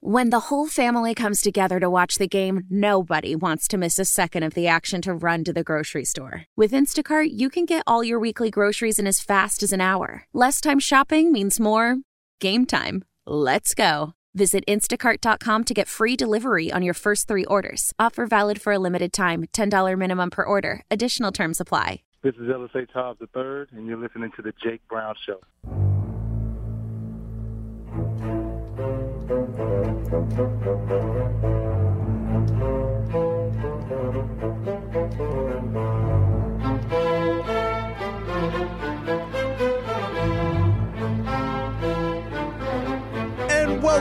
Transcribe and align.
When 0.00 0.30
the 0.30 0.46
whole 0.46 0.68
family 0.68 1.12
comes 1.12 1.40
together 1.40 1.80
to 1.80 1.90
watch 1.90 2.18
the 2.18 2.28
game, 2.28 2.62
nobody 2.70 3.34
wants 3.34 3.66
to 3.68 3.76
miss 3.76 3.98
a 3.98 4.04
second 4.04 4.44
of 4.44 4.54
the 4.54 4.68
action 4.68 5.02
to 5.02 5.12
run 5.12 5.42
to 5.42 5.52
the 5.52 5.64
grocery 5.64 6.04
store. 6.04 6.44
With 6.56 6.70
Instacart, 6.70 7.30
you 7.32 7.50
can 7.50 7.64
get 7.64 7.82
all 7.84 8.04
your 8.04 8.20
weekly 8.20 8.48
groceries 8.48 9.00
in 9.00 9.08
as 9.08 9.18
fast 9.18 9.60
as 9.60 9.72
an 9.72 9.80
hour. 9.80 10.24
Less 10.32 10.60
time 10.60 10.78
shopping 10.78 11.32
means 11.32 11.58
more 11.58 11.96
game 12.40 12.64
time. 12.64 13.04
Let's 13.26 13.74
go. 13.74 14.12
Visit 14.34 14.62
instacart.com 14.68 15.64
to 15.64 15.74
get 15.74 15.88
free 15.88 16.14
delivery 16.14 16.70
on 16.70 16.82
your 16.82 16.94
first 16.94 17.26
three 17.26 17.44
orders. 17.46 17.92
Offer 17.98 18.26
valid 18.26 18.62
for 18.62 18.72
a 18.72 18.78
limited 18.78 19.12
time 19.12 19.46
$10 19.52 19.98
minimum 19.98 20.30
per 20.30 20.44
order. 20.44 20.82
Additional 20.92 21.32
terms 21.32 21.60
apply. 21.60 22.02
This 22.22 22.36
is 22.36 22.48
Ellis 22.48 22.70
Hobbs 22.94 23.20
III, 23.20 23.66
and 23.76 23.88
you're 23.88 23.96
listening 23.96 24.30
to 24.36 24.42
The 24.42 24.52
Jake 24.62 24.86
Brown 24.88 25.16
Show. 25.26 26.07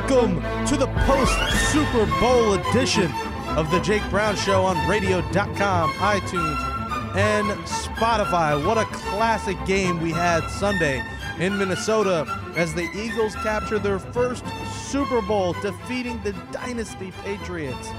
Welcome 0.09 0.35
to 0.65 0.77
the 0.77 0.87
post 1.05 1.33
Super 1.71 2.05
Bowl 2.19 2.53
edition 2.53 3.11
of 3.57 3.69
the 3.71 3.79
Jake 3.81 4.07
Brown 4.09 4.35
Show 4.35 4.63
on 4.63 4.87
radio.com, 4.87 5.89
iTunes, 5.91 7.15
and 7.15 7.47
Spotify. 7.65 8.65
What 8.65 8.77
a 8.77 8.85
classic 8.85 9.57
game 9.65 10.01
we 10.01 10.11
had 10.11 10.47
Sunday 10.49 11.03
in 11.39 11.57
Minnesota 11.57 12.25
as 12.55 12.73
the 12.73 12.89
Eagles 12.95 13.35
capture 13.35 13.79
their 13.79 13.99
first 13.99 14.43
Super 14.73 15.21
Bowl, 15.21 15.53
defeating 15.53 16.21
the 16.23 16.33
Dynasty 16.51 17.11
Patriots 17.23 17.89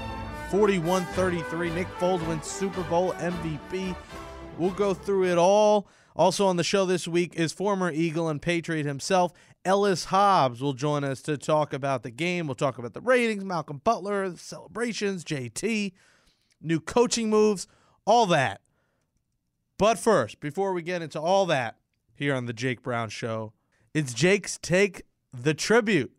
41 0.49 1.05
33. 1.05 1.69
Nick 1.71 1.87
Foles 1.99 2.25
wins 2.27 2.45
Super 2.45 2.83
Bowl 2.83 3.13
MVP. 3.13 3.95
We'll 4.57 4.71
go 4.71 4.93
through 4.93 5.25
it 5.25 5.37
all. 5.37 5.87
Also 6.15 6.45
on 6.47 6.57
the 6.57 6.63
show 6.63 6.85
this 6.85 7.07
week 7.07 7.35
is 7.35 7.53
former 7.53 7.89
Eagle 7.91 8.27
and 8.27 8.41
Patriot 8.41 8.85
himself, 8.85 9.31
Ellis 9.63 10.05
Hobbs, 10.05 10.61
will 10.61 10.73
join 10.73 11.03
us 11.03 11.21
to 11.21 11.37
talk 11.37 11.71
about 11.71 12.03
the 12.03 12.11
game. 12.11 12.47
We'll 12.47 12.55
talk 12.55 12.77
about 12.77 12.93
the 12.93 13.01
ratings, 13.01 13.45
Malcolm 13.45 13.79
Butler, 13.83 14.29
the 14.29 14.37
celebrations, 14.37 15.23
JT, 15.23 15.93
new 16.61 16.79
coaching 16.81 17.29
moves, 17.29 17.67
all 18.05 18.25
that. 18.25 18.59
But 19.77 19.97
first, 19.97 20.41
before 20.41 20.73
we 20.73 20.81
get 20.81 21.01
into 21.01 21.21
all 21.21 21.45
that 21.45 21.78
here 22.19 22.35
on 22.35 22.45
the 22.45 22.53
Jake 22.53 22.83
Brown 22.83 23.09
Show, 23.09 23.53
it's 23.93 24.13
Jake's 24.13 24.59
Take 24.61 25.03
the 25.33 25.53
Tribute 25.53 26.11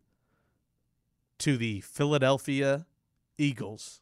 to 1.38 1.58
the 1.58 1.82
Philadelphia 1.82 2.86
Eagles. 3.36 4.00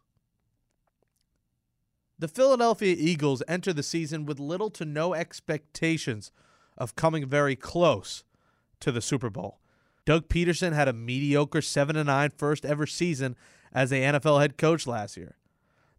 The 2.17 2.29
Philadelphia 2.29 2.95
Eagles 2.97 3.43
enter 3.49 3.73
the 3.73 3.83
season 3.83 4.27
with 4.27 4.39
little 4.39 4.71
to 4.71 4.85
no 4.85 5.13
expectations 5.13 6.31
of 6.77 6.95
coming 6.95 7.27
very 7.27 7.57
close 7.57 8.23
to 8.79 8.93
the 8.93 9.03
Super 9.03 9.29
Bowl. 9.29 9.59
Doug 10.05 10.29
Pederson 10.29 10.73
had 10.73 10.87
a 10.87 10.93
mediocre 10.93 11.61
7 11.61 12.07
9 12.07 12.31
first 12.37 12.65
ever 12.65 12.87
season 12.87 13.37
as 13.73 13.91
a 13.91 13.97
NFL 13.97 14.41
head 14.41 14.57
coach 14.57 14.87
last 14.87 15.17
year. 15.17 15.37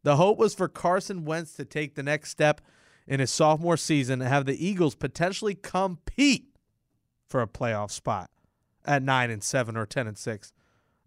The 0.03 0.15
hope 0.15 0.37
was 0.37 0.55
for 0.55 0.69
Carson 0.69 1.25
Wentz 1.25 1.53
to 1.55 1.65
take 1.65 1.95
the 1.95 2.03
next 2.03 2.29
step 2.29 2.61
in 3.09 3.19
his 3.19 3.31
sophomore 3.31 3.75
season 3.75 4.21
have 4.21 4.45
the 4.45 4.65
Eagles 4.65 4.93
potentially 4.93 5.55
compete 5.55 6.55
for 7.27 7.41
a 7.41 7.47
playoff 7.47 7.89
spot 7.89 8.29
at 8.85 9.01
9 9.01 9.31
and 9.31 9.43
7 9.43 9.75
or 9.75 9.87
10 9.87 10.07
and 10.07 10.17
6. 10.17 10.53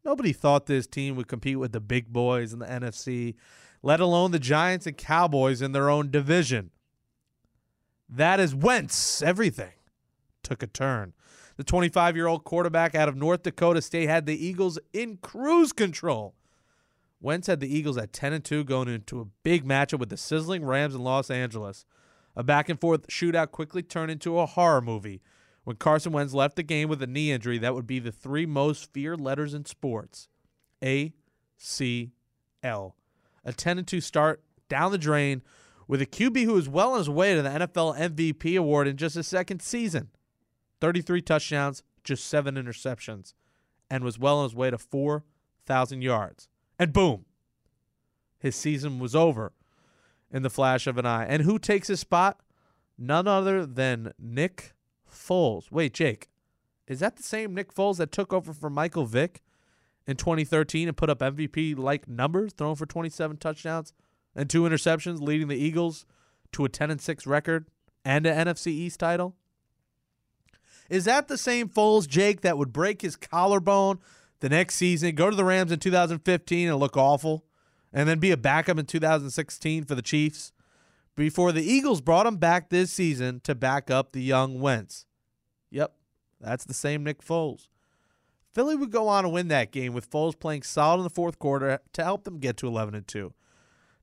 Nobody 0.04 0.32
thought 0.32 0.66
this 0.66 0.88
team 0.88 1.14
would 1.14 1.28
compete 1.28 1.60
with 1.60 1.70
the 1.70 1.80
big 1.80 2.12
boys 2.12 2.52
in 2.52 2.58
the 2.58 2.66
NFC, 2.66 3.36
let 3.84 4.00
alone 4.00 4.32
the 4.32 4.40
Giants 4.40 4.86
and 4.86 4.96
Cowboys 4.96 5.62
in 5.62 5.70
their 5.70 5.88
own 5.88 6.10
division. 6.10 6.72
That 8.08 8.40
is 8.40 8.52
whence 8.52 9.22
everything 9.22 9.72
took 10.42 10.60
a 10.62 10.66
turn. 10.66 11.12
The 11.56 11.64
25 11.64 12.16
year 12.16 12.26
old 12.26 12.42
quarterback 12.42 12.96
out 12.96 13.08
of 13.08 13.14
North 13.14 13.44
Dakota 13.44 13.80
State 13.80 14.08
had 14.08 14.26
the 14.26 14.44
Eagles 14.44 14.76
in 14.92 15.18
cruise 15.18 15.72
control. 15.72 16.34
Wentz 17.22 17.46
had 17.46 17.60
the 17.60 17.74
Eagles 17.74 17.96
at 17.96 18.12
10 18.12 18.32
and 18.32 18.44
2 18.44 18.64
going 18.64 18.88
into 18.88 19.20
a 19.20 19.26
big 19.44 19.64
matchup 19.64 20.00
with 20.00 20.08
the 20.08 20.16
sizzling 20.16 20.64
Rams 20.64 20.94
in 20.94 21.04
Los 21.04 21.30
Angeles. 21.30 21.86
A 22.34 22.42
back 22.42 22.68
and 22.68 22.80
forth 22.80 23.06
shootout 23.06 23.52
quickly 23.52 23.82
turned 23.82 24.10
into 24.10 24.38
a 24.40 24.46
horror 24.46 24.80
movie 24.80 25.22
when 25.62 25.76
Carson 25.76 26.12
Wentz 26.12 26.34
left 26.34 26.56
the 26.56 26.64
game 26.64 26.88
with 26.88 27.00
a 27.00 27.06
knee 27.06 27.30
injury 27.30 27.58
that 27.58 27.74
would 27.74 27.86
be 27.86 28.00
the 28.00 28.10
three 28.10 28.44
most 28.44 28.92
feared 28.92 29.20
letters 29.20 29.54
in 29.54 29.64
sports 29.64 30.28
A, 30.82 31.12
C, 31.56 32.10
L. 32.64 32.96
A 33.44 33.52
10 33.52 33.84
2 33.84 34.00
start 34.00 34.42
down 34.68 34.90
the 34.90 34.98
drain 34.98 35.42
with 35.86 36.02
a 36.02 36.06
QB 36.06 36.44
who 36.44 36.56
is 36.56 36.68
well 36.68 36.92
on 36.92 36.98
his 36.98 37.10
way 37.10 37.34
to 37.34 37.42
the 37.42 37.50
NFL 37.50 37.96
MVP 37.98 38.58
award 38.58 38.88
in 38.88 38.96
just 38.96 39.14
his 39.14 39.28
second 39.28 39.62
season 39.62 40.08
33 40.80 41.22
touchdowns, 41.22 41.84
just 42.02 42.26
seven 42.26 42.56
interceptions, 42.56 43.34
and 43.88 44.02
was 44.02 44.18
well 44.18 44.38
on 44.38 44.44
his 44.44 44.54
way 44.56 44.70
to 44.70 44.78
4,000 44.78 46.02
yards. 46.02 46.48
And 46.78 46.92
boom, 46.92 47.24
his 48.38 48.56
season 48.56 48.98
was 48.98 49.14
over 49.14 49.52
in 50.32 50.42
the 50.42 50.50
flash 50.50 50.86
of 50.86 50.98
an 50.98 51.06
eye. 51.06 51.26
And 51.26 51.42
who 51.42 51.58
takes 51.58 51.88
his 51.88 52.00
spot? 52.00 52.40
None 52.98 53.28
other 53.28 53.66
than 53.66 54.12
Nick 54.18 54.74
Foles. 55.10 55.70
Wait, 55.70 55.94
Jake, 55.94 56.28
is 56.86 57.00
that 57.00 57.16
the 57.16 57.22
same 57.22 57.54
Nick 57.54 57.74
Foles 57.74 57.98
that 57.98 58.12
took 58.12 58.32
over 58.32 58.52
for 58.52 58.70
Michael 58.70 59.06
Vick 59.06 59.42
in 60.06 60.16
2013 60.16 60.88
and 60.88 60.96
put 60.96 61.10
up 61.10 61.20
MVP 61.20 61.76
like 61.76 62.08
numbers, 62.08 62.52
throwing 62.52 62.76
for 62.76 62.86
27 62.86 63.36
touchdowns 63.36 63.92
and 64.34 64.48
two 64.48 64.62
interceptions, 64.62 65.20
leading 65.20 65.48
the 65.48 65.56
Eagles 65.56 66.04
to 66.52 66.64
a 66.64 66.68
10 66.68 66.90
and 66.90 67.00
6 67.00 67.26
record 67.26 67.66
and 68.04 68.26
an 68.26 68.46
NFC 68.48 68.68
East 68.68 69.00
title? 69.00 69.36
Is 70.90 71.04
that 71.04 71.28
the 71.28 71.38
same 71.38 71.68
Foles, 71.68 72.06
Jake, 72.06 72.42
that 72.42 72.58
would 72.58 72.72
break 72.72 73.02
his 73.02 73.16
collarbone 73.16 73.98
the 74.42 74.50
next 74.50 74.74
season, 74.74 75.14
go 75.14 75.30
to 75.30 75.36
the 75.36 75.44
Rams 75.44 75.72
in 75.72 75.78
2015 75.78 76.68
and 76.68 76.76
look 76.76 76.96
awful, 76.96 77.46
and 77.92 78.06
then 78.06 78.18
be 78.18 78.30
a 78.30 78.36
backup 78.36 78.78
in 78.78 78.84
2016 78.84 79.84
for 79.84 79.94
the 79.94 80.02
Chiefs? 80.02 80.52
before 81.16 81.52
the 81.52 81.62
Eagles 81.62 82.00
brought 82.00 82.26
him 82.26 82.36
back 82.36 82.70
this 82.70 82.90
season 82.90 83.40
to 83.40 83.54
back 83.54 83.90
up 83.90 84.12
the 84.12 84.22
young 84.22 84.60
Wentz. 84.60 85.06
Yep, 85.70 85.92
that's 86.40 86.64
the 86.64 86.74
same 86.74 87.04
Nick 87.04 87.22
Foles. 87.22 87.68
Philly 88.52 88.76
would 88.76 88.90
go 88.90 89.08
on 89.08 89.24
to 89.24 89.28
win 89.30 89.48
that 89.48 89.72
game 89.72 89.94
with 89.94 90.10
Foles 90.10 90.38
playing 90.38 90.62
solid 90.62 90.98
in 90.98 91.04
the 91.04 91.10
fourth 91.10 91.38
quarter 91.38 91.78
to 91.92 92.04
help 92.04 92.24
them 92.24 92.38
get 92.38 92.56
to 92.58 92.66
11 92.66 92.94
and 92.94 93.06
2. 93.06 93.32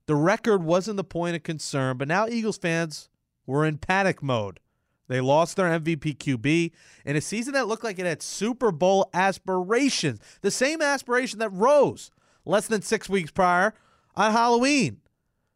The 0.07 0.15
record 0.15 0.63
wasn't 0.63 0.97
the 0.97 1.03
point 1.03 1.35
of 1.35 1.43
concern, 1.43 1.97
but 1.97 2.07
now 2.07 2.27
Eagles 2.27 2.57
fans 2.57 3.09
were 3.45 3.63
in 3.65 3.77
panic 3.77 4.23
mode. 4.23 4.59
They 5.09 5.19
lost 5.21 5.57
their 5.57 5.67
MVP 5.67 6.17
QB 6.17 6.71
in 7.03 7.15
a 7.15 7.21
season 7.21 7.53
that 7.53 7.67
looked 7.67 7.83
like 7.83 7.97
it 7.97 8.05
had 8.05 8.21
Super 8.21 8.71
Bowl 8.71 9.09
aspirations, 9.13 10.19
the 10.41 10.51
same 10.51 10.81
aspiration 10.81 11.39
that 11.39 11.49
rose 11.49 12.11
less 12.45 12.67
than 12.67 12.83
six 12.83 13.09
weeks 13.09 13.31
prior 13.31 13.73
on 14.15 14.31
Halloween 14.31 15.01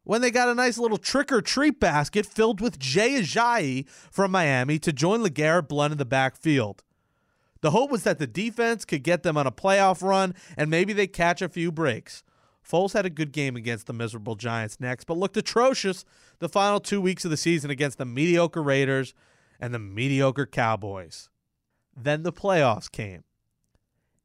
when 0.02 0.20
they 0.20 0.30
got 0.30 0.48
a 0.48 0.54
nice 0.54 0.76
little 0.76 0.98
trick 0.98 1.32
or 1.32 1.40
treat 1.40 1.78
basket 1.78 2.26
filled 2.26 2.60
with 2.60 2.80
Jay 2.80 3.20
Ajayi 3.20 3.88
from 3.88 4.32
Miami 4.32 4.78
to 4.80 4.92
join 4.92 5.20
LeGarrette 5.22 5.68
Blunt 5.68 5.92
in 5.92 5.98
the 5.98 6.04
backfield. 6.04 6.82
The 7.60 7.70
hope 7.70 7.90
was 7.90 8.02
that 8.02 8.18
the 8.18 8.26
defense 8.26 8.84
could 8.84 9.04
get 9.04 9.22
them 9.22 9.36
on 9.38 9.46
a 9.46 9.52
playoff 9.52 10.02
run 10.02 10.34
and 10.56 10.68
maybe 10.68 10.92
they 10.92 11.06
catch 11.06 11.40
a 11.40 11.48
few 11.48 11.70
breaks. 11.70 12.24
Foles 12.68 12.92
had 12.92 13.06
a 13.06 13.10
good 13.10 13.30
game 13.30 13.54
against 13.56 13.86
the 13.86 13.92
miserable 13.92 14.34
Giants 14.34 14.80
next, 14.80 15.04
but 15.04 15.16
looked 15.16 15.36
atrocious 15.36 16.04
the 16.40 16.48
final 16.48 16.80
two 16.80 17.00
weeks 17.00 17.24
of 17.24 17.30
the 17.30 17.36
season 17.36 17.70
against 17.70 17.98
the 17.98 18.04
mediocre 18.04 18.62
Raiders 18.62 19.14
and 19.60 19.74
the 19.74 19.78
mediocre 19.78 20.46
Cowboys. 20.46 21.28
Then 21.96 22.22
the 22.22 22.32
playoffs 22.32 22.90
came. 22.90 23.24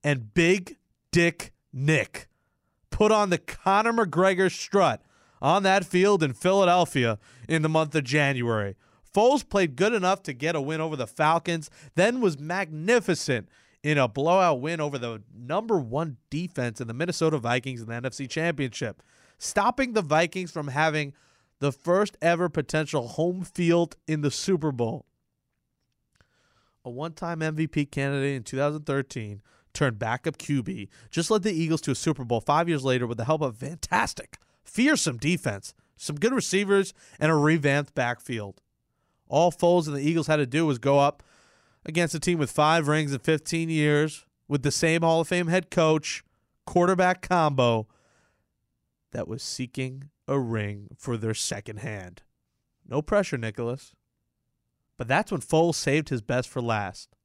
And 0.04 0.34
Big 0.34 0.78
Dick 1.12 1.54
Nick 1.72 2.28
put 2.90 3.12
on 3.12 3.30
the 3.30 3.38
Conor 3.38 3.94
McGregor 3.94 4.52
strut 4.52 5.02
on 5.42 5.64
that 5.64 5.86
field 5.86 6.24
in 6.24 6.34
Philadelphia 6.34 7.18
in 7.48 7.62
the 7.62 7.70
month 7.70 7.96
of 7.96 8.04
January. 8.04 8.76
Foles 9.14 9.48
played 9.48 9.76
good 9.76 9.94
enough 9.94 10.22
to 10.24 10.34
get 10.34 10.56
a 10.56 10.62
win 10.62 10.82
over 10.82 10.96
the 10.96 11.08
Falcons, 11.08 11.70
then 11.96 12.22
was 12.22 12.40
magnificent 12.40 13.50
in 13.82 13.98
a 13.98 14.08
blowout 14.08 14.62
win 14.62 14.82
over 14.82 14.98
the 14.98 15.22
number 15.34 15.80
one 15.80 16.18
defense 16.30 16.82
in 16.82 16.88
the 16.88 16.94
Minnesota 16.94 17.38
Vikings 17.38 17.82
in 17.82 17.88
the 17.88 17.94
NFC 17.94 18.30
Championship, 18.30 19.02
stopping 19.38 19.94
the 19.94 20.02
Vikings 20.02 20.52
from 20.52 20.68
having 20.68 21.14
the 21.60 21.72
first 21.72 22.18
ever 22.22 22.50
potential 22.50 23.08
home 23.08 23.44
field 23.44 23.96
in 24.08 24.22
the 24.22 24.32
Super 24.32 24.72
Bowl. 24.72 25.06
A 26.86 26.90
one 26.90 27.14
time 27.14 27.40
MVP 27.40 27.92
candidate 27.92 28.36
in 28.36 28.44
2013 28.44 29.42
turned 29.74 30.00
backup 30.00 30.38
QB, 30.38 30.90
just 31.12 31.30
led 31.30 31.44
the 31.44 31.52
Eagles 31.52 31.82
to 31.82 31.92
a 31.92 31.96
Super 31.96 32.24
Bowl 32.24 32.42
five 32.42 32.68
years 32.68 32.84
later 32.84 33.06
with 33.06 33.18
the 33.18 33.26
help 33.26 33.42
of 33.42 33.58
fantastic 33.58 34.38
fearsome 34.64 35.18
defense, 35.18 35.74
some 35.96 36.16
good 36.16 36.34
receivers, 36.34 36.94
and 37.20 37.32
a 37.32 37.36
revamped 37.36 37.94
backfield. 37.94 38.62
All 39.28 39.52
Foles 39.52 39.88
and 39.88 39.96
the 39.96 40.02
Eagles 40.02 40.28
had 40.28 40.38
to 40.38 40.46
do 40.46 40.66
was 40.66 40.80
go 40.80 41.00
up 41.00 41.22
against 41.86 42.16
a 42.16 42.20
team 42.20 42.40
with 42.40 42.52
five 42.52 42.88
rings 42.88 43.14
in 43.14 43.20
15 43.20 43.70
years, 43.70 44.26
with 44.48 44.64
the 44.64 44.72
same 44.72 45.02
Hall 45.02 45.22
of 45.22 45.28
Fame 45.28 45.48
head 45.48 45.70
coach, 45.70 46.24
quarterback 46.66 47.22
combo 47.28 47.88
that 49.12 49.28
was 49.28 49.44
seeking 49.44 50.10
a 50.28 50.40
ring 50.40 50.88
for 50.98 51.18
their 51.18 51.34
second 51.34 51.78
hand. 51.78 52.24
No 52.88 53.02
pressure, 53.02 53.38
Nicholas. 53.38 53.94
But 55.00 55.08
that's 55.08 55.32
when 55.32 55.40
Foles 55.40 55.76
saved 55.76 56.10
his 56.10 56.22
best 56.22 56.50
for 56.50 56.62
last. 56.62 57.16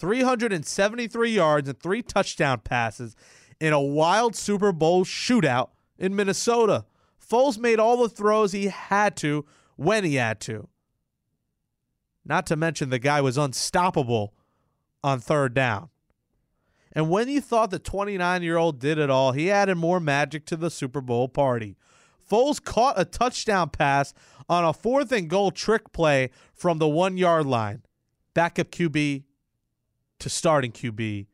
373 0.00 1.30
yards 1.30 1.68
and 1.68 1.78
three 1.78 2.02
touchdown 2.02 2.58
passes 2.58 3.14
in 3.60 3.72
a 3.72 3.80
wild 3.80 4.34
Super 4.34 4.72
Bowl 4.72 5.04
shootout 5.04 5.68
in 5.98 6.16
Minnesota. 6.16 6.84
Foles 7.24 7.58
made 7.58 7.78
all 7.78 7.96
the 7.96 8.08
throws 8.08 8.50
he 8.50 8.66
had 8.66 9.16
to 9.18 9.46
when 9.76 10.02
he 10.02 10.16
had 10.16 10.40
to. 10.40 10.68
Not 12.24 12.44
to 12.46 12.56
mention 12.56 12.90
the 12.90 12.98
guy 12.98 13.20
was 13.20 13.38
unstoppable 13.38 14.34
on 15.04 15.20
third 15.20 15.54
down. 15.54 15.90
And 16.90 17.08
when 17.08 17.28
you 17.28 17.40
thought 17.40 17.70
the 17.70 17.78
29 17.78 18.42
year 18.42 18.56
old 18.56 18.80
did 18.80 18.98
it 18.98 19.10
all, 19.10 19.30
he 19.30 19.48
added 19.48 19.76
more 19.76 20.00
magic 20.00 20.44
to 20.46 20.56
the 20.56 20.70
Super 20.70 21.00
Bowl 21.00 21.28
party. 21.28 21.76
Foles 22.28 22.62
caught 22.62 22.98
a 22.98 23.04
touchdown 23.04 23.70
pass 23.70 24.12
on 24.48 24.64
a 24.64 24.72
fourth 24.72 25.12
and 25.12 25.28
goal 25.28 25.50
trick 25.50 25.92
play 25.92 26.30
from 26.54 26.78
the 26.78 26.88
one 26.88 27.16
yard 27.16 27.46
line. 27.46 27.82
Backup 28.34 28.70
QB 28.70 29.24
to 30.18 30.28
starting 30.28 30.72
QB 30.72 31.26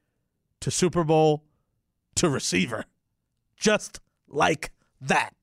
to 0.60 0.70
Super 0.70 1.04
Bowl 1.04 1.44
to 2.16 2.28
receiver. 2.28 2.84
Just 3.56 4.00
like 4.28 4.72
that. 5.00 5.34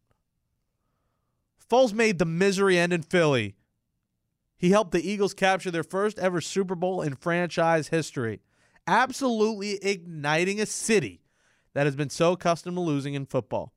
Foles 1.69 1.93
made 1.93 2.17
the 2.17 2.25
misery 2.25 2.77
end 2.77 2.93
in 2.93 3.03
Philly. 3.03 3.55
He 4.57 4.71
helped 4.71 4.91
the 4.91 5.07
Eagles 5.07 5.33
capture 5.33 5.71
their 5.71 5.83
first 5.83 6.19
ever 6.19 6.41
Super 6.41 6.75
Bowl 6.75 7.01
in 7.01 7.15
franchise 7.15 7.89
history, 7.89 8.41
absolutely 8.87 9.79
igniting 9.81 10.59
a 10.59 10.65
city 10.65 11.21
that 11.73 11.85
has 11.85 11.95
been 11.95 12.09
so 12.09 12.33
accustomed 12.33 12.75
to 12.75 12.81
losing 12.81 13.13
in 13.13 13.25
football. 13.25 13.73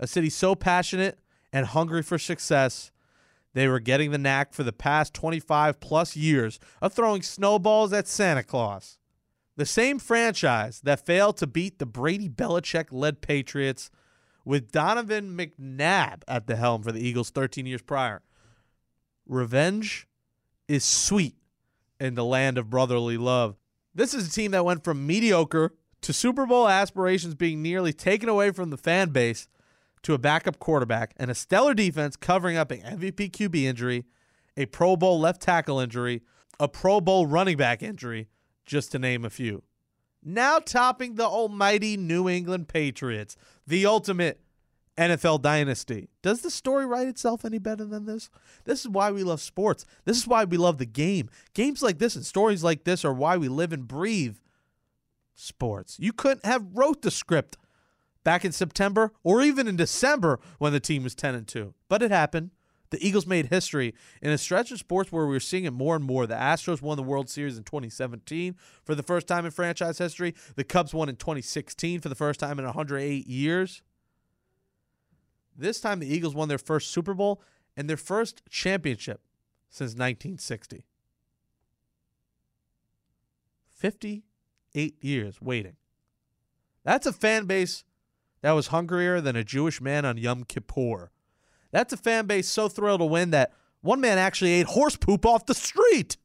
A 0.00 0.06
city 0.06 0.30
so 0.30 0.54
passionate 0.54 1.20
and 1.52 1.66
hungry 1.66 2.02
for 2.02 2.18
success, 2.18 2.90
they 3.52 3.68
were 3.68 3.80
getting 3.80 4.10
the 4.10 4.18
knack 4.18 4.54
for 4.54 4.62
the 4.62 4.72
past 4.72 5.12
25 5.14 5.78
plus 5.78 6.16
years 6.16 6.58
of 6.80 6.92
throwing 6.94 7.22
snowballs 7.22 7.92
at 7.92 8.08
Santa 8.08 8.42
Claus. 8.42 8.98
The 9.56 9.66
same 9.66 9.98
franchise 9.98 10.80
that 10.84 11.04
failed 11.04 11.36
to 11.36 11.46
beat 11.46 11.78
the 11.78 11.86
Brady 11.86 12.30
Belichick 12.30 12.86
led 12.90 13.20
Patriots 13.20 13.90
with 14.42 14.72
Donovan 14.72 15.36
McNabb 15.36 16.22
at 16.26 16.46
the 16.46 16.56
helm 16.56 16.82
for 16.82 16.92
the 16.92 17.06
Eagles 17.06 17.28
13 17.28 17.66
years 17.66 17.82
prior. 17.82 18.22
Revenge 19.26 20.08
is 20.66 20.82
sweet 20.82 21.36
in 22.00 22.14
the 22.14 22.24
land 22.24 22.56
of 22.56 22.70
brotherly 22.70 23.18
love. 23.18 23.56
This 23.94 24.14
is 24.14 24.26
a 24.26 24.30
team 24.30 24.52
that 24.52 24.64
went 24.64 24.82
from 24.82 25.06
mediocre 25.06 25.74
to 26.00 26.12
Super 26.14 26.46
Bowl 26.46 26.66
aspirations 26.66 27.34
being 27.34 27.60
nearly 27.60 27.92
taken 27.92 28.30
away 28.30 28.52
from 28.52 28.70
the 28.70 28.78
fan 28.78 29.10
base 29.10 29.46
to 30.02 30.14
a 30.14 30.18
backup 30.18 30.58
quarterback 30.58 31.14
and 31.16 31.30
a 31.30 31.34
stellar 31.34 31.74
defense 31.74 32.16
covering 32.16 32.56
up 32.56 32.70
an 32.70 32.80
MVP 32.80 33.30
QB 33.30 33.62
injury, 33.62 34.04
a 34.56 34.66
Pro 34.66 34.96
Bowl 34.96 35.20
left 35.20 35.42
tackle 35.42 35.80
injury, 35.80 36.22
a 36.58 36.68
Pro 36.68 37.00
Bowl 37.00 37.26
running 37.26 37.56
back 37.56 37.82
injury, 37.82 38.28
just 38.64 38.92
to 38.92 38.98
name 38.98 39.24
a 39.24 39.30
few. 39.30 39.62
Now 40.22 40.58
topping 40.58 41.14
the 41.14 41.24
almighty 41.24 41.96
New 41.96 42.28
England 42.28 42.68
Patriots, 42.68 43.36
the 43.66 43.86
ultimate 43.86 44.40
NFL 44.98 45.40
dynasty. 45.40 46.10
Does 46.20 46.42
the 46.42 46.50
story 46.50 46.84
write 46.84 47.08
itself 47.08 47.44
any 47.44 47.58
better 47.58 47.86
than 47.86 48.04
this? 48.04 48.28
This 48.64 48.80
is 48.80 48.88
why 48.88 49.10
we 49.10 49.22
love 49.22 49.40
sports. 49.40 49.86
This 50.04 50.18
is 50.18 50.26
why 50.26 50.44
we 50.44 50.58
love 50.58 50.76
the 50.76 50.86
game. 50.86 51.30
Games 51.54 51.82
like 51.82 51.98
this 51.98 52.16
and 52.16 52.26
stories 52.26 52.62
like 52.62 52.84
this 52.84 53.04
are 53.04 53.14
why 53.14 53.38
we 53.38 53.48
live 53.48 53.72
and 53.72 53.88
breathe 53.88 54.36
sports. 55.34 55.96
You 55.98 56.12
couldn't 56.12 56.44
have 56.44 56.66
wrote 56.74 57.00
the 57.00 57.10
script 57.10 57.56
back 58.24 58.44
in 58.44 58.52
September 58.52 59.12
or 59.22 59.42
even 59.42 59.66
in 59.66 59.76
December 59.76 60.40
when 60.58 60.72
the 60.72 60.80
team 60.80 61.02
was 61.02 61.14
10 61.14 61.34
and 61.34 61.48
2. 61.48 61.74
But 61.88 62.02
it 62.02 62.10
happened. 62.10 62.50
The 62.90 63.06
Eagles 63.06 63.26
made 63.26 63.46
history 63.46 63.94
in 64.20 64.32
a 64.32 64.38
stretch 64.38 64.72
of 64.72 64.78
sports 64.78 65.12
where 65.12 65.24
we 65.24 65.32
were 65.32 65.40
seeing 65.40 65.64
it 65.64 65.72
more 65.72 65.94
and 65.94 66.04
more. 66.04 66.26
The 66.26 66.34
Astros 66.34 66.82
won 66.82 66.96
the 66.96 67.04
World 67.04 67.30
Series 67.30 67.56
in 67.56 67.62
2017 67.62 68.56
for 68.84 68.96
the 68.96 69.02
first 69.02 69.28
time 69.28 69.44
in 69.44 69.52
franchise 69.52 69.98
history. 69.98 70.34
The 70.56 70.64
Cubs 70.64 70.92
won 70.92 71.08
in 71.08 71.16
2016 71.16 72.00
for 72.00 72.08
the 72.08 72.16
first 72.16 72.40
time 72.40 72.58
in 72.58 72.64
108 72.64 73.26
years. 73.28 73.82
This 75.56 75.80
time, 75.80 76.00
the 76.00 76.12
Eagles 76.12 76.34
won 76.34 76.48
their 76.48 76.58
first 76.58 76.90
Super 76.90 77.14
Bowl 77.14 77.42
and 77.76 77.88
their 77.88 77.96
first 77.96 78.42
championship 78.50 79.20
since 79.68 79.90
1960. 79.90 80.84
58 83.68 85.04
years 85.04 85.40
waiting. 85.40 85.76
That's 86.82 87.06
a 87.06 87.12
fan 87.12 87.44
base 87.44 87.84
that 88.42 88.52
was 88.52 88.68
hungrier 88.68 89.20
than 89.20 89.36
a 89.36 89.44
Jewish 89.44 89.80
man 89.80 90.04
on 90.04 90.16
Yom 90.16 90.44
Kippur. 90.44 91.10
That's 91.70 91.92
a 91.92 91.96
fan 91.96 92.26
base 92.26 92.48
so 92.48 92.68
thrilled 92.68 93.00
to 93.00 93.06
win 93.06 93.30
that 93.30 93.52
one 93.80 94.00
man 94.00 94.18
actually 94.18 94.52
ate 94.52 94.66
horse 94.66 94.96
poop 94.96 95.24
off 95.24 95.46
the 95.46 95.54
street. 95.54 96.16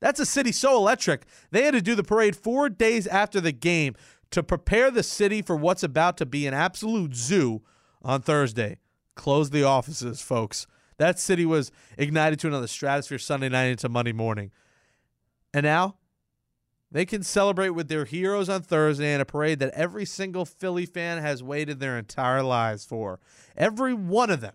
That's 0.00 0.20
a 0.20 0.26
city 0.26 0.52
so 0.52 0.76
electric, 0.76 1.24
they 1.50 1.62
had 1.62 1.74
to 1.74 1.80
do 1.80 1.94
the 1.94 2.02
parade 2.02 2.36
four 2.36 2.68
days 2.68 3.06
after 3.06 3.40
the 3.40 3.52
game 3.52 3.94
to 4.32 4.42
prepare 4.42 4.90
the 4.90 5.02
city 5.02 5.40
for 5.40 5.56
what's 5.56 5.82
about 5.82 6.18
to 6.18 6.26
be 6.26 6.46
an 6.46 6.54
absolute 6.54 7.14
zoo 7.14 7.62
on 8.02 8.20
Thursday. 8.20 8.78
Close 9.14 9.50
the 9.50 9.62
offices, 9.62 10.20
folks. 10.20 10.66
That 10.98 11.18
city 11.18 11.46
was 11.46 11.72
ignited 11.96 12.38
to 12.40 12.48
another 12.48 12.66
stratosphere 12.66 13.18
Sunday 13.18 13.48
night 13.48 13.66
into 13.66 13.88
Monday 13.88 14.12
morning. 14.12 14.50
And 15.52 15.64
now 15.64 15.96
they 16.94 17.04
can 17.04 17.24
celebrate 17.24 17.70
with 17.70 17.88
their 17.88 18.04
heroes 18.04 18.48
on 18.48 18.62
Thursday 18.62 19.12
in 19.12 19.20
a 19.20 19.24
parade 19.24 19.58
that 19.58 19.74
every 19.74 20.04
single 20.04 20.44
Philly 20.44 20.86
fan 20.86 21.20
has 21.20 21.42
waited 21.42 21.80
their 21.80 21.98
entire 21.98 22.44
lives 22.44 22.84
for. 22.84 23.18
Every 23.56 23.92
one 23.92 24.30
of 24.30 24.40
them 24.40 24.54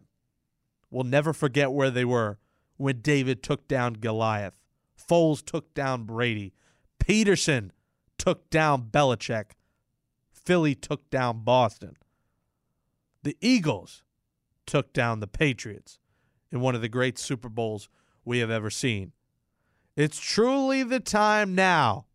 will 0.89 1.03
never 1.03 1.33
forget 1.33 1.73
where 1.73 1.91
they 1.91 2.05
were 2.05 2.39
when 2.77 3.01
David 3.01 3.43
took 3.43 3.67
down 3.67 3.95
Goliath, 3.95 4.53
Foles 4.97 5.43
took 5.45 5.73
down 5.73 6.05
Brady, 6.05 6.53
Pederson 6.97 7.71
took 8.17 8.49
down 8.49 8.83
Belichick, 8.83 9.51
Philly 10.31 10.75
took 10.75 11.09
down 11.09 11.43
Boston. 11.43 11.97
The 13.23 13.35
Eagles 13.41 14.03
took 14.65 14.93
down 14.93 15.19
the 15.19 15.27
Patriots 15.27 15.99
in 16.53 16.61
one 16.61 16.73
of 16.73 16.81
the 16.81 16.87
great 16.87 17.19
Super 17.19 17.49
Bowls 17.49 17.89
we 18.23 18.39
have 18.39 18.49
ever 18.49 18.69
seen. 18.69 19.11
It's 19.97 20.21
truly 20.21 20.83
the 20.83 21.01
time 21.01 21.53
now 21.53 22.05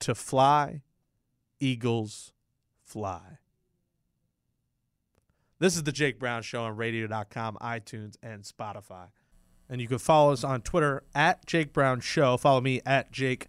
to 0.00 0.14
fly, 0.14 0.82
Eagles 1.60 2.32
fly. 2.84 3.38
This 5.58 5.74
is 5.74 5.82
the 5.82 5.92
Jake 5.92 6.18
Brown 6.18 6.42
Show 6.42 6.62
on 6.62 6.76
radio.com, 6.76 7.58
iTunes, 7.60 8.16
and 8.22 8.44
Spotify. 8.44 9.08
And 9.68 9.80
you 9.80 9.88
can 9.88 9.98
follow 9.98 10.32
us 10.32 10.44
on 10.44 10.62
Twitter 10.62 11.02
at 11.14 11.44
Jake 11.46 11.72
Brown 11.72 12.00
Show. 12.00 12.36
Follow 12.36 12.60
me 12.60 12.80
at 12.86 13.10
Jake 13.10 13.48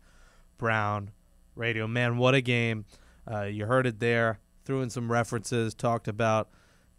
Brown 0.58 1.12
Radio. 1.56 1.88
Man, 1.88 2.18
what 2.18 2.34
a 2.34 2.42
game. 2.42 2.86
Uh, 3.30 3.44
you 3.44 3.68
heard 3.68 3.86
it 3.86 4.00
there. 4.00 4.40
Threw 4.66 4.82
in 4.82 4.90
some 4.90 5.12
references, 5.12 5.74
talked 5.74 6.08
about 6.08 6.50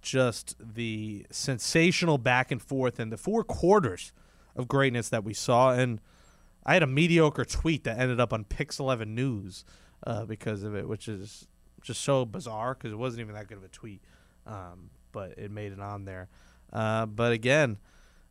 just 0.01 0.57
the 0.61 1.27
sensational 1.31 2.17
back 2.17 2.51
and 2.51 2.63
forth 2.63 2.99
and 2.99 3.13
the 3.13 3.17
four 3.17 3.45
quarters 3.45 4.13
of 4.57 4.69
greatness 4.69 5.09
that 5.09 5.25
we 5.25 5.35
saw. 5.35 5.73
And 5.73 6.01
I 6.71 6.75
had 6.75 6.85
a 6.85 6.87
mediocre 6.87 7.45
tweet 7.45 7.83
that 7.83 7.99
ended 7.99 8.21
up 8.21 8.33
on 8.33 8.45
Pix 8.45 8.79
11 8.79 9.13
News 9.13 9.65
uh, 10.07 10.25
because 10.25 10.63
of 10.63 10.77
it, 10.77 10.89
which 10.89 11.09
is 11.09 11.49
just 11.83 12.01
so 12.03 12.25
bizarre 12.25 12.75
because 12.75 12.93
it 12.93 12.97
wasn't 12.97 13.23
even 13.23 13.35
that 13.35 13.49
good 13.49 13.59
of 13.59 13.65
a 13.65 13.69
tweet. 13.69 14.01
Um, 14.47 14.91
but 15.11 15.37
it 15.37 15.51
made 15.51 15.73
it 15.73 15.81
on 15.81 16.05
there. 16.05 16.29
Uh, 16.73 17.07
but 17.07 17.33
again, 17.33 17.79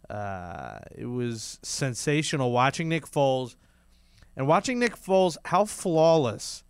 uh, 0.09 0.79
it 0.95 1.07
was 1.07 1.59
sensational 1.63 2.53
watching 2.53 2.87
Nick 2.87 3.05
Foles 3.05 3.57
and 4.37 4.47
watching 4.47 4.79
Nick 4.79 4.95
Foles 4.95 5.35
how 5.43 5.65
flawless 5.65 6.63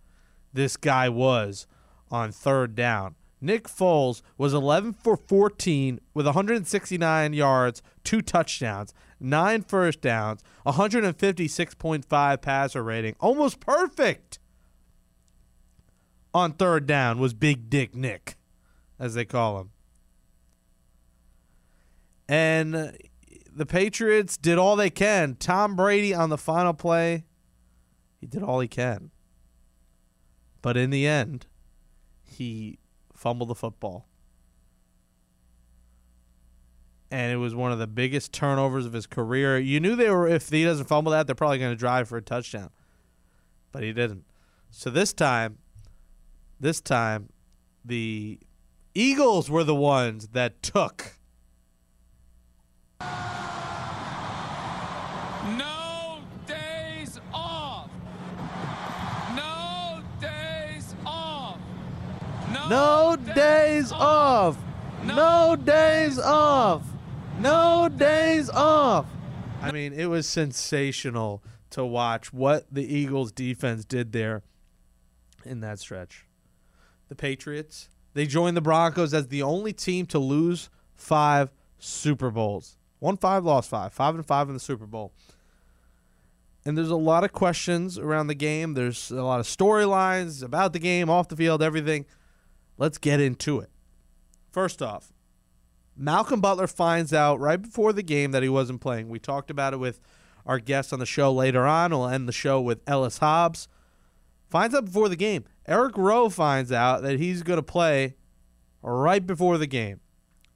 this 0.52 0.76
guy 0.76 1.08
was 1.08 1.68
on 2.10 2.32
third 2.32 2.74
down. 2.74 3.14
Nick 3.40 3.68
Foles 3.68 4.22
was 4.36 4.52
11 4.52 4.94
for 4.94 5.16
14 5.16 6.00
with 6.14 6.26
169 6.26 7.32
yards, 7.32 7.80
two 8.02 8.20
touchdowns, 8.22 8.92
nine 9.20 9.62
first 9.62 10.00
downs, 10.00 10.42
156.5 10.66 12.42
passer 12.42 12.82
rating, 12.82 13.14
almost 13.20 13.60
perfect. 13.60 14.38
On 16.32 16.52
third 16.52 16.86
down 16.86 17.18
was 17.18 17.34
Big 17.34 17.68
Dick 17.68 17.94
Nick, 17.94 18.36
as 18.98 19.14
they 19.14 19.24
call 19.24 19.60
him. 19.60 19.70
And 22.28 22.96
the 23.52 23.66
Patriots 23.66 24.36
did 24.36 24.56
all 24.56 24.76
they 24.76 24.90
can. 24.90 25.34
Tom 25.34 25.74
Brady 25.74 26.14
on 26.14 26.30
the 26.30 26.38
final 26.38 26.72
play, 26.72 27.24
he 28.20 28.26
did 28.26 28.42
all 28.42 28.60
he 28.60 28.68
can. 28.68 29.10
But 30.62 30.76
in 30.76 30.90
the 30.90 31.06
end, 31.06 31.46
he 32.22 32.78
fumbled 33.12 33.48
the 33.48 33.54
football. 33.54 34.06
And 37.10 37.32
it 37.32 37.36
was 37.36 37.54
one 37.54 37.72
of 37.72 37.78
the 37.78 37.86
biggest 37.88 38.32
turnovers 38.32 38.86
of 38.86 38.92
his 38.92 39.06
career. 39.06 39.58
You 39.58 39.80
knew 39.80 39.96
they 39.96 40.10
were 40.10 40.28
if 40.28 40.48
he 40.48 40.62
doesn't 40.64 40.86
fumble 40.86 41.10
that, 41.12 41.26
they're 41.26 41.34
probably 41.34 41.58
going 41.58 41.72
to 41.72 41.76
drive 41.76 42.08
for 42.08 42.16
a 42.16 42.22
touchdown. 42.22 42.70
But 43.72 43.82
he 43.82 43.92
didn't. 43.92 44.24
So 44.70 44.90
this 44.90 45.12
time, 45.12 45.58
This 46.60 46.80
time, 46.82 47.30
the 47.84 48.38
Eagles 48.94 49.48
were 49.50 49.64
the 49.64 49.74
ones 49.74 50.28
that 50.34 50.62
took. 50.62 51.16
No 55.56 56.18
days 56.46 57.18
off. 57.32 57.90
No 59.34 60.02
days 60.20 60.94
off. 61.06 61.58
No 62.68 63.16
days 63.34 63.90
off. 63.92 64.58
No 65.04 65.56
days 65.56 66.18
off. 66.18 66.82
No 67.40 67.88
days 67.88 68.50
off. 68.50 69.06
I 69.62 69.72
mean, 69.72 69.94
it 69.94 70.06
was 70.06 70.28
sensational 70.28 71.42
to 71.70 71.84
watch 71.86 72.34
what 72.34 72.66
the 72.70 72.84
Eagles 72.84 73.32
defense 73.32 73.86
did 73.86 74.12
there 74.12 74.42
in 75.46 75.60
that 75.60 75.78
stretch. 75.78 76.26
The 77.08 77.14
Patriots, 77.14 77.88
they 78.12 78.26
joined 78.26 78.58
the 78.58 78.60
Broncos 78.60 79.14
as 79.14 79.28
the 79.28 79.42
only 79.42 79.72
team 79.72 80.04
to 80.06 80.18
lose 80.18 80.68
five 80.94 81.50
Super 81.78 82.30
Bowls. 82.30 82.76
Won 83.00 83.16
five, 83.16 83.42
lost 83.42 83.70
five. 83.70 83.94
Five 83.94 84.16
and 84.16 84.26
five 84.26 84.48
in 84.48 84.54
the 84.54 84.60
Super 84.60 84.86
Bowl. 84.86 85.14
And 86.66 86.76
there's 86.76 86.90
a 86.90 86.96
lot 86.96 87.24
of 87.24 87.32
questions 87.32 87.98
around 87.98 88.26
the 88.26 88.34
game. 88.34 88.74
There's 88.74 89.10
a 89.10 89.22
lot 89.22 89.40
of 89.40 89.46
storylines 89.46 90.42
about 90.42 90.74
the 90.74 90.78
game, 90.78 91.08
off 91.08 91.28
the 91.28 91.36
field, 91.36 91.62
everything. 91.62 92.04
Let's 92.76 92.98
get 92.98 93.18
into 93.18 93.60
it. 93.60 93.70
First 94.52 94.82
off, 94.82 95.10
Malcolm 96.00 96.40
Butler 96.40 96.66
finds 96.66 97.12
out 97.12 97.40
right 97.40 97.60
before 97.60 97.92
the 97.92 98.02
game 98.02 98.30
that 98.30 98.42
he 98.42 98.48
wasn't 98.48 98.80
playing. 98.80 99.10
We 99.10 99.18
talked 99.18 99.50
about 99.50 99.74
it 99.74 99.76
with 99.76 100.00
our 100.46 100.58
guest 100.58 100.94
on 100.94 100.98
the 100.98 101.04
show 101.04 101.30
later 101.30 101.66
on. 101.66 101.90
We'll 101.90 102.08
end 102.08 102.26
the 102.26 102.32
show 102.32 102.58
with 102.58 102.80
Ellis 102.86 103.18
Hobbs. 103.18 103.68
Finds 104.48 104.74
out 104.74 104.86
before 104.86 105.10
the 105.10 105.16
game. 105.16 105.44
Eric 105.66 105.98
Rowe 105.98 106.30
finds 106.30 106.72
out 106.72 107.02
that 107.02 107.18
he's 107.18 107.42
going 107.42 107.58
to 107.58 107.62
play 107.62 108.14
right 108.80 109.26
before 109.26 109.58
the 109.58 109.66
game. 109.66 110.00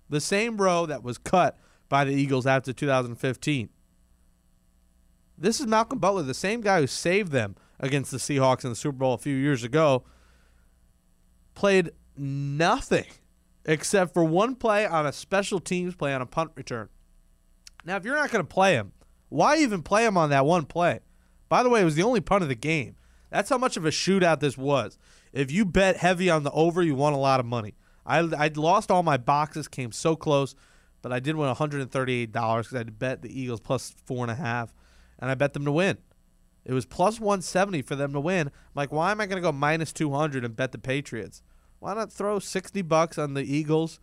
The 0.09 0.21
same 0.21 0.57
Rowe 0.57 0.87
that 0.87 1.03
was 1.03 1.19
cut 1.19 1.59
by 1.91 2.07
the 2.07 2.15
Eagles 2.15 2.47
after 2.47 2.73
2015. 2.73 3.69
This 5.37 5.61
is 5.61 5.67
Malcolm 5.67 5.99
Butler, 5.99 6.23
the 6.23 6.33
same 6.33 6.63
guy 6.63 6.81
who 6.81 6.87
saved 6.87 7.33
them 7.33 7.55
against 7.79 8.11
the 8.11 8.17
Seahawks 8.17 8.65
in 8.65 8.71
the 8.71 8.77
Super 8.77 8.97
Bowl 8.97 9.13
a 9.13 9.19
few 9.19 9.37
years 9.37 9.63
ago. 9.63 10.05
Played 11.55 11.91
nothing 12.17 13.05
except 13.65 14.13
for 14.13 14.25
one 14.25 14.55
play 14.55 14.87
on 14.87 15.07
a 15.07 15.13
special 15.13 15.61
teams 15.61 15.95
play 15.95 16.15
on 16.15 16.23
a 16.23 16.27
punt 16.27 16.53
return. 16.55 16.89
Now, 17.85 17.97
if 17.97 18.05
you're 18.05 18.17
not 18.17 18.31
going 18.31 18.45
to 18.45 18.49
play 18.49 18.75
him, 18.75 18.93
why 19.29 19.59
even 19.59 19.83
play 19.83 20.05
him 20.05 20.17
on 20.17 20.31
that 20.31 20.47
one 20.47 20.65
play? 20.65 21.01
By 21.49 21.63
the 21.63 21.69
way, 21.69 21.81
it 21.81 21.85
was 21.85 21.95
the 21.95 22.03
only 22.03 22.21
punt 22.21 22.43
of 22.43 22.49
the 22.49 22.55
game. 22.55 22.97
That's 23.31 23.51
how 23.51 23.59
much 23.59 23.77
of 23.77 23.85
a 23.85 23.91
shootout 23.91 24.41
this 24.41 24.57
was. 24.57 24.97
If 25.33 25.51
you 25.51 25.65
bet 25.65 25.97
heavy 25.97 26.31
on 26.31 26.45
the 26.45 26.53
over, 26.53 26.83
you 26.83 26.95
won 26.95 27.13
a 27.13 27.19
lot 27.19 27.41
of 27.41 27.47
money. 27.47 27.75
I 28.07 28.19
I 28.19 28.51
lost 28.55 28.91
all 28.91 29.03
my 29.03 29.17
boxes, 29.17 29.67
came 29.67 29.93
so 29.93 30.15
close, 30.15 30.55
but 31.03 31.13
I 31.13 31.21
did 31.21 31.37
win 31.37 31.53
$138 31.53 32.33
because 32.33 32.75
I 32.75 32.83
bet 32.85 33.23
the 33.23 33.41
Eagles 33.41 33.61
plus 33.61 33.95
four 34.05 34.23
and 34.23 34.31
a 34.31 34.37
half, 34.37 34.73
and 35.19 35.31
I 35.31 35.35
bet 35.35 35.53
them 35.53 35.65
to 35.65 35.73
win. 35.73 35.99
It 36.65 36.73
was 36.73 36.87
plus 36.87 37.21
170 37.21 37.83
for 37.83 37.95
them 37.95 38.13
to 38.13 38.21
win. 38.21 38.47
I'm 38.47 38.53
like, 38.75 38.93
why 38.93 39.11
am 39.11 39.21
I 39.21 39.27
going 39.27 39.43
to 39.43 39.47
go 39.47 39.53
minus 39.53 39.93
200 39.93 40.45
and 40.45 40.57
bet 40.57 40.73
the 40.73 40.79
Patriots? 40.79 41.43
Why 41.85 41.93
not 41.93 42.11
throw 42.11 42.39
60 42.39 42.81
bucks 42.81 43.19
on 43.19 43.35
the 43.35 43.43
Eagles 43.43 44.01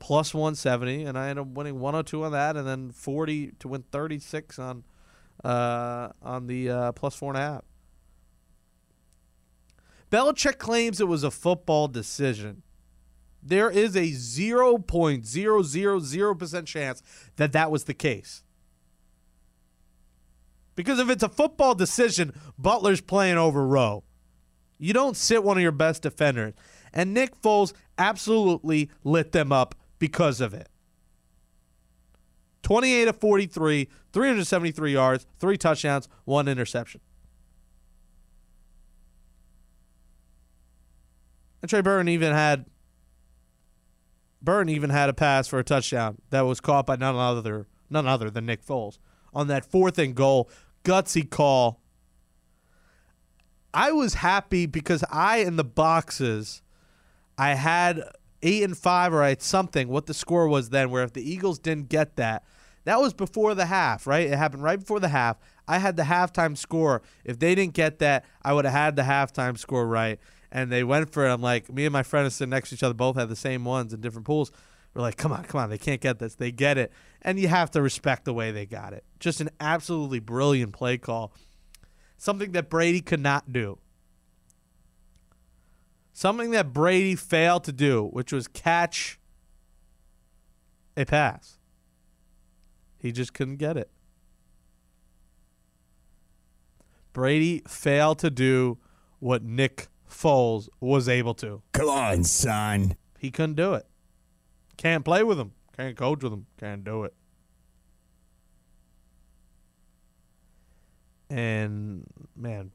plus 0.00 0.34
170, 0.34 1.04
and 1.04 1.16
I 1.16 1.28
ended 1.28 1.42
up 1.42 1.48
winning 1.52 1.78
102 1.78 2.24
on 2.24 2.32
that, 2.32 2.56
and 2.56 2.66
then 2.66 2.90
40 2.90 3.52
to 3.60 3.68
win 3.68 3.84
36 3.92 4.58
on 4.58 4.82
uh, 5.44 6.08
on 6.20 6.48
the 6.48 6.68
uh, 6.68 6.90
plus 6.90 7.14
four 7.14 7.32
and 7.32 7.38
a 7.38 7.40
half. 7.40 7.62
Belichick 10.10 10.58
claims 10.58 11.00
it 11.00 11.06
was 11.06 11.22
a 11.22 11.30
football 11.30 11.86
decision. 11.86 12.64
There 13.40 13.70
is 13.70 13.94
a 13.94 14.10
0.000% 14.10 16.66
chance 16.66 17.02
that 17.36 17.52
that 17.52 17.70
was 17.70 17.84
the 17.84 17.94
case. 17.94 18.42
Because 20.74 20.98
if 20.98 21.08
it's 21.08 21.22
a 21.22 21.28
football 21.28 21.76
decision, 21.76 22.32
Butler's 22.58 23.00
playing 23.00 23.38
over 23.38 23.64
Rowe. 23.64 24.02
You 24.78 24.92
don't 24.94 25.16
sit 25.16 25.44
one 25.44 25.58
of 25.58 25.62
your 25.62 25.70
best 25.70 26.02
defenders. 26.02 26.54
And 26.92 27.14
Nick 27.14 27.40
Foles 27.40 27.72
absolutely 27.98 28.90
lit 29.04 29.32
them 29.32 29.52
up 29.52 29.74
because 29.98 30.40
of 30.40 30.54
it. 30.54 30.68
28 32.62 33.08
of 33.08 33.16
43, 33.16 33.88
373 34.12 34.92
yards, 34.92 35.26
three 35.38 35.56
touchdowns, 35.56 36.08
one 36.24 36.48
interception. 36.48 37.00
And 41.62 41.68
Trey 41.68 41.80
Burton 41.80 42.08
even 42.08 42.32
had 42.32 42.66
Burton 44.42 44.70
even 44.70 44.90
had 44.90 45.10
a 45.10 45.12
pass 45.12 45.46
for 45.46 45.58
a 45.58 45.64
touchdown 45.64 46.18
that 46.30 46.42
was 46.42 46.60
caught 46.60 46.86
by 46.86 46.96
none 46.96 47.16
other 47.16 47.66
none 47.90 48.06
other 48.06 48.30
than 48.30 48.46
Nick 48.46 48.64
Foles 48.64 48.98
on 49.34 49.48
that 49.48 49.64
fourth 49.64 49.98
and 49.98 50.14
goal 50.14 50.48
gutsy 50.84 51.28
call. 51.28 51.80
I 53.72 53.92
was 53.92 54.14
happy 54.14 54.66
because 54.66 55.04
I 55.10 55.38
in 55.38 55.56
the 55.56 55.64
boxes 55.64 56.62
I 57.40 57.54
had 57.54 58.02
eight 58.42 58.62
and 58.64 58.76
five 58.76 59.14
or 59.14 59.22
I 59.22 59.30
had 59.30 59.40
something 59.40 59.88
what 59.88 60.04
the 60.04 60.12
score 60.12 60.46
was 60.46 60.68
then 60.68 60.90
where 60.90 61.02
if 61.02 61.14
the 61.14 61.28
Eagles 61.28 61.58
didn't 61.58 61.88
get 61.88 62.16
that 62.16 62.44
that 62.84 63.00
was 63.00 63.14
before 63.14 63.54
the 63.54 63.64
half 63.64 64.06
right? 64.06 64.26
It 64.26 64.36
happened 64.36 64.62
right 64.62 64.78
before 64.78 65.00
the 65.00 65.08
half. 65.08 65.38
I 65.66 65.78
had 65.78 65.96
the 65.96 66.02
halftime 66.02 66.56
score. 66.56 67.00
If 67.24 67.38
they 67.38 67.54
didn't 67.54 67.72
get 67.72 67.98
that 68.00 68.26
I 68.42 68.52
would 68.52 68.66
have 68.66 68.74
had 68.74 68.96
the 68.96 69.02
halftime 69.02 69.56
score 69.56 69.86
right. 69.86 70.20
And 70.52 70.70
they 70.70 70.84
went 70.84 71.12
for 71.14 71.26
it. 71.26 71.32
I'm 71.32 71.40
like 71.40 71.72
me 71.72 71.86
and 71.86 71.94
my 71.94 72.02
friend 72.02 72.26
are 72.26 72.30
sitting 72.30 72.50
next 72.50 72.68
to 72.68 72.74
each 72.74 72.82
other 72.82 72.92
both 72.92 73.16
had 73.16 73.30
the 73.30 73.36
same 73.36 73.64
ones 73.64 73.94
in 73.94 74.02
different 74.02 74.26
pools. 74.26 74.52
We're 74.92 75.00
like 75.00 75.16
come 75.16 75.32
on 75.32 75.44
come 75.44 75.62
on 75.62 75.70
they 75.70 75.78
can't 75.78 76.02
get 76.02 76.18
this. 76.18 76.34
They 76.34 76.52
get 76.52 76.76
it. 76.76 76.92
And 77.22 77.40
you 77.40 77.48
have 77.48 77.70
to 77.70 77.80
respect 77.80 78.26
the 78.26 78.34
way 78.34 78.50
they 78.50 78.66
got 78.66 78.92
it. 78.92 79.02
Just 79.18 79.40
an 79.40 79.48
absolutely 79.60 80.20
brilliant 80.20 80.74
play 80.74 80.98
call. 80.98 81.32
Something 82.18 82.52
that 82.52 82.68
Brady 82.68 83.00
could 83.00 83.20
not 83.20 83.50
do 83.50 83.78
something 86.20 86.50
that 86.50 86.74
Brady 86.74 87.16
failed 87.16 87.64
to 87.64 87.72
do, 87.72 88.04
which 88.08 88.30
was 88.30 88.46
catch 88.46 89.18
a 90.94 91.06
pass. 91.06 91.56
He 92.98 93.10
just 93.10 93.32
couldn't 93.32 93.56
get 93.56 93.78
it. 93.78 93.90
Brady 97.14 97.62
failed 97.66 98.18
to 98.18 98.28
do 98.28 98.76
what 99.18 99.42
Nick 99.42 99.88
Foles 100.10 100.68
was 100.78 101.08
able 101.08 101.32
to. 101.34 101.62
Come 101.72 101.88
on, 101.88 102.24
son. 102.24 102.96
He 103.18 103.30
couldn't 103.30 103.56
do 103.56 103.72
it. 103.72 103.86
Can't 104.76 105.06
play 105.06 105.22
with 105.22 105.40
him. 105.40 105.52
Can't 105.74 105.96
coach 105.96 106.22
with 106.22 106.34
him. 106.34 106.44
Can't 106.58 106.84
do 106.84 107.04
it. 107.04 107.14
And 111.30 112.04
man, 112.36 112.72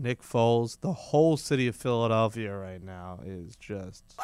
Nick 0.00 0.22
Foles, 0.22 0.80
the 0.80 0.92
whole 0.92 1.36
city 1.36 1.66
of 1.66 1.76
Philadelphia 1.76 2.56
right 2.56 2.82
now 2.82 3.20
is 3.24 3.54
just. 3.56 4.18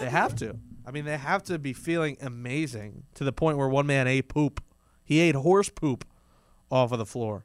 They 0.00 0.08
have 0.10 0.34
to. 0.36 0.56
I 0.86 0.90
mean, 0.90 1.04
they 1.04 1.16
have 1.16 1.42
to 1.44 1.58
be 1.58 1.72
feeling 1.72 2.16
amazing 2.20 3.04
to 3.14 3.24
the 3.24 3.32
point 3.32 3.58
where 3.58 3.68
one 3.68 3.86
man 3.86 4.06
ate 4.06 4.28
poop. 4.28 4.62
He 5.04 5.20
ate 5.20 5.34
horse 5.34 5.68
poop 5.68 6.04
off 6.70 6.92
of 6.92 6.98
the 6.98 7.06
floor. 7.06 7.44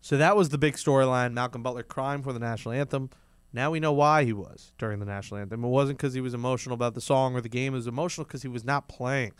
So 0.00 0.16
that 0.16 0.36
was 0.36 0.48
the 0.48 0.58
big 0.58 0.74
storyline. 0.74 1.32
Malcolm 1.34 1.62
Butler 1.62 1.82
crying 1.82 2.22
for 2.22 2.32
the 2.32 2.38
national 2.38 2.72
anthem. 2.72 3.10
Now 3.52 3.70
we 3.70 3.80
know 3.80 3.92
why 3.92 4.24
he 4.24 4.32
was 4.32 4.72
during 4.78 5.00
the 5.00 5.06
national 5.06 5.40
anthem. 5.40 5.64
It 5.64 5.68
wasn't 5.68 5.98
because 5.98 6.14
he 6.14 6.20
was 6.20 6.34
emotional 6.34 6.74
about 6.74 6.94
the 6.94 7.00
song 7.00 7.34
or 7.34 7.40
the 7.40 7.48
game. 7.48 7.74
It 7.74 7.76
was 7.76 7.86
emotional 7.86 8.24
because 8.24 8.42
he 8.42 8.48
was 8.48 8.64
not 8.64 8.88
playing 8.88 9.32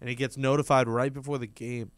and 0.00 0.08
he 0.08 0.14
gets 0.14 0.36
notified 0.36 0.88
right 0.88 1.12
before 1.12 1.38
the 1.38 1.46
game. 1.46 1.90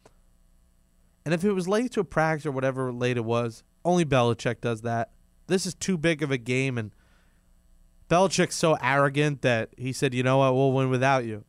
And 1.24 1.32
if 1.32 1.44
it 1.44 1.52
was 1.52 1.68
late 1.68 1.92
to 1.92 2.00
a 2.00 2.04
practice 2.04 2.46
or 2.46 2.52
whatever 2.52 2.92
late 2.92 3.16
it 3.16 3.24
was, 3.24 3.62
only 3.84 4.04
Belichick 4.04 4.60
does 4.60 4.82
that. 4.82 5.10
This 5.46 5.66
is 5.66 5.74
too 5.74 5.96
big 5.96 6.22
of 6.22 6.30
a 6.30 6.38
game, 6.38 6.78
and 6.78 6.92
Belichick's 8.08 8.56
so 8.56 8.76
arrogant 8.82 9.42
that 9.42 9.70
he 9.76 9.92
said, 9.92 10.14
"You 10.14 10.22
know 10.22 10.38
what? 10.38 10.54
We'll 10.54 10.72
win 10.72 10.90
without 10.90 11.24
you." 11.24 11.44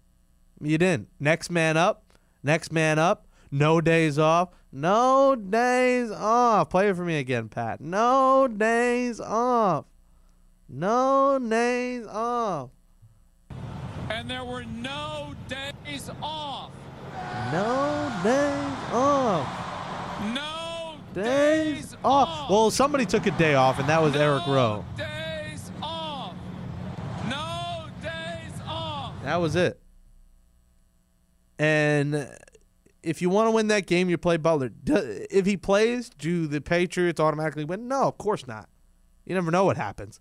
You 0.62 0.78
didn't. 0.78 1.10
Next 1.20 1.50
man 1.50 1.78
up. 1.78 2.14
Next 2.44 2.72
man 2.72 3.00
up. 3.00 3.28
No 3.52 3.82
days 3.82 4.18
off. 4.18 4.50
No 4.72 5.36
days 5.36 6.10
off. 6.10 6.70
Play 6.70 6.90
it 6.90 6.96
for 6.96 7.06
me 7.06 7.20
again, 7.20 7.50
Pat. 7.50 7.80
No 7.80 8.48
days 8.48 9.20
off. 9.20 9.86
No 10.68 11.38
days 11.38 12.08
off. 12.08 12.72
And 14.10 14.30
there 14.30 14.44
were 14.44 14.64
no 14.64 15.34
days 15.48 16.10
off. 16.22 16.72
No 17.52 18.12
days 18.24 18.94
off. 18.94 20.34
No 20.34 20.54
Days 21.14 21.96
off. 22.04 22.50
Well, 22.50 22.72
somebody 22.72 23.06
took 23.06 23.28
a 23.28 23.32
day 23.32 23.54
off, 23.54 23.78
and 23.78 23.88
that 23.88 24.02
was 24.02 24.16
Eric 24.16 24.48
Rowe. 24.48 24.84
No 24.98 25.06
days 25.06 25.72
off. 25.82 26.34
No 27.30 27.86
days 28.02 28.62
off. 28.68 29.14
That 29.24 29.36
was 29.36 29.56
it. 29.56 29.80
And 31.60 32.28
if 33.04 33.22
you 33.22 33.30
want 33.30 33.48
to 33.48 33.52
win 33.52 33.68
that 33.68 33.86
game, 33.86 34.10
you 34.10 34.18
play 34.18 34.38
Butler. 34.38 34.72
If 34.88 35.46
he 35.46 35.56
plays, 35.56 36.10
do 36.10 36.48
the 36.48 36.62
Patriots 36.62 37.20
automatically 37.20 37.64
win? 37.64 37.88
No, 37.88 38.04
of 38.04 38.18
course 38.18 38.48
not. 38.48 38.68
You 39.24 39.36
never 39.36 39.52
know 39.52 39.66
what 39.66 39.78
happens. 39.78 40.20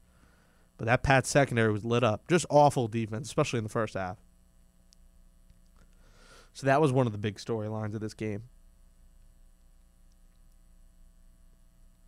But 0.79 0.87
that 0.87 1.03
Pat 1.03 1.27
secondary 1.27 1.73
was 1.73 1.85
lit 1.85 2.03
up. 2.03 2.27
Just 2.29 2.47
awful 2.51 2.89
defense, 2.89 3.29
especially 3.29 3.59
in 3.59 3.65
the 3.65 3.71
first 3.71 3.95
half. 3.95 4.19
So 6.53 6.67
that 6.67 6.81
was 6.81 6.93
one 6.93 7.07
of 7.07 7.13
the 7.13 7.19
big 7.19 7.37
storylines 7.37 7.95
of 7.95 8.01
this 8.01 8.15
game. 8.15 8.45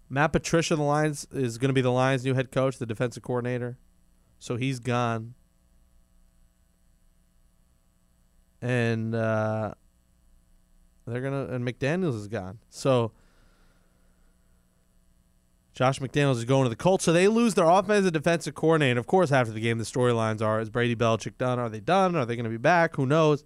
Matt 0.08 0.32
Patricia, 0.32 0.76
the 0.76 0.82
Lions, 0.82 1.26
is 1.32 1.58
going 1.58 1.70
to 1.70 1.74
be 1.74 1.80
the 1.80 1.90
Lions' 1.90 2.24
new 2.24 2.34
head 2.34 2.52
coach, 2.52 2.78
the 2.78 2.86
defensive 2.86 3.22
coordinator. 3.22 3.78
So 4.38 4.56
he's 4.56 4.78
gone. 4.78 5.34
And 8.60 9.14
uh, 9.14 9.74
they're 11.06 11.20
gonna 11.20 11.46
and 11.46 11.66
McDaniels 11.66 12.14
is 12.14 12.28
gone. 12.28 12.58
So 12.70 13.12
Josh 15.74 15.98
McDaniels 15.98 16.36
is 16.36 16.44
going 16.44 16.64
to 16.64 16.68
the 16.68 16.76
Colts. 16.76 17.04
So 17.04 17.12
they 17.12 17.26
lose 17.26 17.54
their 17.54 17.68
offensive 17.68 18.12
defensive 18.12 18.54
coordinator. 18.54 18.90
And 18.90 18.98
of 18.98 19.06
course, 19.06 19.32
after 19.32 19.52
the 19.52 19.60
game, 19.60 19.78
the 19.78 19.84
storylines 19.84 20.40
are: 20.40 20.60
Is 20.60 20.70
Brady 20.70 20.94
Belichick 20.94 21.36
done? 21.36 21.58
Are 21.58 21.68
they 21.68 21.80
done? 21.80 22.14
Are 22.14 22.24
they 22.24 22.36
going 22.36 22.44
to 22.44 22.50
be 22.50 22.56
back? 22.56 22.96
Who 22.96 23.06
knows? 23.06 23.44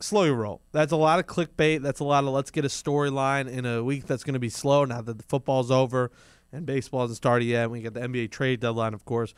Slow 0.00 0.24
your 0.24 0.34
roll. 0.34 0.60
That's 0.72 0.92
a 0.92 0.96
lot 0.96 1.18
of 1.18 1.26
clickbait. 1.26 1.82
That's 1.82 2.00
a 2.00 2.04
lot 2.04 2.24
of 2.24 2.30
let's 2.30 2.50
get 2.50 2.64
a 2.64 2.68
storyline 2.68 3.48
in 3.48 3.66
a 3.66 3.82
week 3.82 4.06
that's 4.06 4.24
going 4.24 4.34
to 4.34 4.40
be 4.40 4.48
slow 4.48 4.84
now 4.84 5.00
that 5.00 5.18
the 5.18 5.24
football's 5.24 5.70
over 5.70 6.10
and 6.52 6.66
baseball 6.66 7.00
hasn't 7.02 7.16
started 7.16 7.46
yet. 7.46 7.70
We 7.70 7.80
get 7.80 7.94
the 7.94 8.00
NBA 8.00 8.30
trade 8.30 8.60
deadline, 8.60 8.94
of 8.94 9.04
course, 9.04 9.34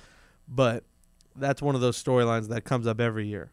but 0.48 0.84
that's 1.36 1.62
one 1.62 1.74
of 1.74 1.80
those 1.80 2.02
storylines 2.02 2.48
that 2.48 2.64
comes 2.64 2.86
up 2.86 3.00
every 3.00 3.26
year. 3.26 3.50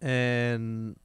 And 0.00 0.96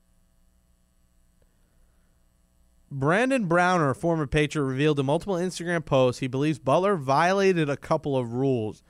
Brandon 2.91 3.45
Browner, 3.45 3.93
former 3.93 4.27
Patriot, 4.27 4.65
revealed 4.65 4.99
in 4.99 5.05
multiple 5.05 5.35
Instagram 5.35 5.85
posts 5.85 6.19
he 6.19 6.27
believes 6.27 6.59
Butler 6.59 6.97
violated 6.97 7.69
a 7.69 7.77
couple 7.77 8.17
of 8.17 8.33
rules. 8.33 8.83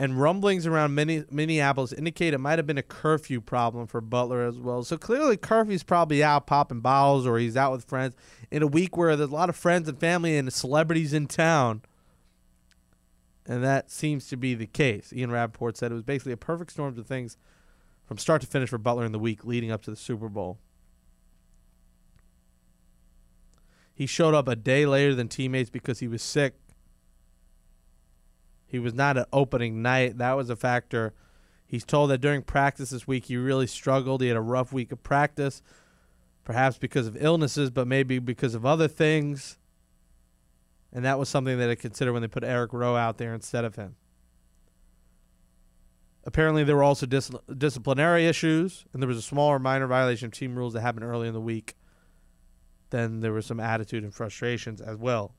And 0.00 0.20
rumblings 0.20 0.64
around 0.64 0.94
Minneapolis 0.94 1.92
indicate 1.92 2.32
it 2.32 2.38
might 2.38 2.60
have 2.60 2.68
been 2.68 2.78
a 2.78 2.84
curfew 2.84 3.40
problem 3.40 3.88
for 3.88 4.00
Butler 4.00 4.46
as 4.46 4.60
well. 4.60 4.84
So 4.84 4.96
clearly, 4.96 5.36
curfew's 5.36 5.82
probably 5.82 6.22
out 6.22 6.46
popping 6.46 6.80
bottles 6.80 7.26
or 7.26 7.38
he's 7.38 7.56
out 7.56 7.72
with 7.72 7.84
friends 7.84 8.14
in 8.50 8.62
a 8.62 8.68
week 8.68 8.96
where 8.96 9.16
there's 9.16 9.30
a 9.30 9.34
lot 9.34 9.48
of 9.48 9.56
friends 9.56 9.88
and 9.88 9.98
family 9.98 10.36
and 10.36 10.52
celebrities 10.52 11.12
in 11.12 11.26
town. 11.26 11.82
And 13.44 13.64
that 13.64 13.90
seems 13.90 14.28
to 14.28 14.36
be 14.36 14.54
the 14.54 14.66
case. 14.66 15.12
Ian 15.12 15.32
Rapoport 15.32 15.76
said 15.76 15.90
it 15.90 15.94
was 15.94 16.04
basically 16.04 16.32
a 16.32 16.36
perfect 16.36 16.70
storm 16.70 16.96
of 16.96 17.06
things 17.06 17.36
from 18.04 18.18
start 18.18 18.40
to 18.42 18.46
finish 18.46 18.68
for 18.68 18.78
Butler 18.78 19.04
in 19.04 19.12
the 19.12 19.18
week 19.18 19.44
leading 19.44 19.72
up 19.72 19.82
to 19.82 19.90
the 19.90 19.96
Super 19.96 20.28
Bowl. 20.28 20.58
He 23.98 24.06
showed 24.06 24.32
up 24.32 24.46
a 24.46 24.54
day 24.54 24.86
later 24.86 25.12
than 25.12 25.26
teammates 25.26 25.70
because 25.70 25.98
he 25.98 26.06
was 26.06 26.22
sick. 26.22 26.54
He 28.64 28.78
was 28.78 28.94
not 28.94 29.16
at 29.16 29.26
opening 29.32 29.82
night. 29.82 30.18
That 30.18 30.34
was 30.34 30.48
a 30.50 30.54
factor. 30.54 31.14
He's 31.66 31.84
told 31.84 32.10
that 32.10 32.20
during 32.20 32.42
practice 32.42 32.90
this 32.90 33.08
week 33.08 33.24
he 33.24 33.36
really 33.36 33.66
struggled. 33.66 34.22
He 34.22 34.28
had 34.28 34.36
a 34.36 34.40
rough 34.40 34.72
week 34.72 34.92
of 34.92 35.02
practice, 35.02 35.62
perhaps 36.44 36.78
because 36.78 37.08
of 37.08 37.16
illnesses, 37.20 37.72
but 37.72 37.88
maybe 37.88 38.20
because 38.20 38.54
of 38.54 38.64
other 38.64 38.86
things. 38.86 39.58
And 40.92 41.04
that 41.04 41.18
was 41.18 41.28
something 41.28 41.58
that 41.58 41.66
they 41.66 41.74
considered 41.74 42.12
when 42.12 42.22
they 42.22 42.28
put 42.28 42.44
Eric 42.44 42.72
Rowe 42.72 42.94
out 42.94 43.18
there 43.18 43.34
instead 43.34 43.64
of 43.64 43.74
him. 43.74 43.96
Apparently, 46.22 46.62
there 46.62 46.76
were 46.76 46.84
also 46.84 47.04
dis- 47.04 47.32
disciplinary 47.56 48.28
issues, 48.28 48.84
and 48.92 49.02
there 49.02 49.08
was 49.08 49.18
a 49.18 49.22
smaller 49.22 49.58
minor 49.58 49.88
violation 49.88 50.26
of 50.26 50.32
team 50.34 50.54
rules 50.54 50.74
that 50.74 50.82
happened 50.82 51.04
early 51.04 51.26
in 51.26 51.34
the 51.34 51.40
week. 51.40 51.74
Then 52.90 53.20
there 53.20 53.32
was 53.32 53.46
some 53.46 53.60
attitude 53.60 54.04
and 54.04 54.14
frustrations 54.14 54.80
as 54.80 54.96
well. 54.96 55.34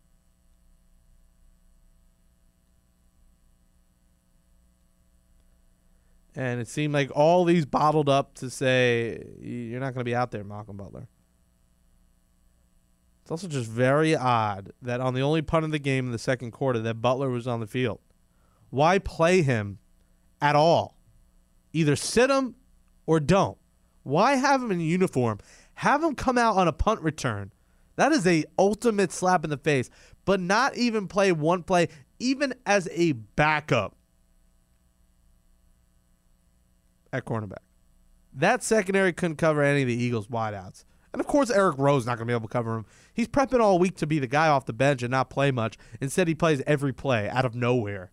And 6.35 6.61
it 6.61 6.67
seemed 6.67 6.93
like 6.93 7.11
all 7.15 7.43
these 7.43 7.65
bottled 7.65 8.07
up 8.07 8.35
to 8.35 8.49
say, 8.49 9.25
you're 9.41 9.79
not 9.79 9.93
going 9.93 10.01
to 10.01 10.05
be 10.05 10.15
out 10.15 10.31
there, 10.31 10.43
Malcolm 10.43 10.77
Butler. 10.77 11.07
It's 13.23 13.31
also 13.31 13.47
just 13.47 13.69
very 13.69 14.15
odd 14.15 14.71
that 14.81 15.01
on 15.01 15.13
the 15.13 15.21
only 15.21 15.41
punt 15.41 15.65
of 15.65 15.71
the 15.71 15.79
game 15.79 16.05
in 16.05 16.11
the 16.11 16.17
second 16.17 16.51
quarter 16.51 16.79
that 16.79 16.95
Butler 16.95 17.29
was 17.29 17.47
on 17.47 17.59
the 17.59 17.67
field. 17.67 17.99
Why 18.69 18.99
play 18.99 19.41
him 19.41 19.79
at 20.41 20.55
all. 20.55 20.97
Either 21.73 21.95
sit 21.95 22.29
him 22.29 22.55
or 23.05 23.19
don't. 23.19 23.57
Why 24.03 24.35
have 24.35 24.63
him 24.63 24.71
in 24.71 24.79
uniform? 24.79 25.39
Have 25.79 26.03
him 26.03 26.13
come 26.13 26.37
out 26.37 26.57
on 26.57 26.67
a 26.67 26.73
punt 26.73 26.99
return. 26.99 27.53
That 27.95 28.11
is 28.11 28.27
a 28.27 28.43
ultimate 28.57 29.13
slap 29.13 29.45
in 29.45 29.49
the 29.49 29.55
face. 29.55 29.89
But 30.25 30.41
not 30.41 30.75
even 30.75 31.07
play 31.07 31.31
one 31.31 31.63
play, 31.63 31.87
even 32.19 32.53
as 32.65 32.89
a 32.91 33.13
backup 33.13 33.95
at 37.13 37.23
cornerback. 37.23 37.63
That 38.33 38.61
secondary 38.61 39.13
couldn't 39.13 39.37
cover 39.37 39.63
any 39.63 39.83
of 39.83 39.87
the 39.87 39.95
Eagles' 39.95 40.27
wideouts. 40.27 40.83
And 41.13 41.21
of 41.21 41.27
course, 41.27 41.49
Eric 41.49 41.77
Rowe's 41.77 42.05
not 42.05 42.17
going 42.17 42.27
to 42.27 42.31
be 42.31 42.35
able 42.35 42.49
to 42.49 42.51
cover 42.51 42.75
him. 42.75 42.85
He's 43.13 43.29
prepping 43.29 43.61
all 43.61 43.79
week 43.79 43.95
to 43.99 44.05
be 44.05 44.19
the 44.19 44.27
guy 44.27 44.49
off 44.49 44.65
the 44.65 44.73
bench 44.73 45.01
and 45.01 45.11
not 45.11 45.29
play 45.29 45.49
much. 45.49 45.77
Instead, 46.01 46.27
he 46.27 46.35
plays 46.35 46.61
every 46.67 46.91
play 46.91 47.29
out 47.29 47.45
of 47.45 47.55
nowhere 47.55 48.11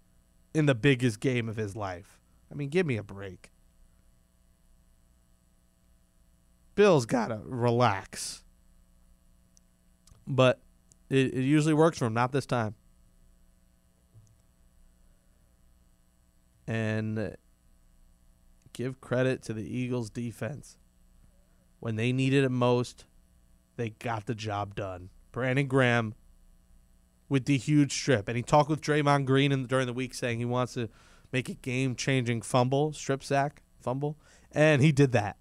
in 0.55 0.67
the 0.67 0.77
biggest 0.77 1.19
game 1.19 1.49
of 1.49 1.57
his 1.57 1.75
life. 1.75 2.21
I 2.49 2.55
mean, 2.55 2.69
give 2.69 2.87
me 2.87 2.97
a 2.97 3.03
break. 3.03 3.51
Bill's 6.77 7.07
got 7.07 7.29
to 7.29 7.41
relax. 7.45 8.45
But 10.27 10.61
it, 11.11 11.35
it 11.35 11.43
usually 11.43 11.75
works 11.75 11.99
for 11.99 12.07
him, 12.07 12.15
not 12.15 12.31
this 12.31 12.47
time. 12.47 12.77
And 16.69 17.37
give 18.73 19.01
credit 19.01 19.43
to 19.45 19.53
the 19.53 19.63
Eagles' 19.63 20.11
defense. 20.11 20.77
When 21.81 21.97
they 21.97 22.13
needed 22.13 22.45
it 22.45 22.51
most, 22.51 23.07
they 23.77 23.91
got 23.91 24.27
the 24.27 24.35
job 24.35 24.75
done. 24.75 25.11
Brandon 25.33 25.67
Graham 25.67 26.15
with 27.29 27.47
the 27.47 27.57
huge 27.57 27.93
strip. 27.93 28.29
And 28.29 28.37
he 28.37 28.43
talked 28.43 28.69
with 28.69 28.81
Draymond 28.81 29.25
Green 29.25 29.53
in, 29.53 29.67
during 29.67 29.87
the 29.87 29.93
week 29.93 30.15
saying 30.15 30.39
he 30.39 30.45
wants 30.45 30.75
to 30.75 30.89
make 31.33 31.49
a 31.49 31.55
game 31.55 31.95
changing 31.95 32.43
fumble, 32.43 32.93
strip 32.93 33.23
sack, 33.23 33.63
fumble. 33.81 34.19
And 34.53 34.83
he 34.83 34.93
did 34.93 35.13
that. 35.13 35.37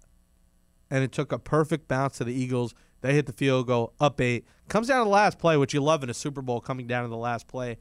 And 0.90 1.02
it 1.02 1.12
took 1.12 1.32
a 1.32 1.38
perfect 1.38 1.88
bounce 1.88 2.18
to 2.18 2.24
the 2.24 2.32
Eagles. 2.32 2.74
They 3.00 3.14
hit 3.14 3.26
the 3.26 3.32
field 3.32 3.66
goal, 3.66 3.92
up 4.00 4.20
eight. 4.20 4.46
Comes 4.68 4.88
down 4.88 5.00
to 5.00 5.04
the 5.04 5.10
last 5.10 5.38
play, 5.38 5.56
which 5.56 5.74
you 5.74 5.80
love 5.80 6.02
in 6.02 6.10
a 6.10 6.14
Super 6.14 6.42
Bowl, 6.42 6.60
coming 6.60 6.86
down 6.86 7.02
to 7.02 7.08
the 7.08 7.16
last 7.16 7.46
play. 7.48 7.78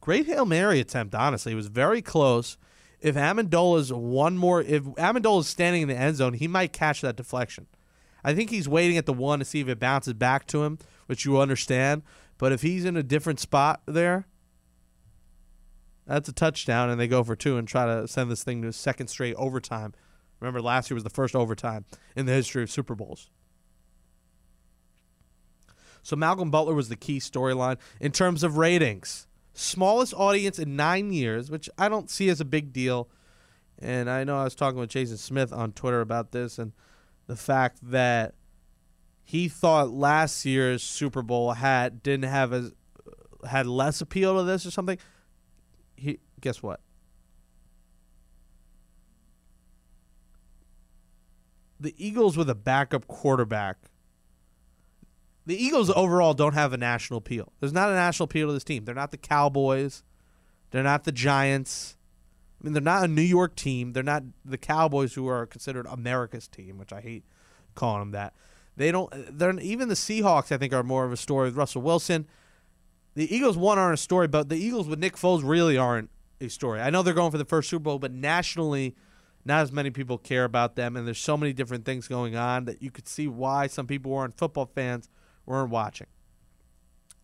Great 0.00 0.26
Hail 0.26 0.44
Mary 0.44 0.80
attempt, 0.80 1.14
honestly. 1.14 1.52
It 1.52 1.56
was 1.56 1.68
very 1.68 2.02
close. 2.02 2.56
If 3.00 3.16
Amendola's 3.16 3.92
one 3.92 4.36
more, 4.36 4.62
if 4.62 4.84
Amendola's 4.84 5.48
standing 5.48 5.82
in 5.82 5.88
the 5.88 5.96
end 5.96 6.16
zone, 6.16 6.34
he 6.34 6.48
might 6.48 6.72
catch 6.72 7.00
that 7.00 7.16
deflection. 7.16 7.66
I 8.24 8.34
think 8.34 8.50
he's 8.50 8.68
waiting 8.68 8.96
at 8.96 9.06
the 9.06 9.12
one 9.12 9.40
to 9.40 9.44
see 9.44 9.60
if 9.60 9.68
it 9.68 9.80
bounces 9.80 10.14
back 10.14 10.46
to 10.48 10.62
him, 10.62 10.78
which 11.06 11.24
you 11.24 11.40
understand. 11.40 12.02
But 12.38 12.52
if 12.52 12.62
he's 12.62 12.84
in 12.84 12.96
a 12.96 13.02
different 13.02 13.40
spot 13.40 13.82
there, 13.86 14.26
that's 16.06 16.28
a 16.28 16.32
touchdown, 16.32 16.90
and 16.90 17.00
they 17.00 17.08
go 17.08 17.22
for 17.22 17.36
two 17.36 17.56
and 17.56 17.66
try 17.66 17.86
to 17.86 18.08
send 18.08 18.30
this 18.30 18.44
thing 18.44 18.62
to 18.62 18.68
a 18.68 18.72
second 18.72 19.08
straight 19.08 19.34
overtime. 19.36 19.94
Remember, 20.42 20.60
last 20.60 20.90
year 20.90 20.96
was 20.96 21.04
the 21.04 21.10
first 21.10 21.36
overtime 21.36 21.84
in 22.16 22.26
the 22.26 22.32
history 22.32 22.64
of 22.64 22.70
Super 22.70 22.96
Bowls. 22.96 23.30
So 26.02 26.16
Malcolm 26.16 26.50
Butler 26.50 26.74
was 26.74 26.88
the 26.88 26.96
key 26.96 27.20
storyline 27.20 27.76
in 28.00 28.10
terms 28.10 28.42
of 28.42 28.56
ratings. 28.56 29.28
Smallest 29.54 30.12
audience 30.14 30.58
in 30.58 30.74
nine 30.74 31.12
years, 31.12 31.48
which 31.48 31.70
I 31.78 31.88
don't 31.88 32.10
see 32.10 32.28
as 32.28 32.40
a 32.40 32.44
big 32.44 32.72
deal. 32.72 33.08
And 33.78 34.10
I 34.10 34.24
know 34.24 34.36
I 34.36 34.42
was 34.42 34.56
talking 34.56 34.80
with 34.80 34.90
Jason 34.90 35.16
Smith 35.16 35.52
on 35.52 35.70
Twitter 35.70 36.00
about 36.00 36.32
this 36.32 36.58
and 36.58 36.72
the 37.28 37.36
fact 37.36 37.78
that 37.80 38.34
he 39.22 39.48
thought 39.48 39.90
last 39.90 40.44
year's 40.44 40.82
Super 40.82 41.22
Bowl 41.22 41.52
had 41.52 42.02
didn't 42.02 42.28
have 42.28 42.52
as 42.52 42.72
had 43.48 43.68
less 43.68 44.00
appeal 44.00 44.36
to 44.38 44.42
this 44.42 44.66
or 44.66 44.72
something. 44.72 44.98
He 45.94 46.18
guess 46.40 46.64
what? 46.64 46.80
The 51.82 51.94
Eagles 51.98 52.36
with 52.36 52.48
a 52.48 52.54
backup 52.54 53.08
quarterback. 53.08 53.76
The 55.44 55.60
Eagles 55.60 55.90
overall 55.90 56.32
don't 56.32 56.54
have 56.54 56.72
a 56.72 56.76
national 56.76 57.18
appeal. 57.18 57.52
There's 57.58 57.72
not 57.72 57.90
a 57.90 57.94
national 57.94 58.26
appeal 58.26 58.46
to 58.46 58.52
this 58.52 58.62
team. 58.62 58.84
They're 58.84 58.94
not 58.94 59.10
the 59.10 59.16
Cowboys. 59.16 60.04
They're 60.70 60.84
not 60.84 61.02
the 61.02 61.10
Giants. 61.10 61.96
I 62.60 62.64
mean, 62.64 62.72
they're 62.74 62.82
not 62.82 63.04
a 63.04 63.08
New 63.08 63.22
York 63.22 63.56
team. 63.56 63.92
They're 63.92 64.04
not 64.04 64.22
the 64.44 64.58
Cowboys, 64.58 65.14
who 65.14 65.26
are 65.26 65.44
considered 65.44 65.86
America's 65.86 66.46
team, 66.46 66.78
which 66.78 66.92
I 66.92 67.00
hate 67.00 67.24
calling 67.74 68.00
them 68.00 68.10
that. 68.12 68.34
They 68.76 68.92
don't. 68.92 69.12
They're 69.36 69.58
even 69.58 69.88
the 69.88 69.96
Seahawks. 69.96 70.52
I 70.52 70.58
think 70.58 70.72
are 70.72 70.84
more 70.84 71.04
of 71.04 71.10
a 71.10 71.16
story 71.16 71.46
with 71.46 71.56
Russell 71.56 71.82
Wilson. 71.82 72.28
The 73.14 73.34
Eagles 73.34 73.56
one 73.56 73.78
aren't 73.78 73.94
a 73.94 74.02
story, 74.02 74.28
but 74.28 74.48
the 74.48 74.56
Eagles 74.56 74.86
with 74.86 75.00
Nick 75.00 75.16
Foles 75.16 75.42
really 75.44 75.76
aren't 75.76 76.10
a 76.40 76.48
story. 76.48 76.80
I 76.80 76.90
know 76.90 77.02
they're 77.02 77.12
going 77.12 77.32
for 77.32 77.38
the 77.38 77.44
first 77.44 77.68
Super 77.68 77.82
Bowl, 77.82 77.98
but 77.98 78.12
nationally, 78.12 78.94
Not 79.44 79.62
as 79.62 79.72
many 79.72 79.90
people 79.90 80.18
care 80.18 80.44
about 80.44 80.76
them, 80.76 80.96
and 80.96 81.06
there's 81.06 81.18
so 81.18 81.36
many 81.36 81.52
different 81.52 81.84
things 81.84 82.06
going 82.06 82.36
on 82.36 82.64
that 82.66 82.82
you 82.82 82.90
could 82.90 83.08
see 83.08 83.26
why 83.26 83.66
some 83.66 83.86
people 83.86 84.12
who 84.12 84.18
aren't 84.18 84.36
football 84.38 84.66
fans 84.66 85.08
weren't 85.46 85.70
watching. 85.70 86.06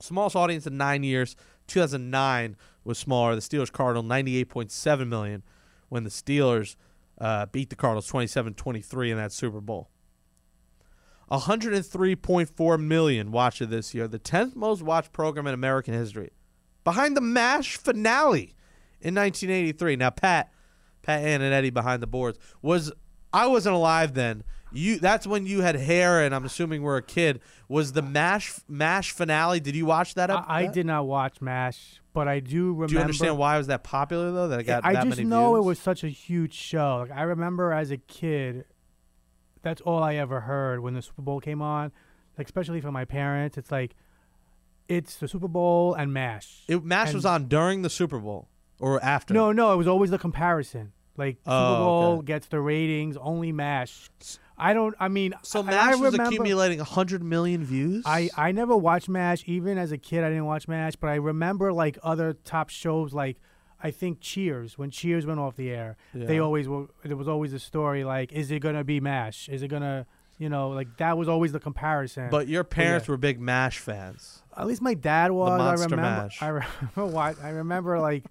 Smallest 0.00 0.37
audience 0.37 0.66
in 0.66 0.76
nine 0.76 1.02
years. 1.02 1.37
2009 1.68 2.57
was 2.85 2.98
smaller. 2.98 3.35
The 3.35 3.40
Steelers 3.40 3.70
Cardinal 3.70 4.02
98.7 4.02 5.09
million 5.09 5.42
when 5.88 6.04
the 6.04 6.11
Steelers 6.11 6.76
uh, 7.20 7.46
beat 7.46 7.70
the 7.70 7.76
Cardinals 7.76 8.11
27-23 8.11 9.11
in 9.11 9.16
that 9.16 9.33
Super 9.33 9.61
Bowl. 9.61 9.90
103.4 11.31 12.81
million 12.83 13.31
watched 13.31 13.61
it 13.61 13.68
this 13.68 13.94
year, 13.94 14.09
the 14.09 14.18
10th 14.18 14.57
most 14.57 14.83
watched 14.83 15.12
program 15.12 15.46
in 15.46 15.52
American 15.52 15.92
history, 15.92 16.31
behind 16.85 17.16
the 17.16 17.20
MASH 17.20 17.76
finale 17.76 18.54
in 19.00 19.14
1983. 19.14 19.96
Now, 19.96 20.11
Pat, 20.11 20.50
Pat 21.09 21.25
Eddie 21.40 21.71
behind 21.71 22.03
the 22.03 22.07
boards 22.07 22.38
was 22.61 22.92
I 23.33 23.47
wasn't 23.47 23.75
alive 23.75 24.14
then. 24.14 24.44
You 24.71 24.99
that's 24.99 25.27
when 25.27 25.47
you 25.47 25.62
had 25.62 25.77
hair, 25.77 26.23
and 26.23 26.35
I'm 26.35 26.44
assuming 26.44 26.83
we're 26.83 26.99
a 26.99 27.03
kid. 27.03 27.40
Was 27.68 27.92
the 27.92 28.03
Mash 28.03 28.61
Mash 28.68 29.12
finale? 29.12 29.61
Did 29.61 29.75
you 29.75 29.87
watch 29.87 30.14
that? 30.14 30.29
Up, 30.29 30.44
I, 30.47 30.64
I 30.64 30.66
did 30.66 30.85
not 30.85 31.07
watch 31.07 31.40
MASH, 31.40 32.03
but 32.12 32.29
I 32.29 32.40
do 32.40 32.75
remember. 32.75 32.87
Do 32.88 32.94
you 32.94 33.01
understand 33.01 33.38
why 33.38 33.55
it 33.55 33.59
was 33.59 33.68
that 33.68 33.83
popular 33.83 34.31
though? 34.33 34.49
That 34.49 34.61
it 34.61 34.64
got 34.64 34.85
I 34.85 34.92
that 34.92 35.07
just 35.07 35.21
know 35.21 35.55
views? 35.55 35.64
it 35.64 35.66
was 35.66 35.79
such 35.79 36.05
a 36.05 36.09
huge 36.09 36.53
show. 36.53 37.07
Like 37.09 37.18
I 37.18 37.23
remember 37.23 37.73
as 37.73 37.90
a 37.90 37.97
kid, 37.97 38.66
that's 39.62 39.81
all 39.81 40.03
I 40.03 40.16
ever 40.16 40.40
heard 40.40 40.81
when 40.81 40.92
the 40.92 41.01
Super 41.01 41.23
Bowl 41.23 41.40
came 41.40 41.62
on. 41.62 41.90
Like 42.37 42.47
especially 42.47 42.83
from 42.83 42.92
my 42.92 43.07
parents, 43.07 43.57
it's 43.57 43.73
like 43.73 43.94
it's 44.87 45.16
the 45.16 45.29
Super 45.29 45.49
Bowl 45.49 45.94
and 45.94 46.12
MASH. 46.12 46.64
It, 46.68 46.85
Mash 46.85 47.09
And- 47.09 47.14
was 47.14 47.25
on 47.25 47.47
during 47.47 47.81
the 47.81 47.90
Super 47.90 48.18
Bowl 48.18 48.49
or 48.79 49.03
after. 49.03 49.33
No, 49.33 49.53
no, 49.53 49.73
it 49.73 49.77
was 49.77 49.88
always 49.88 50.11
the 50.11 50.18
comparison. 50.18 50.92
Like 51.18 51.38
Oh, 51.46 51.74
Super 51.74 51.78
Bowl 51.85 52.16
okay. 52.18 52.26
gets 52.26 52.46
the 52.46 52.61
ratings, 52.61 53.16
only 53.16 53.52
MASH. 53.52 54.09
I 54.57 54.72
don't. 54.72 54.94
I 54.98 55.09
mean, 55.09 55.35
So 55.42 55.62
Mash 55.62 55.92
I 55.92 55.94
was 55.96 56.14
accumulating 56.14 56.78
100 56.78 57.22
million 57.22 57.64
views. 57.64 58.04
I 58.07 58.31
I 58.37 58.52
never 58.52 58.76
watched 58.76 59.09
MASH. 59.09 59.44
Even 59.46 59.78
as 59.78 59.92
a 59.92 59.98
kid, 59.98 60.24
I 60.24 60.28
didn't 60.28 60.46
watch 60.46 60.66
MASH. 60.68 60.96
But 60.96 61.09
I 61.11 61.16
remember 61.16 61.72
like 61.72 61.98
other 62.02 62.33
top 62.33 62.70
shows, 62.70 63.12
like 63.12 63.37
I 63.83 63.90
think 63.90 64.20
Cheers. 64.20 64.76
When 64.76 64.90
Cheers 64.90 65.26
went 65.26 65.38
off 65.38 65.57
the 65.57 65.70
air, 65.70 65.96
they 66.12 66.38
always 66.38 66.68
were. 66.68 66.87
There 67.04 67.16
was 67.16 67.28
always 67.28 67.52
a 67.52 67.59
story 67.61 68.04
like, 68.04 68.33
is 68.33 68.50
it 68.50 68.61
gonna 68.61 68.85
be 68.85 69.00
MASH? 69.00 69.48
Is 69.48 69.62
it 69.62 69.68
gonna, 69.68 70.07
you 70.38 70.48
know, 70.48 70.70
like 70.70 70.96
that 70.96 71.16
was 71.16 71.28
always 71.28 71.52
the 71.52 71.61
comparison. 71.61 72.28
but 72.31 72.48
your 72.48 72.64
parents 72.64 73.07
yeah. 73.07 73.12
were 73.12 73.16
big 73.16 73.40
Mash 73.40 73.78
fans. 73.78 74.42
At 74.57 74.66
least 74.66 74.83
my 74.83 74.94
dad 74.94 75.31
was. 75.31 75.52
The 75.52 75.59
Monster 75.59 75.83
I 75.83 75.85
remember. 75.85 76.22
Mash. 76.22 76.42
I 76.42 76.48
remember. 76.48 77.07
What 77.14 77.37
I 77.42 77.50
remember 77.50 78.00
like 78.00 78.24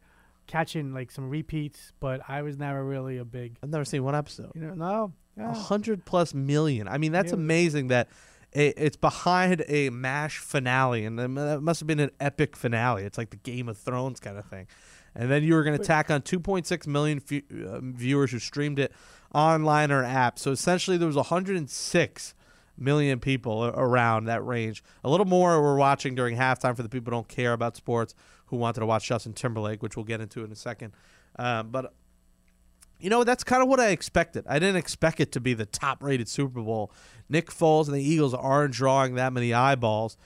catching 0.48 0.94
like 0.94 1.12
some 1.12 1.30
repeats, 1.30 1.92
but 2.00 2.22
I 2.28 2.42
was 2.42 2.58
never 2.58 2.84
really 2.84 3.18
a 3.18 3.26
big. 3.26 3.58
I've 3.62 3.70
never 3.70 3.86
seen 3.86 4.04
one 4.04 4.16
episode. 4.16 4.52
You 4.56 4.62
know, 4.62 4.74
no. 4.74 5.14
A 5.38 5.42
Yeah. 5.42 5.54
hundred 5.54 6.06
plus 6.06 6.34
million. 6.34 6.88
I 6.88 6.98
mean, 6.98 7.12
that's 7.12 7.32
Yeah. 7.32 7.38
amazing 7.38 7.88
that 7.90 8.10
it, 8.54 8.74
it's 8.78 8.96
behind 8.98 9.64
a 9.68 9.90
Mash 9.92 10.40
finale, 10.40 11.06
and 11.06 11.20
that 11.20 11.60
must 11.62 11.80
have 11.82 11.88
been 11.88 12.00
an 12.00 12.12
epic 12.20 12.56
finale. 12.56 13.04
It's 13.04 13.18
like 13.18 13.30
the 13.30 13.36
Game 13.38 13.68
of 13.70 13.78
Thrones 13.78 14.20
kind 14.20 14.38
of 14.38 14.46
thing. 14.46 14.68
And 15.14 15.30
then 15.30 15.44
you 15.44 15.54
were 15.54 15.64
going 15.64 15.78
to 15.78 15.84
tack 15.84 16.10
on 16.10 16.22
2.6 16.22 16.88
million 16.88 17.20
fu- 17.20 17.42
uh, 17.68 17.80
viewers 17.82 18.32
who 18.32 18.40
streamed 18.40 18.80
it 18.80 18.92
online 19.34 19.92
or 19.92 20.04
app. 20.04 20.40
So 20.40 20.52
essentially, 20.52 20.96
there 20.98 21.08
was 21.08 21.16
106 21.18 22.34
million 22.78 23.20
people 23.20 23.66
around 23.66 24.26
that 24.26 24.46
range. 24.46 24.84
A 25.04 25.10
little 25.10 25.26
more 25.26 25.60
were 25.62 25.76
watching 25.76 26.16
during 26.16 26.38
halftime 26.38 26.76
for 26.76 26.84
the 26.84 26.90
people 26.90 27.12
who 27.12 27.18
don't 27.18 27.28
care 27.28 27.54
about 27.54 27.76
sports 27.76 28.14
who 28.48 28.58
wanted 28.58 28.80
to 28.82 28.86
watch 28.86 29.08
Justin 29.08 29.34
Timberlake, 29.34 29.82
which 29.82 29.96
we'll 29.96 30.06
get 30.06 30.22
into 30.22 30.44
in 30.44 30.52
a 30.52 30.56
second. 30.56 30.94
Um, 31.38 31.70
but 31.70 31.94
you 33.00 33.10
know, 33.10 33.24
that's 33.24 33.44
kind 33.44 33.62
of 33.62 33.70
what 33.70 33.80
I 33.80 33.90
expected. 33.90 34.46
I 34.48 34.60
didn't 34.60 34.78
expect 34.78 35.20
it 35.20 35.32
to 35.34 35.40
be 35.40 35.54
the 35.54 35.66
top 35.66 36.02
rated 36.02 36.28
Super 36.28 36.62
Bowl. 36.62 36.92
Nick 37.30 37.52
Foles 37.52 37.86
and 37.86 37.96
the 37.96 38.02
Eagles 38.02 38.34
aren't 38.34 38.74
drawing 38.74 39.16
that 39.16 39.34
many 39.34 39.54
eyeballs. 39.54 40.18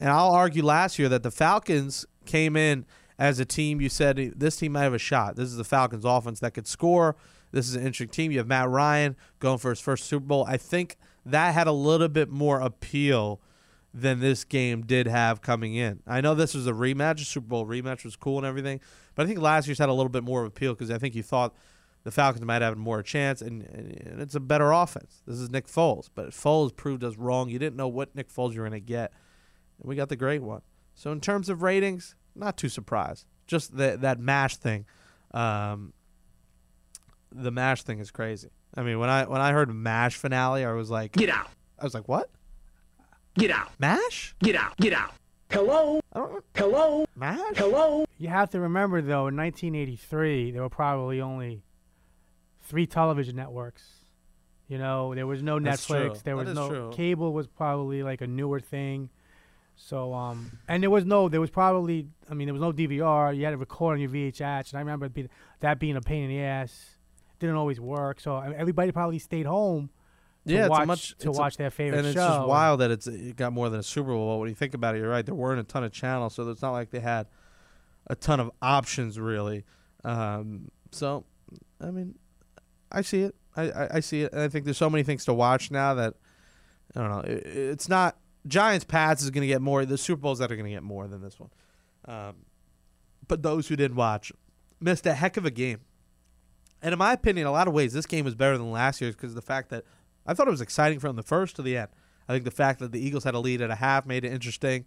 And 0.00 0.10
I'll 0.10 0.32
argue 0.32 0.64
last 0.64 0.98
year 0.98 1.08
that 1.08 1.22
the 1.22 1.30
Falcons 1.30 2.06
came 2.26 2.56
in 2.56 2.86
as 3.18 3.38
a 3.38 3.44
team. 3.44 3.80
You 3.80 3.88
said 3.88 4.34
this 4.36 4.56
team 4.56 4.72
might 4.72 4.82
have 4.82 4.94
a 4.94 4.98
shot. 4.98 5.36
This 5.36 5.48
is 5.48 5.56
the 5.56 5.64
Falcons 5.64 6.04
offense 6.04 6.40
that 6.40 6.54
could 6.54 6.66
score. 6.66 7.16
This 7.52 7.68
is 7.68 7.74
an 7.74 7.82
interesting 7.82 8.08
team. 8.08 8.32
You 8.32 8.38
have 8.38 8.46
Matt 8.46 8.68
Ryan 8.68 9.16
going 9.38 9.58
for 9.58 9.70
his 9.70 9.80
first 9.80 10.04
Super 10.04 10.26
Bowl. 10.26 10.44
I 10.46 10.56
think 10.56 10.96
that 11.24 11.54
had 11.54 11.66
a 11.66 11.72
little 11.72 12.08
bit 12.08 12.30
more 12.30 12.60
appeal 12.60 13.40
than 13.92 14.20
this 14.20 14.44
game 14.44 14.82
did 14.82 15.06
have 15.06 15.40
coming 15.40 15.74
in. 15.74 16.00
I 16.06 16.20
know 16.20 16.34
this 16.34 16.54
was 16.54 16.66
a 16.66 16.72
rematch, 16.72 17.20
a 17.22 17.24
Super 17.24 17.46
Bowl 17.46 17.66
rematch 17.66 18.04
was 18.04 18.16
cool 18.16 18.38
and 18.38 18.46
everything, 18.46 18.80
but 19.14 19.24
I 19.24 19.26
think 19.26 19.40
last 19.40 19.66
year's 19.66 19.78
had 19.78 19.88
a 19.88 19.94
little 19.94 20.10
bit 20.10 20.24
more 20.24 20.42
of 20.42 20.48
appeal 20.48 20.74
because 20.74 20.90
I 20.90 20.98
think 20.98 21.14
you 21.14 21.22
thought 21.22 21.54
the 22.04 22.10
Falcons 22.10 22.44
might 22.44 22.62
have 22.62 22.76
more 22.76 23.02
chance, 23.02 23.42
and, 23.42 23.62
and 23.62 24.20
it's 24.20 24.34
a 24.34 24.40
better 24.40 24.72
offense. 24.72 25.22
This 25.26 25.38
is 25.38 25.50
Nick 25.50 25.66
Foles, 25.66 26.08
but 26.14 26.30
Foles 26.30 26.74
proved 26.74 27.02
us 27.02 27.16
wrong. 27.16 27.48
You 27.48 27.58
didn't 27.58 27.76
know 27.76 27.88
what 27.88 28.14
Nick 28.14 28.28
Foles 28.28 28.54
you 28.54 28.60
were 28.60 28.68
going 28.68 28.80
to 28.80 28.86
get, 28.86 29.12
and 29.80 29.88
we 29.88 29.96
got 29.96 30.08
the 30.08 30.16
great 30.16 30.42
one. 30.42 30.62
So 30.94 31.12
in 31.12 31.20
terms 31.20 31.48
of 31.48 31.62
ratings, 31.62 32.14
not 32.34 32.56
too 32.56 32.68
surprised. 32.68 33.26
Just 33.46 33.76
that 33.78 34.02
that 34.02 34.18
mash 34.20 34.56
thing, 34.56 34.84
um, 35.32 35.92
the 37.32 37.50
mash 37.50 37.82
thing 37.82 37.98
is 37.98 38.10
crazy. 38.10 38.50
I 38.74 38.82
mean, 38.82 38.98
when 38.98 39.08
I 39.08 39.24
when 39.24 39.40
I 39.40 39.52
heard 39.52 39.72
mash 39.74 40.16
finale, 40.16 40.64
I 40.64 40.72
was 40.72 40.90
like, 40.90 41.12
Get 41.12 41.30
out. 41.30 41.48
I 41.78 41.84
was 41.84 41.94
like, 41.94 42.08
what? 42.08 42.30
Get 43.38 43.52
out. 43.52 43.70
Mash? 43.78 44.34
Get 44.42 44.56
out. 44.56 44.76
Get 44.78 44.92
out. 44.92 45.14
Hello. 45.50 46.00
I 46.12 46.26
Hello. 46.56 47.06
mash. 47.14 47.56
Hello. 47.56 48.04
You 48.18 48.28
have 48.28 48.50
to 48.50 48.60
remember, 48.60 49.00
though, 49.00 49.28
in 49.28 49.36
1983, 49.36 50.50
there 50.50 50.62
were 50.62 50.68
probably 50.68 51.20
only 51.20 51.62
three 52.62 52.86
television 52.86 53.36
networks. 53.36 53.84
You 54.66 54.76
know, 54.78 55.14
there 55.14 55.26
was 55.26 55.40
no 55.42 55.60
That's 55.60 55.86
Netflix. 55.86 56.06
true. 56.06 56.20
There 56.24 56.36
was 56.36 56.52
no 56.52 56.68
true. 56.68 56.90
cable. 56.92 57.32
Was 57.32 57.46
probably 57.46 58.02
like 58.02 58.20
a 58.22 58.26
newer 58.26 58.58
thing. 58.58 59.08
So, 59.76 60.12
um, 60.12 60.58
and 60.66 60.82
there 60.82 60.90
was 60.90 61.04
no, 61.04 61.28
there 61.28 61.40
was 61.40 61.50
probably, 61.50 62.08
I 62.28 62.34
mean, 62.34 62.46
there 62.48 62.52
was 62.54 62.60
no 62.60 62.72
DVR. 62.72 63.36
You 63.36 63.44
had 63.44 63.52
to 63.52 63.56
record 63.56 63.94
on 63.94 64.00
your 64.00 64.10
VHS, 64.10 64.70
and 64.72 64.78
I 64.78 64.80
remember 64.80 65.06
it 65.06 65.14
being, 65.14 65.28
that 65.60 65.78
being 65.78 65.94
a 65.96 66.00
pain 66.00 66.24
in 66.24 66.30
the 66.30 66.40
ass. 66.42 66.96
Didn't 67.38 67.54
always 67.54 67.78
work. 67.80 68.18
So 68.18 68.36
everybody 68.36 68.90
probably 68.90 69.20
stayed 69.20 69.46
home 69.46 69.88
to 69.88 69.97
Yeah, 70.54 70.60
it's 70.62 70.70
watch 70.70 70.86
much- 70.86 71.08
to 71.18 71.28
it's 71.28 71.38
a- 71.38 71.40
watch 71.40 71.56
their 71.56 71.70
favorite 71.70 71.98
and 71.98 72.06
it's 72.08 72.14
show. 72.14 72.26
just 72.26 72.46
wild 72.48 72.80
that 72.80 72.90
it's 72.90 73.06
it 73.06 73.36
got 73.36 73.52
more 73.52 73.68
than 73.68 73.80
a 73.80 73.82
Super 73.82 74.10
Bowl. 74.10 74.34
But 74.34 74.38
when 74.40 74.48
you 74.48 74.54
think 74.54 74.74
about 74.74 74.94
it, 74.94 74.98
you're 74.98 75.08
right. 75.10 75.24
There 75.24 75.34
weren't 75.34 75.60
a 75.60 75.64
ton 75.64 75.84
of 75.84 75.92
channels, 75.92 76.34
so 76.34 76.48
it's 76.50 76.62
not 76.62 76.72
like 76.72 76.90
they 76.90 77.00
had 77.00 77.26
a 78.06 78.14
ton 78.14 78.40
of 78.40 78.50
options 78.62 79.18
really. 79.18 79.64
Um, 80.04 80.70
so, 80.92 81.24
I 81.80 81.90
mean, 81.90 82.14
I 82.90 83.02
see 83.02 83.22
it. 83.22 83.34
I, 83.56 83.70
I, 83.70 83.88
I 83.96 84.00
see 84.00 84.22
it. 84.22 84.32
And 84.32 84.40
I 84.40 84.48
think 84.48 84.64
there's 84.64 84.78
so 84.78 84.88
many 84.88 85.02
things 85.02 85.24
to 85.26 85.34
watch 85.34 85.70
now 85.70 85.94
that 85.94 86.14
I 86.96 87.00
don't 87.00 87.10
know. 87.10 87.20
It, 87.20 87.46
it's 87.46 87.88
not 87.88 88.16
Giants 88.46 88.84
Pats 88.84 89.22
is 89.22 89.30
going 89.30 89.42
to 89.42 89.48
get 89.48 89.60
more. 89.60 89.84
The 89.84 89.98
Super 89.98 90.20
Bowls 90.22 90.38
that 90.38 90.50
are 90.50 90.56
going 90.56 90.66
to 90.66 90.72
get 90.72 90.82
more 90.82 91.06
than 91.08 91.20
this 91.20 91.38
one. 91.38 91.50
Um, 92.06 92.36
but 93.26 93.42
those 93.42 93.68
who 93.68 93.76
didn't 93.76 93.96
watch 93.96 94.32
missed 94.80 95.04
a 95.06 95.12
heck 95.12 95.36
of 95.36 95.44
a 95.44 95.50
game. 95.50 95.80
And 96.80 96.92
in 96.92 96.98
my 96.98 97.12
opinion, 97.12 97.42
in 97.42 97.48
a 97.48 97.52
lot 97.52 97.66
of 97.68 97.74
ways, 97.74 97.92
this 97.92 98.06
game 98.06 98.24
was 98.24 98.34
better 98.36 98.56
than 98.56 98.70
last 98.70 99.00
year's 99.00 99.16
because 99.16 99.32
of 99.32 99.34
the 99.34 99.42
fact 99.42 99.68
that 99.70 99.84
I 100.28 100.34
thought 100.34 100.46
it 100.46 100.52
was 100.52 100.60
exciting 100.60 101.00
from 101.00 101.16
the 101.16 101.22
first 101.22 101.56
to 101.56 101.62
the 101.62 101.78
end. 101.78 101.88
I 102.28 102.34
think 102.34 102.44
the 102.44 102.50
fact 102.50 102.80
that 102.80 102.92
the 102.92 103.00
Eagles 103.00 103.24
had 103.24 103.34
a 103.34 103.40
lead 103.40 103.62
at 103.62 103.70
a 103.70 103.76
half 103.76 104.04
made 104.04 104.24
it 104.24 104.32
interesting. 104.32 104.84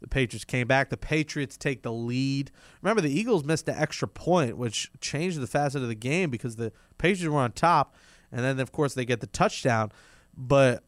The 0.00 0.08
Patriots 0.08 0.44
came 0.44 0.66
back. 0.66 0.90
The 0.90 0.98
Patriots 0.98 1.56
take 1.56 1.82
the 1.82 1.92
lead. 1.92 2.50
Remember, 2.82 3.00
the 3.00 3.10
Eagles 3.10 3.42
missed 3.42 3.64
the 3.64 3.80
extra 3.80 4.06
point, 4.06 4.58
which 4.58 4.90
changed 5.00 5.40
the 5.40 5.46
facet 5.46 5.80
of 5.80 5.88
the 5.88 5.94
game 5.94 6.28
because 6.28 6.56
the 6.56 6.70
Patriots 6.98 7.32
were 7.32 7.40
on 7.40 7.52
top, 7.52 7.96
and 8.30 8.44
then 8.44 8.60
of 8.60 8.70
course 8.70 8.92
they 8.92 9.06
get 9.06 9.20
the 9.20 9.26
touchdown. 9.26 9.90
But 10.36 10.84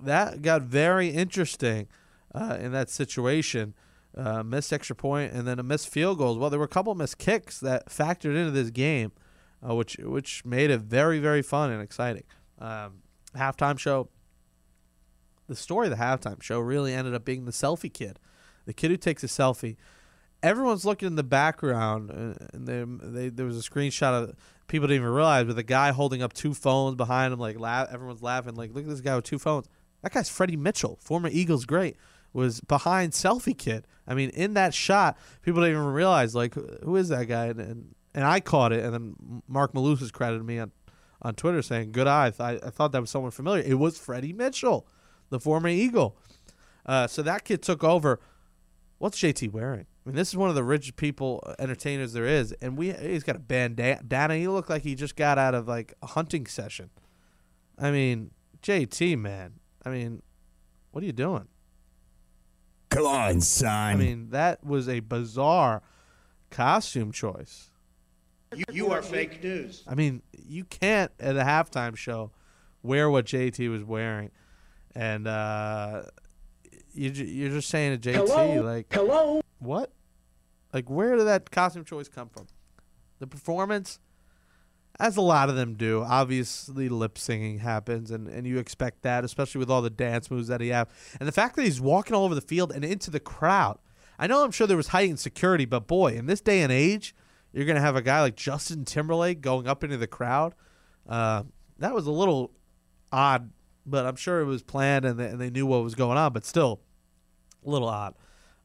that 0.00 0.42
got 0.42 0.62
very 0.62 1.10
interesting 1.10 1.86
uh, 2.34 2.58
in 2.60 2.72
that 2.72 2.90
situation. 2.90 3.74
Uh, 4.16 4.42
missed 4.42 4.72
extra 4.72 4.96
point 4.96 5.30
and 5.34 5.46
then 5.46 5.58
a 5.58 5.62
missed 5.62 5.90
field 5.90 6.16
goal. 6.16 6.38
Well, 6.38 6.48
there 6.48 6.58
were 6.58 6.64
a 6.64 6.68
couple 6.68 6.94
missed 6.94 7.18
kicks 7.18 7.60
that 7.60 7.90
factored 7.90 8.34
into 8.34 8.50
this 8.50 8.70
game, 8.70 9.12
uh, 9.62 9.74
which 9.74 9.96
which 9.98 10.42
made 10.42 10.70
it 10.70 10.80
very 10.80 11.18
very 11.18 11.42
fun 11.42 11.70
and 11.70 11.82
exciting. 11.82 12.22
Um, 12.58 13.02
halftime 13.36 13.78
show. 13.78 14.08
The 15.48 15.56
story 15.56 15.86
of 15.86 15.96
the 15.96 16.02
halftime 16.02 16.42
show 16.42 16.58
really 16.58 16.92
ended 16.92 17.14
up 17.14 17.24
being 17.24 17.44
the 17.44 17.52
selfie 17.52 17.92
kid, 17.92 18.18
the 18.64 18.72
kid 18.72 18.90
who 18.90 18.96
takes 18.96 19.22
a 19.22 19.28
selfie. 19.28 19.76
Everyone's 20.42 20.84
looking 20.84 21.06
in 21.06 21.14
the 21.16 21.22
background, 21.22 22.10
uh, 22.10 22.46
and 22.52 22.66
they, 22.66 22.84
they, 23.08 23.28
there 23.30 23.46
was 23.46 23.58
a 23.58 23.68
screenshot 23.68 24.22
of 24.24 24.36
people 24.68 24.88
didn't 24.88 25.02
even 25.02 25.14
realize, 25.14 25.46
with 25.46 25.58
a 25.58 25.62
guy 25.62 25.92
holding 25.92 26.22
up 26.22 26.32
two 26.32 26.52
phones 26.52 26.96
behind 26.96 27.32
him, 27.32 27.38
like 27.38 27.58
laugh, 27.58 27.88
everyone's 27.90 28.22
laughing, 28.22 28.54
like 28.54 28.74
look 28.74 28.84
at 28.84 28.90
this 28.90 29.00
guy 29.00 29.16
with 29.16 29.24
two 29.24 29.38
phones. 29.38 29.66
That 30.02 30.12
guy's 30.12 30.28
Freddie 30.28 30.56
Mitchell, 30.56 30.98
former 31.00 31.28
Eagles 31.32 31.64
great, 31.64 31.96
was 32.32 32.60
behind 32.60 33.12
selfie 33.12 33.56
kid. 33.56 33.86
I 34.06 34.14
mean, 34.14 34.30
in 34.30 34.54
that 34.54 34.74
shot, 34.74 35.16
people 35.42 35.62
didn't 35.62 35.76
even 35.78 35.92
realize 35.92 36.34
like 36.34 36.54
who- 36.54 36.96
is 36.96 37.08
that 37.08 37.26
guy, 37.26 37.46
and 37.46 37.60
and, 37.60 37.94
and 38.14 38.24
I 38.24 38.40
caught 38.40 38.72
it, 38.72 38.84
and 38.84 38.92
then 38.92 39.42
Mark 39.48 39.72
Malusis 39.72 40.12
credited 40.12 40.44
me 40.44 40.58
on 40.58 40.70
on 41.22 41.34
Twitter 41.34 41.62
saying, 41.62 41.92
"Good 41.92 42.06
eye." 42.06 42.32
I, 42.38 42.52
I 42.52 42.70
thought 42.70 42.92
that 42.92 43.00
was 43.00 43.10
someone 43.10 43.30
familiar. 43.30 43.62
It 43.64 43.78
was 43.78 43.98
Freddie 43.98 44.32
Mitchell, 44.32 44.86
the 45.30 45.40
former 45.40 45.68
Eagle. 45.68 46.16
Uh, 46.84 47.06
so 47.06 47.22
that 47.22 47.44
kid 47.44 47.62
took 47.62 47.82
over. 47.82 48.20
what's 48.98 49.20
JT 49.20 49.52
wearing? 49.52 49.86
I 50.06 50.08
mean, 50.08 50.16
this 50.16 50.28
is 50.28 50.36
one 50.36 50.48
of 50.48 50.54
the 50.54 50.62
richest 50.62 50.96
people 50.96 51.42
uh, 51.44 51.54
entertainers 51.58 52.12
there 52.12 52.26
is, 52.26 52.52
and 52.62 52.76
we 52.76 52.92
he's 52.92 53.24
got 53.24 53.36
a 53.36 53.40
bandana. 53.40 54.36
He 54.36 54.46
looked 54.48 54.70
like 54.70 54.82
he 54.82 54.94
just 54.94 55.16
got 55.16 55.36
out 55.36 55.54
of 55.54 55.66
like 55.66 55.94
a 56.02 56.06
hunting 56.06 56.46
session. 56.46 56.90
I 57.78 57.90
mean, 57.90 58.30
JT, 58.62 59.18
man. 59.18 59.54
I 59.84 59.90
mean, 59.90 60.22
what 60.92 61.02
are 61.02 61.06
you 61.06 61.12
doing? 61.12 61.48
Come 62.90 63.06
on, 63.06 63.40
son. 63.40 63.68
I 63.68 63.94
mean, 63.96 64.30
that 64.30 64.64
was 64.64 64.88
a 64.88 65.00
bizarre 65.00 65.82
costume 66.50 67.12
choice. 67.12 67.70
You, 68.54 68.64
you 68.70 68.90
are 68.90 69.02
fake 69.02 69.42
news. 69.42 69.82
I 69.86 69.94
mean, 69.94 70.22
you 70.46 70.64
can't 70.64 71.10
at 71.18 71.36
a 71.36 71.40
halftime 71.42 71.96
show 71.96 72.30
wear 72.82 73.10
what 73.10 73.26
JT 73.26 73.70
was 73.70 73.82
wearing, 73.82 74.30
and 74.94 75.26
uh, 75.26 76.02
you 76.94 77.10
ju- 77.10 77.24
you're 77.24 77.50
just 77.50 77.68
saying 77.68 77.98
to 77.98 78.10
JT 78.10 78.14
Hello? 78.28 78.62
like 78.62 78.86
Hello? 78.92 79.40
what? 79.58 79.90
Like 80.72 80.88
where 80.88 81.16
did 81.16 81.26
that 81.26 81.50
costume 81.50 81.84
choice 81.84 82.08
come 82.08 82.28
from? 82.28 82.46
The 83.18 83.26
performance, 83.26 83.98
as 85.00 85.16
a 85.16 85.22
lot 85.22 85.48
of 85.48 85.56
them 85.56 85.74
do. 85.74 86.02
Obviously, 86.02 86.88
lip 86.88 87.18
singing 87.18 87.58
happens, 87.58 88.10
and, 88.10 88.28
and 88.28 88.46
you 88.46 88.58
expect 88.58 89.02
that, 89.02 89.24
especially 89.24 89.58
with 89.58 89.70
all 89.70 89.82
the 89.82 89.90
dance 89.90 90.30
moves 90.30 90.48
that 90.48 90.60
he 90.60 90.68
have, 90.68 90.88
and 91.18 91.26
the 91.26 91.32
fact 91.32 91.56
that 91.56 91.62
he's 91.62 91.80
walking 91.80 92.14
all 92.14 92.24
over 92.24 92.34
the 92.34 92.40
field 92.40 92.72
and 92.72 92.84
into 92.84 93.10
the 93.10 93.20
crowd. 93.20 93.78
I 94.18 94.26
know 94.26 94.44
I'm 94.44 94.50
sure 94.50 94.66
there 94.66 94.76
was 94.76 94.88
heightened 94.88 95.18
security, 95.18 95.64
but 95.66 95.86
boy, 95.86 96.12
in 96.14 96.26
this 96.26 96.40
day 96.40 96.62
and 96.62 96.72
age, 96.72 97.14
you're 97.56 97.64
gonna 97.64 97.80
have 97.80 97.96
a 97.96 98.02
guy 98.02 98.20
like 98.20 98.36
Justin 98.36 98.84
Timberlake 98.84 99.40
going 99.40 99.66
up 99.66 99.82
into 99.82 99.96
the 99.96 100.06
crowd. 100.06 100.54
Uh, 101.08 101.44
that 101.78 101.94
was 101.94 102.06
a 102.06 102.10
little 102.10 102.52
odd, 103.10 103.50
but 103.86 104.04
I'm 104.04 104.16
sure 104.16 104.40
it 104.40 104.44
was 104.44 104.62
planned 104.62 105.06
and 105.06 105.18
they, 105.18 105.26
and 105.28 105.40
they 105.40 105.48
knew 105.48 105.64
what 105.64 105.82
was 105.82 105.94
going 105.94 106.18
on. 106.18 106.34
But 106.34 106.44
still, 106.44 106.80
a 107.64 107.70
little 107.70 107.88
odd. 107.88 108.14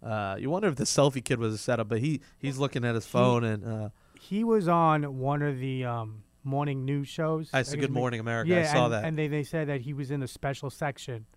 Uh, 0.03 0.35
you 0.37 0.49
wonder 0.49 0.67
if 0.67 0.75
the 0.75 0.83
selfie 0.83 1.23
kid 1.23 1.39
was 1.39 1.53
a 1.53 1.57
setup, 1.57 1.87
but 1.87 1.99
he 1.99 2.19
he's 2.37 2.57
looking 2.57 2.83
at 2.83 2.93
his 2.93 3.05
phone 3.05 3.45
and 3.45 3.65
uh, 3.65 3.89
He 4.19 4.43
was 4.43 4.67
on 4.67 5.19
one 5.19 5.41
of 5.41 5.59
the 5.59 5.85
um, 5.85 6.23
morning 6.43 6.83
news 6.83 7.07
shows. 7.07 7.49
I 7.53 7.61
said 7.61 7.79
Good 7.79 7.91
Morning 7.91 8.19
America. 8.19 8.49
Yeah, 8.49 8.59
I 8.61 8.73
saw 8.73 8.85
and, 8.85 8.93
that. 8.93 9.05
and 9.05 9.17
they, 9.17 9.29
they 9.29 9.43
said 9.43 9.69
that 9.69 9.81
he 9.81 9.93
was 9.93 10.11
in 10.11 10.19
the 10.19 10.27
special 10.27 10.69
section, 10.69 11.27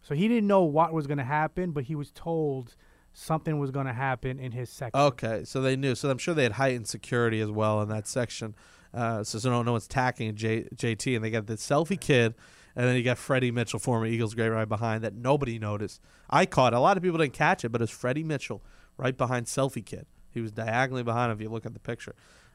so 0.00 0.14
he 0.14 0.26
didn't 0.26 0.46
know 0.46 0.62
what 0.62 0.94
was 0.94 1.06
going 1.06 1.18
to 1.18 1.24
happen, 1.24 1.72
but 1.72 1.84
he 1.84 1.94
was 1.94 2.10
told 2.12 2.76
something 3.14 3.58
was 3.58 3.70
going 3.70 3.86
to 3.86 3.92
happen 3.92 4.38
in 4.38 4.52
his 4.52 4.68
section. 4.68 5.00
Okay, 5.00 5.44
so 5.44 5.62
they 5.62 5.76
knew. 5.76 5.94
So 5.94 6.10
I'm 6.10 6.18
sure 6.18 6.34
they 6.34 6.42
had 6.42 6.52
heightened 6.52 6.86
security 6.86 7.40
as 7.40 7.50
well 7.50 7.80
in 7.80 7.88
that 7.88 8.06
section. 8.06 8.54
Uh, 8.92 9.24
so, 9.24 9.38
so 9.38 9.50
no, 9.50 9.62
no 9.62 9.72
one's 9.72 9.88
tacking 9.88 10.34
J, 10.34 10.64
JT, 10.74 11.16
and 11.16 11.24
they 11.24 11.30
got 11.30 11.46
the 11.46 11.54
selfie 11.54 11.98
kid, 11.98 12.34
and 12.76 12.86
then 12.86 12.96
you 12.96 13.02
got 13.02 13.18
Freddie 13.18 13.50
Mitchell, 13.50 13.78
former 13.78 14.06
Eagles 14.06 14.34
great, 14.34 14.50
right 14.50 14.68
behind 14.68 15.02
that 15.02 15.14
nobody 15.14 15.58
noticed. 15.58 16.00
I 16.28 16.44
caught. 16.44 16.74
A 16.74 16.80
lot 16.80 16.96
of 16.96 17.02
people 17.02 17.18
didn't 17.18 17.32
catch 17.32 17.64
it, 17.64 17.70
but 17.70 17.80
it's 17.80 17.90
Freddie 17.90 18.24
Mitchell 18.24 18.62
right 18.96 19.16
behind 19.16 19.46
selfie 19.46 19.84
kid. 19.84 20.06
He 20.30 20.40
was 20.40 20.52
diagonally 20.52 21.02
behind 21.02 21.30
him 21.30 21.38
if 21.38 21.42
you 21.42 21.48
look 21.48 21.64
at 21.64 21.72
the 21.72 21.80
picture. 21.80 22.14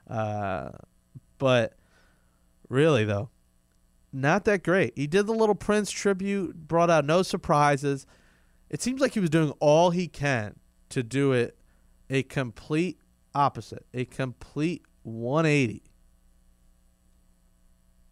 Uh, 0.10 0.72
but 1.38 1.76
really 2.68 3.06
though, 3.06 3.30
not 4.12 4.46
that 4.46 4.64
great. 4.64 4.94
He 4.96 5.08
did 5.08 5.28
the 5.28 5.34
little 5.34 5.56
Prince 5.56 5.92
tribute, 5.92 6.68
brought 6.68 6.90
out 6.90 7.06
no 7.06 7.22
surprises. 7.22 8.06
It 8.70 8.82
seems 8.82 9.02
like 9.02 9.14
he 9.14 9.20
was 9.20 9.30
doing 9.30 9.52
all 9.60 9.90
he 9.90 10.08
can 10.08 10.56
to 10.90 11.04
do 11.04 11.32
it 11.32 11.58
a 12.10 12.24
complete 12.24 13.00
opposite, 13.34 13.86
a 13.94 14.06
complete 14.06 14.84
180. 15.04 15.84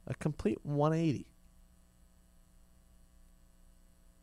A 0.07 0.15
complete 0.15 0.59
180 0.63 1.25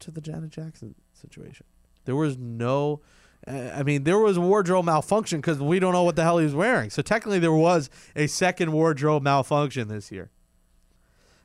to 0.00 0.10
the 0.10 0.20
Janet 0.20 0.50
Jackson 0.50 0.94
situation. 1.12 1.66
There 2.04 2.16
was 2.16 2.38
no, 2.38 3.00
I 3.46 3.82
mean, 3.82 4.04
there 4.04 4.18
was 4.18 4.38
wardrobe 4.38 4.84
malfunction 4.84 5.40
because 5.40 5.58
we 5.58 5.78
don't 5.78 5.92
know 5.92 6.04
what 6.04 6.16
the 6.16 6.22
hell 6.22 6.38
he 6.38 6.44
was 6.44 6.54
wearing. 6.54 6.90
So 6.90 7.02
technically, 7.02 7.38
there 7.38 7.52
was 7.52 7.90
a 8.14 8.26
second 8.26 8.72
wardrobe 8.72 9.22
malfunction 9.22 9.88
this 9.88 10.10
year. 10.10 10.30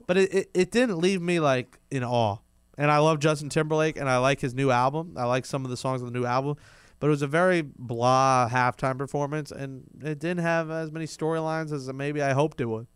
But 0.07 0.17
it, 0.17 0.33
it, 0.33 0.51
it 0.53 0.71
didn't 0.71 0.99
leave 0.99 1.21
me 1.21 1.39
like 1.39 1.79
in 1.91 2.03
awe. 2.03 2.37
And 2.79 2.89
I 2.89 2.97
love 2.99 3.19
Justin 3.19 3.49
Timberlake 3.49 3.97
and 3.97 4.09
I 4.09 4.17
like 4.19 4.39
his 4.39 4.55
new 4.55 4.71
album. 4.71 5.15
I 5.17 5.25
like 5.25 5.45
some 5.45 5.65
of 5.65 5.69
the 5.69 5.75
songs 5.77 6.01
on 6.01 6.11
the 6.11 6.17
new 6.17 6.25
album. 6.25 6.55
But 7.01 7.07
it 7.07 7.09
was 7.11 7.21
a 7.21 7.27
very 7.27 7.61
blah 7.61 8.49
halftime 8.51 8.97
performance, 8.97 9.51
and 9.51 9.83
it 10.01 10.19
didn't 10.19 10.39
have 10.43 10.69
as 10.69 10.91
many 10.91 11.05
storylines 11.05 11.71
as 11.71 11.91
maybe 11.93 12.21
I 12.21 12.31
hoped 12.33 12.59
it 12.59 12.65
would. 12.65 12.87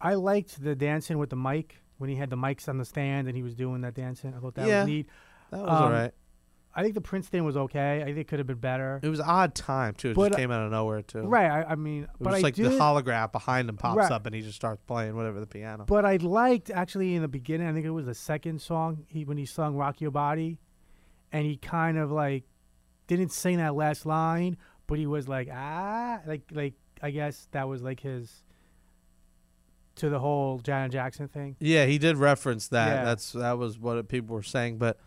I 0.00 0.14
liked 0.14 0.62
the 0.62 0.74
dancing 0.74 1.18
with 1.18 1.30
the 1.30 1.36
mic 1.36 1.82
when 1.98 2.08
he 2.10 2.16
had 2.16 2.28
the 2.30 2.36
mics 2.36 2.68
on 2.68 2.78
the 2.78 2.84
stand 2.84 3.26
and 3.28 3.36
he 3.36 3.42
was 3.42 3.54
doing 3.54 3.80
that 3.82 3.94
dancing. 3.94 4.34
I 4.36 4.40
thought 4.40 4.54
that 4.56 4.66
Yeah. 4.68 4.80
was 4.80 4.88
neat. 4.88 5.08
That 5.50 5.60
was 5.62 5.70
Um, 5.70 5.82
all 5.84 5.90
right. 5.90 6.12
I 6.76 6.82
think 6.82 6.94
the 6.94 7.00
Prince 7.00 7.28
thing 7.28 7.44
was 7.44 7.56
okay. 7.56 8.02
I 8.02 8.06
think 8.06 8.18
it 8.18 8.28
could 8.28 8.40
have 8.40 8.48
been 8.48 8.58
better. 8.58 8.98
It 9.02 9.08
was 9.08 9.20
an 9.20 9.26
odd 9.28 9.54
time 9.54 9.94
too. 9.94 10.10
It 10.10 10.16
But, 10.16 10.30
just 10.30 10.38
came 10.38 10.50
out 10.50 10.64
of 10.66 10.72
nowhere 10.72 11.02
too. 11.02 11.20
Right. 11.20 11.48
I, 11.48 11.72
I 11.72 11.74
mean, 11.76 12.04
It 12.04 12.10
was 12.18 12.42
like 12.42 12.54
did, 12.56 12.66
the 12.66 12.78
holograph 12.78 13.30
behind 13.30 13.68
him 13.68 13.76
pops 13.76 13.96
Right. 13.96 14.10
up 14.10 14.26
and 14.26 14.34
he 14.34 14.40
just 14.40 14.56
starts 14.56 14.82
playing 14.86 15.14
whatever 15.14 15.38
the 15.38 15.46
piano. 15.46 15.84
But 15.86 16.04
I 16.04 16.16
liked 16.16 16.70
actually 16.70 17.14
in 17.14 17.22
the 17.22 17.28
beginning. 17.28 17.68
I 17.68 17.72
think 17.72 17.86
it 17.86 17.90
was 17.90 18.06
the 18.06 18.14
second 18.14 18.60
song 18.60 19.04
he 19.06 19.24
when 19.24 19.36
he 19.38 19.46
sung 19.46 19.76
"Rock 19.76 20.00
Your 20.00 20.10
Body," 20.10 20.58
and 21.30 21.46
he 21.46 21.56
kind 21.56 21.96
of 21.96 22.10
like 22.10 22.44
didn't 23.06 23.30
sing 23.30 23.58
that 23.58 23.76
last 23.76 24.04
line, 24.04 24.56
but 24.88 24.98
he 24.98 25.06
was 25.06 25.28
like 25.28 25.48
ah, 25.52 26.20
like 26.26 26.42
like 26.50 26.74
I 27.02 27.10
guess 27.12 27.46
that 27.52 27.68
was 27.68 27.82
like 27.82 28.00
his 28.00 28.42
to 29.96 30.08
the 30.08 30.18
whole 30.18 30.58
Janet 30.58 30.90
Jackson 30.90 31.28
thing. 31.28 31.54
Yeah, 31.60 31.86
he 31.86 31.98
did 31.98 32.16
reference 32.16 32.66
that. 32.68 32.88
Yeah. 32.88 33.04
That's 33.04 33.32
that 33.32 33.58
was 33.58 33.78
what 33.78 34.08
people 34.08 34.34
were 34.34 34.42
saying, 34.42 34.78
but 34.78 34.98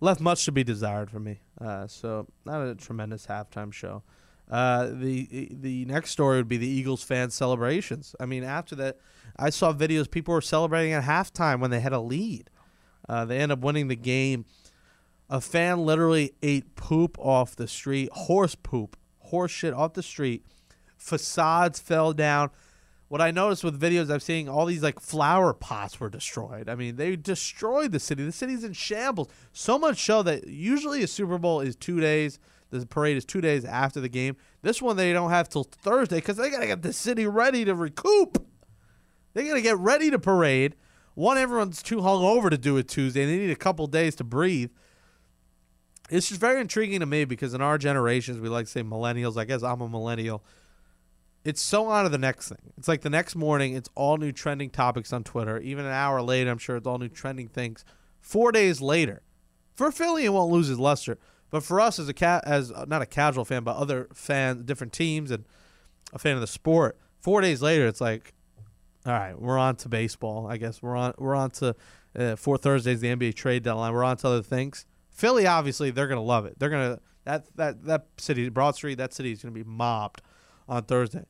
left 0.00 0.20
much 0.20 0.44
to 0.44 0.52
be 0.52 0.64
desired 0.64 1.10
for 1.10 1.20
me. 1.20 1.40
Uh, 1.60 1.86
so 1.86 2.26
not 2.44 2.66
a 2.66 2.74
tremendous 2.74 3.26
halftime 3.26 3.72
show. 3.72 4.02
Uh, 4.50 4.86
the 4.92 5.48
the 5.50 5.84
next 5.86 6.10
story 6.10 6.36
would 6.36 6.48
be 6.48 6.56
the 6.56 6.68
Eagles 6.68 7.02
fan 7.02 7.30
celebrations. 7.30 8.14
I 8.20 8.26
mean, 8.26 8.44
after 8.44 8.76
that, 8.76 8.98
I 9.36 9.50
saw 9.50 9.72
videos 9.72 10.08
people 10.08 10.34
were 10.34 10.40
celebrating 10.40 10.92
at 10.92 11.04
halftime 11.04 11.60
when 11.60 11.70
they 11.70 11.80
had 11.80 11.92
a 11.92 12.00
lead. 12.00 12.50
Uh, 13.08 13.24
they 13.24 13.38
end 13.38 13.52
up 13.52 13.60
winning 13.60 13.88
the 13.88 13.96
game. 13.96 14.44
A 15.28 15.40
fan 15.40 15.84
literally 15.84 16.34
ate 16.42 16.76
poop 16.76 17.18
off 17.18 17.56
the 17.56 17.66
street, 17.66 18.08
horse 18.12 18.54
poop, 18.54 18.96
horse 19.18 19.50
shit 19.50 19.74
off 19.74 19.94
the 19.94 20.02
street. 20.02 20.46
Facades 20.96 21.80
fell 21.80 22.12
down. 22.12 22.50
What 23.08 23.20
I 23.20 23.30
noticed 23.30 23.62
with 23.62 23.80
videos 23.80 24.10
I'm 24.10 24.20
seeing, 24.20 24.48
all 24.48 24.66
these 24.66 24.82
like 24.82 24.98
flower 24.98 25.52
pots 25.52 26.00
were 26.00 26.08
destroyed. 26.08 26.68
I 26.68 26.74
mean, 26.74 26.96
they 26.96 27.14
destroyed 27.14 27.92
the 27.92 28.00
city. 28.00 28.24
The 28.24 28.32
city's 28.32 28.64
in 28.64 28.72
shambles. 28.72 29.28
So 29.52 29.78
much 29.78 30.04
so 30.04 30.22
that 30.24 30.48
usually 30.48 31.02
a 31.04 31.06
Super 31.06 31.38
Bowl 31.38 31.60
is 31.60 31.76
two 31.76 32.00
days. 32.00 32.40
The 32.70 32.84
parade 32.84 33.16
is 33.16 33.24
two 33.24 33.40
days 33.40 33.64
after 33.64 34.00
the 34.00 34.08
game. 34.08 34.36
This 34.62 34.82
one 34.82 34.96
they 34.96 35.12
don't 35.12 35.30
have 35.30 35.48
till 35.48 35.64
Thursday 35.64 36.16
because 36.16 36.36
they 36.36 36.50
gotta 36.50 36.66
get 36.66 36.82
the 36.82 36.92
city 36.92 37.26
ready 37.26 37.64
to 37.64 37.76
recoup. 37.76 38.44
They 39.34 39.46
gotta 39.46 39.60
get 39.60 39.78
ready 39.78 40.10
to 40.10 40.18
parade. 40.18 40.74
One, 41.14 41.38
everyone's 41.38 41.82
too 41.82 41.98
hungover 41.98 42.50
to 42.50 42.58
do 42.58 42.76
it 42.76 42.88
Tuesday. 42.88 43.24
They 43.24 43.38
need 43.38 43.50
a 43.50 43.56
couple 43.56 43.86
days 43.86 44.16
to 44.16 44.24
breathe. 44.24 44.70
It's 46.10 46.28
just 46.28 46.40
very 46.40 46.60
intriguing 46.60 47.00
to 47.00 47.06
me 47.06 47.24
because 47.24 47.54
in 47.54 47.60
our 47.60 47.78
generations, 47.78 48.40
we 48.40 48.48
like 48.48 48.66
to 48.66 48.70
say 48.70 48.82
millennials. 48.82 49.36
I 49.36 49.44
guess 49.44 49.62
I'm 49.62 49.80
a 49.80 49.88
millennial. 49.88 50.44
It's 51.46 51.62
so 51.62 51.86
on 51.86 52.02
to 52.02 52.08
the 52.08 52.18
next 52.18 52.48
thing. 52.48 52.72
It's 52.76 52.88
like 52.88 53.02
the 53.02 53.10
next 53.10 53.36
morning, 53.36 53.74
it's 53.74 53.88
all 53.94 54.16
new 54.16 54.32
trending 54.32 54.68
topics 54.68 55.12
on 55.12 55.22
Twitter. 55.22 55.60
Even 55.60 55.86
an 55.86 55.92
hour 55.92 56.20
later, 56.20 56.50
I'm 56.50 56.58
sure 56.58 56.74
it's 56.74 56.88
all 56.88 56.98
new 56.98 57.08
trending 57.08 57.46
things. 57.46 57.84
Four 58.20 58.50
days 58.50 58.80
later, 58.80 59.22
for 59.76 59.92
Philly, 59.92 60.24
it 60.24 60.32
won't 60.32 60.50
lose 60.50 60.66
his 60.66 60.80
luster. 60.80 61.18
But 61.50 61.62
for 61.62 61.80
us, 61.80 62.00
as 62.00 62.08
a 62.08 62.12
cat, 62.12 62.42
as 62.44 62.72
uh, 62.72 62.84
not 62.88 63.00
a 63.00 63.06
casual 63.06 63.44
fan, 63.44 63.62
but 63.62 63.76
other 63.76 64.08
fans, 64.12 64.64
different 64.64 64.92
teams, 64.92 65.30
and 65.30 65.44
a 66.12 66.18
fan 66.18 66.34
of 66.34 66.40
the 66.40 66.48
sport, 66.48 66.98
four 67.20 67.40
days 67.40 67.62
later, 67.62 67.86
it's 67.86 68.00
like, 68.00 68.34
all 69.06 69.12
right, 69.12 69.40
we're 69.40 69.56
on 69.56 69.76
to 69.76 69.88
baseball. 69.88 70.48
I 70.48 70.56
guess 70.56 70.82
we're 70.82 70.96
on 70.96 71.14
we're 71.16 71.36
on 71.36 71.50
to 71.50 71.76
uh, 72.18 72.34
four 72.34 72.58
Thursdays, 72.58 73.00
the 73.00 73.14
NBA 73.14 73.36
trade 73.36 73.62
deadline. 73.62 73.92
We're 73.92 74.02
on 74.02 74.16
to 74.16 74.26
other 74.26 74.42
things. 74.42 74.84
Philly, 75.10 75.46
obviously, 75.46 75.92
they're 75.92 76.08
gonna 76.08 76.22
love 76.22 76.44
it. 76.44 76.58
They're 76.58 76.70
gonna 76.70 76.98
that 77.22 77.46
that 77.54 77.84
that 77.84 78.06
city, 78.18 78.48
Broad 78.48 78.74
Street, 78.74 78.98
that 78.98 79.14
city 79.14 79.30
is 79.30 79.42
gonna 79.42 79.52
be 79.52 79.62
mobbed 79.62 80.22
on 80.68 80.82
Thursday. 80.82 81.24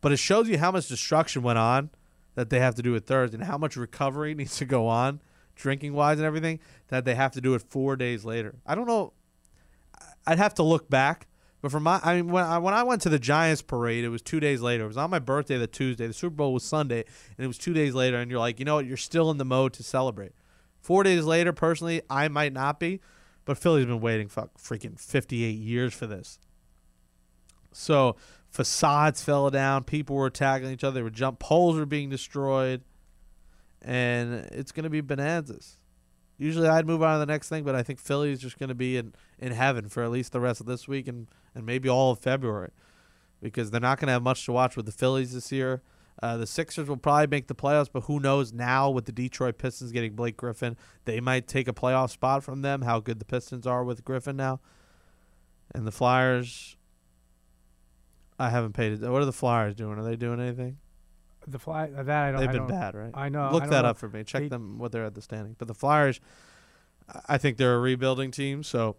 But 0.00 0.12
it 0.12 0.18
shows 0.18 0.48
you 0.48 0.58
how 0.58 0.70
much 0.70 0.88
destruction 0.88 1.42
went 1.42 1.58
on 1.58 1.90
that 2.34 2.50
they 2.50 2.60
have 2.60 2.74
to 2.76 2.82
do 2.82 2.94
it 2.94 3.06
Thursday, 3.06 3.36
and 3.38 3.46
how 3.46 3.58
much 3.58 3.76
recovery 3.76 4.34
needs 4.36 4.56
to 4.58 4.64
go 4.64 4.86
on, 4.86 5.20
drinking 5.56 5.94
wise 5.94 6.18
and 6.18 6.26
everything, 6.26 6.60
that 6.88 7.04
they 7.04 7.14
have 7.14 7.32
to 7.32 7.40
do 7.40 7.54
it 7.54 7.62
four 7.62 7.96
days 7.96 8.24
later. 8.24 8.54
I 8.64 8.74
don't 8.74 8.86
know. 8.86 9.12
I'd 10.26 10.38
have 10.38 10.54
to 10.54 10.62
look 10.62 10.90
back, 10.90 11.26
but 11.62 11.70
for 11.70 11.80
my, 11.80 12.00
I 12.04 12.16
mean, 12.16 12.28
when 12.28 12.44
I 12.44 12.58
when 12.58 12.74
I 12.74 12.82
went 12.82 13.02
to 13.02 13.08
the 13.08 13.18
Giants 13.18 13.62
parade, 13.62 14.04
it 14.04 14.08
was 14.08 14.22
two 14.22 14.40
days 14.40 14.60
later. 14.60 14.84
It 14.84 14.88
was 14.88 14.96
on 14.96 15.10
my 15.10 15.18
birthday, 15.18 15.56
the 15.56 15.66
Tuesday. 15.66 16.06
The 16.06 16.12
Super 16.12 16.36
Bowl 16.36 16.52
was 16.52 16.62
Sunday, 16.62 17.04
and 17.36 17.44
it 17.44 17.46
was 17.46 17.58
two 17.58 17.72
days 17.72 17.94
later. 17.94 18.18
And 18.18 18.30
you're 18.30 18.40
like, 18.40 18.58
you 18.58 18.64
know 18.64 18.74
what? 18.74 18.86
You're 18.86 18.96
still 18.96 19.30
in 19.30 19.38
the 19.38 19.44
mode 19.44 19.72
to 19.74 19.82
celebrate. 19.82 20.32
Four 20.80 21.02
days 21.02 21.24
later, 21.24 21.52
personally, 21.52 22.02
I 22.10 22.28
might 22.28 22.52
not 22.52 22.78
be, 22.78 23.00
but 23.44 23.56
Philly's 23.56 23.86
been 23.86 24.00
waiting 24.00 24.28
for 24.28 24.48
freaking 24.58 24.98
58 25.00 25.48
years 25.48 25.94
for 25.94 26.06
this. 26.06 26.38
So 27.72 28.16
facades 28.50 29.22
fell 29.22 29.50
down, 29.50 29.84
people 29.84 30.16
were 30.16 30.26
attacking 30.26 30.70
each 30.70 30.84
other, 30.84 30.94
they 30.94 31.02
were 31.02 31.10
jump 31.10 31.38
poles 31.38 31.76
were 31.76 31.86
being 31.86 32.08
destroyed, 32.08 32.82
and 33.82 34.34
it's 34.52 34.72
gonna 34.72 34.90
be 34.90 35.00
bonanzas. 35.00 35.78
Usually 36.38 36.68
I'd 36.68 36.86
move 36.86 37.02
on 37.02 37.14
to 37.14 37.18
the 37.20 37.32
next 37.32 37.48
thing, 37.48 37.64
but 37.64 37.74
I 37.74 37.82
think 37.82 37.98
Philly 37.98 38.30
is 38.30 38.40
just 38.40 38.58
going 38.58 38.68
to 38.68 38.74
be 38.74 38.96
in, 38.96 39.14
in 39.38 39.52
heaven 39.52 39.88
for 39.88 40.02
at 40.02 40.10
least 40.10 40.32
the 40.32 40.40
rest 40.40 40.60
of 40.60 40.66
this 40.66 40.86
week 40.86 41.08
and, 41.08 41.28
and 41.54 41.64
maybe 41.64 41.88
all 41.88 42.10
of 42.10 42.18
February 42.18 42.72
because 43.42 43.70
they're 43.70 43.80
not 43.80 43.98
going 43.98 44.08
to 44.08 44.12
have 44.12 44.22
much 44.22 44.44
to 44.44 44.52
watch 44.52 44.76
with 44.76 44.86
the 44.86 44.92
Phillies 44.92 45.32
this 45.32 45.50
year. 45.50 45.82
Uh, 46.22 46.36
the 46.36 46.46
Sixers 46.46 46.88
will 46.88 46.96
probably 46.96 47.26
make 47.26 47.46
the 47.46 47.54
playoffs, 47.54 47.88
but 47.92 48.04
who 48.04 48.20
knows 48.20 48.52
now 48.52 48.88
with 48.90 49.04
the 49.04 49.12
Detroit 49.12 49.58
Pistons 49.58 49.92
getting 49.92 50.14
Blake 50.14 50.36
Griffin, 50.36 50.76
they 51.04 51.20
might 51.20 51.46
take 51.46 51.68
a 51.68 51.74
playoff 51.74 52.10
spot 52.10 52.42
from 52.42 52.62
them. 52.62 52.82
How 52.82 53.00
good 53.00 53.18
the 53.18 53.26
Pistons 53.26 53.66
are 53.66 53.84
with 53.84 54.04
Griffin 54.04 54.36
now, 54.36 54.60
and 55.74 55.86
the 55.86 55.92
Flyers. 55.92 56.75
I 58.38 58.50
haven't 58.50 58.72
paid 58.74 58.92
it. 58.92 59.00
What 59.00 59.22
are 59.22 59.24
the 59.26 59.32
Flyers 59.32 59.74
doing? 59.74 59.98
Are 59.98 60.04
they 60.04 60.16
doing 60.16 60.40
anything? 60.40 60.78
The 61.48 61.58
fly 61.60 61.90
uh, 61.96 62.02
that 62.02 62.24
I 62.24 62.30
don't. 62.32 62.40
They've 62.40 62.48
I 62.48 62.52
been 62.52 62.62
don't- 62.62 62.68
bad, 62.70 62.94
right? 62.96 63.10
I 63.14 63.28
know. 63.28 63.50
Look 63.52 63.62
I 63.62 63.66
that 63.68 63.82
know. 63.82 63.90
up 63.90 63.98
for 63.98 64.08
me. 64.08 64.24
Check 64.24 64.42
They- 64.42 64.48
them 64.48 64.78
what 64.78 64.90
they're 64.92 65.04
at 65.04 65.14
the 65.14 65.22
standing. 65.22 65.54
But 65.58 65.68
the 65.68 65.74
Flyers, 65.74 66.20
I 67.28 67.38
think 67.38 67.56
they're 67.56 67.76
a 67.76 67.78
rebuilding 67.78 68.32
team, 68.32 68.62
so 68.64 68.96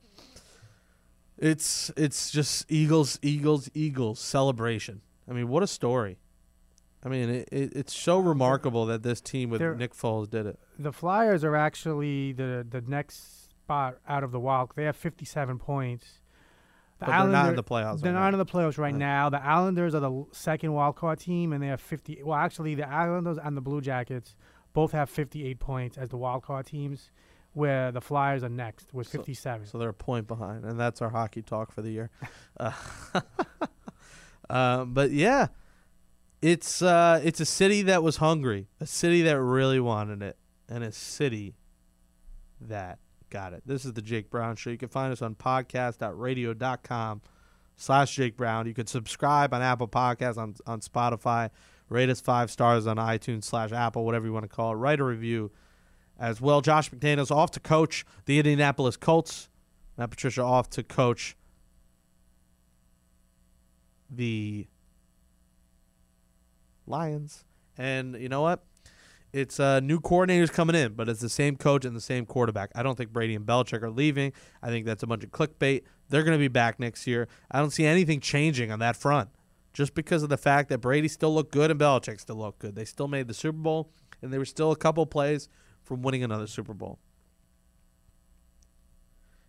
it's 1.38 1.92
it's 1.98 2.32
just 2.32 2.66
Eagles, 2.72 3.20
Eagles, 3.22 3.70
Eagles 3.74 4.20
celebration. 4.20 5.02
I 5.30 5.34
mean, 5.34 5.50
what 5.50 5.62
a 5.62 5.68
story! 5.68 6.20
I 7.04 7.10
mean, 7.10 7.30
it, 7.30 7.50
it, 7.52 7.74
it's 7.76 7.94
so 7.94 8.18
remarkable 8.20 8.86
that 8.88 9.04
this 9.04 9.22
team 9.22 9.50
with 9.50 9.62
Nick 9.62 9.94
Foles 9.94 10.30
did 10.30 10.46
it. 10.46 10.58
The 10.80 10.94
Flyers 10.94 11.44
are 11.44 11.56
actually 11.56 12.32
the 12.32 12.66
the 12.68 12.82
next 12.82 13.50
spot 13.50 13.98
out 14.08 14.24
of 14.24 14.32
the 14.32 14.40
wild. 14.40 14.72
They 14.76 14.86
have 14.86 14.96
57 14.96 15.60
points. 15.60 16.20
The 17.00 17.06
But 17.06 17.18
they're 17.20 17.28
not 17.28 17.50
in 17.50 17.56
the 17.56 17.64
playoffs 17.64 18.02
They're 18.02 18.12
right 18.14 18.20
not 18.20 18.30
now. 18.32 18.34
in 18.34 18.38
the 18.40 18.46
playoffs 18.46 18.78
right 18.78 18.92
Right. 18.92 18.96
now. 18.96 19.30
The 19.30 19.44
Islanders 19.46 19.94
are 19.94 20.00
the 20.00 20.26
second 20.32 20.74
wild 20.74 20.96
card 20.96 21.20
team, 21.20 21.54
and 21.54 21.62
they 21.62 21.68
have 21.68 21.80
50. 21.82 22.22
Well, 22.24 22.38
actually, 22.38 22.74
the 22.76 22.90
Islanders 22.90 23.38
and 23.38 23.56
the 23.56 23.62
Blue 23.62 23.82
Jackets 23.82 24.36
both 24.74 24.92
have 24.94 25.10
58 25.10 25.60
points 25.60 25.98
as 25.98 26.10
the 26.10 26.18
wild 26.18 26.44
card 26.44 26.66
teams, 26.66 27.12
where 27.54 27.92
the 27.92 28.02
Flyers 28.02 28.44
are 28.44 28.50
next 28.50 28.94
with 28.94 29.08
57. 29.08 29.68
So 29.68 29.78
they're 29.78 29.90
a 29.90 29.94
point 29.94 30.28
behind, 30.28 30.66
and 30.66 30.80
that's 30.80 31.02
our 31.02 31.10
hockey 31.10 31.42
talk 31.44 31.72
for 31.72 31.82
the 31.82 31.92
year. 31.92 32.10
Uh, 34.50 34.86
but 34.86 35.12
yeah, 35.12 35.48
it's 36.42 36.82
uh, 36.82 37.20
it's 37.22 37.42
a 37.42 37.46
city 37.46 37.82
that 37.82 38.02
was 38.02 38.16
hungry, 38.18 38.70
a 38.80 38.86
city 38.86 39.22
that 39.24 39.38
really 39.42 39.78
wanted 39.80 40.22
it, 40.22 40.38
and 40.70 40.86
a 40.86 40.92
city 40.94 41.58
that 42.62 42.98
got 43.30 43.54
it. 43.54 43.64
This 43.66 43.86
is 43.86 43.94
the 43.94 44.02
Jake 44.02 44.30
Brown 44.30 44.56
Show. 44.56 44.70
You 44.70 44.78
can 44.78 44.90
find 44.90 45.12
us 45.12 45.22
on 45.22 45.36
podcast.radio.com 45.36 47.22
slash 47.76 48.16
Jake 48.16 48.38
Brown. 48.38 48.68
You 48.68 48.74
can 48.74 48.88
subscribe 48.88 49.54
on 49.54 49.62
Apple 49.62 49.88
Podcasts, 49.88 50.38
on, 50.38 50.56
on 50.66 50.82
Spotify, 50.82 51.50
rate 51.90 52.10
us 52.10 52.20
five 52.20 52.52
stars 52.52 52.88
on 52.88 52.98
iTunes 52.98 53.44
slash 53.44 53.72
Apple, 53.72 54.06
whatever 54.06 54.26
you 54.26 54.34
want 54.34 54.44
to 54.44 54.54
call 54.54 54.74
it. 54.74 54.76
Write 54.76 55.00
a 55.00 55.04
review 55.04 55.52
as 56.20 56.42
well. 56.42 56.62
Josh 56.62 56.90
McDaniels 56.90 57.32
off 57.32 57.52
to 57.52 57.60
coach 57.60 58.06
the 58.26 58.40
Indianapolis 58.40 58.98
Colts. 58.98 59.50
Matt 59.98 60.12
Patricia 60.12 60.44
off 60.44 60.70
to 60.72 60.84
coach 60.84 61.36
the 64.10 64.68
Lions. 66.86 67.44
And 67.78 68.16
you 68.16 68.30
know 68.30 68.42
what? 68.42 68.64
It's 69.34 69.60
uh, 69.60 69.82
new 69.82 70.00
coordinators 70.00 70.52
coming 70.52 70.76
in, 70.76 70.94
but 70.94 71.10
it's 71.10 71.20
the 71.20 71.30
same 71.30 71.58
coach 71.58 71.86
and 71.86 71.96
the 71.96 72.02
same 72.02 72.26
quarterback. 72.26 72.72
I 72.76 72.82
don't 72.82 72.98
think 72.98 73.12
Brady 73.12 73.36
and 73.36 73.46
Belichick 73.46 73.84
are 73.84 73.90
leaving. 73.90 74.32
I 74.64 74.70
think 74.70 74.86
that's 74.86 75.04
a 75.04 75.08
bunch 75.08 75.24
of 75.24 75.32
clickbait. 75.32 75.84
They're 76.10 76.24
going 76.24 76.38
to 76.38 76.40
be 76.40 76.48
back 76.48 76.80
next 76.80 77.06
year. 77.06 77.28
I 77.52 77.60
don't 77.60 77.72
see 77.72 77.86
anything 77.86 78.22
changing 78.22 78.72
on 78.72 78.80
that 78.80 78.96
front 78.96 79.30
just 79.74 79.94
because 79.94 80.24
of 80.24 80.30
the 80.30 80.38
fact 80.38 80.70
that 80.70 80.80
Brady 80.80 81.08
still 81.08 81.34
looked 81.36 81.52
good 81.52 81.70
and 81.70 81.80
Belichick 81.80 82.20
still 82.20 82.38
looked 82.38 82.60
good. 82.60 82.76
They 82.76 82.86
still 82.86 83.08
made 83.08 83.28
the 83.28 83.34
Super 83.34 83.60
Bowl, 83.60 83.92
and 84.22 84.34
they 84.34 84.38
were 84.38 84.46
still 84.46 84.72
a 84.72 84.76
couple 84.76 85.06
plays 85.06 85.50
from 85.84 86.02
winning 86.02 86.24
another 86.24 86.48
Super 86.48 86.74
Bowl. 86.74 86.98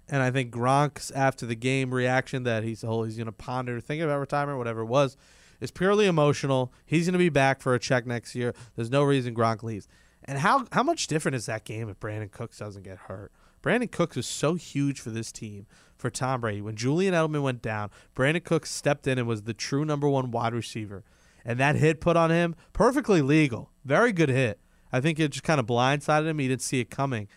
And 0.08 0.22
I 0.22 0.30
think 0.30 0.52
Gronk's 0.52 1.10
after 1.12 1.46
the 1.46 1.54
game 1.54 1.94
reaction 1.94 2.42
that 2.44 2.64
he's 2.64 2.82
oh 2.82 3.02
he's 3.02 3.18
gonna 3.18 3.32
ponder 3.32 3.80
thinking 3.80 4.04
about 4.04 4.20
retirement, 4.20 4.58
whatever 4.58 4.80
it 4.80 4.86
was, 4.86 5.16
is 5.60 5.70
purely 5.70 6.06
emotional. 6.06 6.72
He's 6.84 7.06
gonna 7.06 7.18
be 7.18 7.28
back 7.28 7.60
for 7.60 7.74
a 7.74 7.78
check 7.78 8.06
next 8.06 8.34
year. 8.34 8.54
There's 8.76 8.90
no 8.90 9.02
reason 9.02 9.34
Gronk 9.34 9.62
leaves. 9.62 9.88
And 10.24 10.38
how 10.38 10.66
how 10.72 10.82
much 10.82 11.06
different 11.06 11.36
is 11.36 11.46
that 11.46 11.64
game 11.64 11.88
if 11.88 11.98
Brandin 11.98 12.30
Cooks 12.30 12.58
doesn't 12.58 12.82
get 12.82 12.98
hurt? 12.98 13.32
Brandin 13.62 13.90
Cooks 13.90 14.16
is 14.16 14.26
so 14.26 14.54
huge 14.54 15.00
for 15.00 15.10
this 15.10 15.32
team, 15.32 15.66
for 15.96 16.10
Tom 16.10 16.40
Brady. 16.40 16.60
When 16.60 16.76
Julian 16.76 17.14
Edelman 17.14 17.42
went 17.42 17.62
down, 17.62 17.90
Brandin 18.14 18.44
Cooks 18.44 18.70
stepped 18.70 19.06
in 19.06 19.18
and 19.18 19.26
was 19.26 19.42
the 19.42 19.54
true 19.54 19.84
number 19.84 20.08
one 20.08 20.30
wide 20.30 20.54
receiver. 20.54 21.04
And 21.44 21.58
that 21.58 21.76
hit 21.76 22.00
put 22.00 22.16
on 22.16 22.30
him, 22.30 22.54
perfectly 22.72 23.22
legal. 23.22 23.70
Very 23.84 24.12
good 24.12 24.28
hit. 24.28 24.60
I 24.92 25.00
think 25.00 25.18
it 25.18 25.30
just 25.30 25.44
kind 25.44 25.60
of 25.60 25.66
blindsided 25.66 26.26
him. 26.26 26.38
He 26.38 26.48
didn't 26.48 26.62
see 26.62 26.80
it 26.80 26.90
coming. 26.90 27.28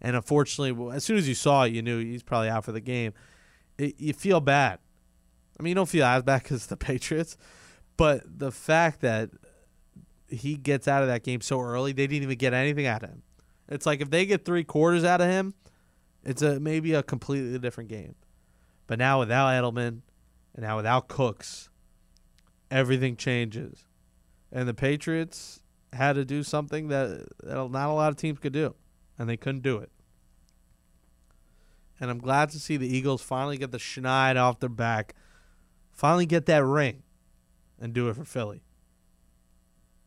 And 0.00 0.16
unfortunately, 0.16 0.92
as 0.94 1.04
soon 1.04 1.18
as 1.18 1.28
you 1.28 1.34
saw 1.34 1.64
it, 1.64 1.72
you 1.72 1.82
knew 1.82 1.98
he's 1.98 2.22
probably 2.22 2.48
out 2.48 2.64
for 2.64 2.72
the 2.72 2.80
game. 2.80 3.12
It, 3.78 3.94
you 3.98 4.12
feel 4.12 4.40
bad. 4.40 4.78
I 5.58 5.62
mean, 5.62 5.70
you 5.70 5.74
don't 5.74 5.88
feel 5.88 6.04
as 6.04 6.22
bad 6.22 6.42
because 6.42 6.66
the 6.66 6.76
Patriots, 6.76 7.36
but 8.00 8.22
the 8.38 8.50
fact 8.50 9.02
that 9.02 9.28
he 10.26 10.56
gets 10.56 10.88
out 10.88 11.02
of 11.02 11.08
that 11.08 11.22
game 11.22 11.42
so 11.42 11.60
early, 11.60 11.92
they 11.92 12.06
didn't 12.06 12.22
even 12.22 12.38
get 12.38 12.54
anything 12.54 12.86
out 12.86 13.02
of 13.02 13.10
him. 13.10 13.22
It's 13.68 13.84
like 13.84 14.00
if 14.00 14.08
they 14.08 14.24
get 14.24 14.46
three 14.46 14.64
quarters 14.64 15.04
out 15.04 15.20
of 15.20 15.28
him, 15.28 15.52
it's 16.24 16.40
a 16.40 16.58
maybe 16.58 16.94
a 16.94 17.02
completely 17.02 17.58
different 17.58 17.90
game. 17.90 18.14
But 18.86 18.98
now 18.98 19.18
without 19.18 19.48
Edelman, 19.48 20.00
and 20.54 20.62
now 20.62 20.78
without 20.78 21.08
Cooks, 21.08 21.68
everything 22.70 23.16
changes, 23.16 23.84
and 24.50 24.66
the 24.66 24.72
Patriots 24.72 25.60
had 25.92 26.14
to 26.14 26.24
do 26.24 26.42
something 26.42 26.88
that, 26.88 27.28
that 27.42 27.70
not 27.70 27.90
a 27.90 27.92
lot 27.92 28.08
of 28.08 28.16
teams 28.16 28.38
could 28.38 28.54
do, 28.54 28.74
and 29.18 29.28
they 29.28 29.36
couldn't 29.36 29.62
do 29.62 29.76
it. 29.76 29.90
And 32.00 32.10
I'm 32.10 32.18
glad 32.18 32.48
to 32.48 32.58
see 32.58 32.78
the 32.78 32.88
Eagles 32.88 33.20
finally 33.20 33.58
get 33.58 33.72
the 33.72 33.78
schneid 33.78 34.40
off 34.40 34.58
their 34.58 34.70
back, 34.70 35.14
finally 35.92 36.24
get 36.24 36.46
that 36.46 36.64
ring, 36.64 37.02
and 37.80 37.92
do 37.92 38.08
it 38.08 38.16
for 38.16 38.24
Philly. 38.24 38.62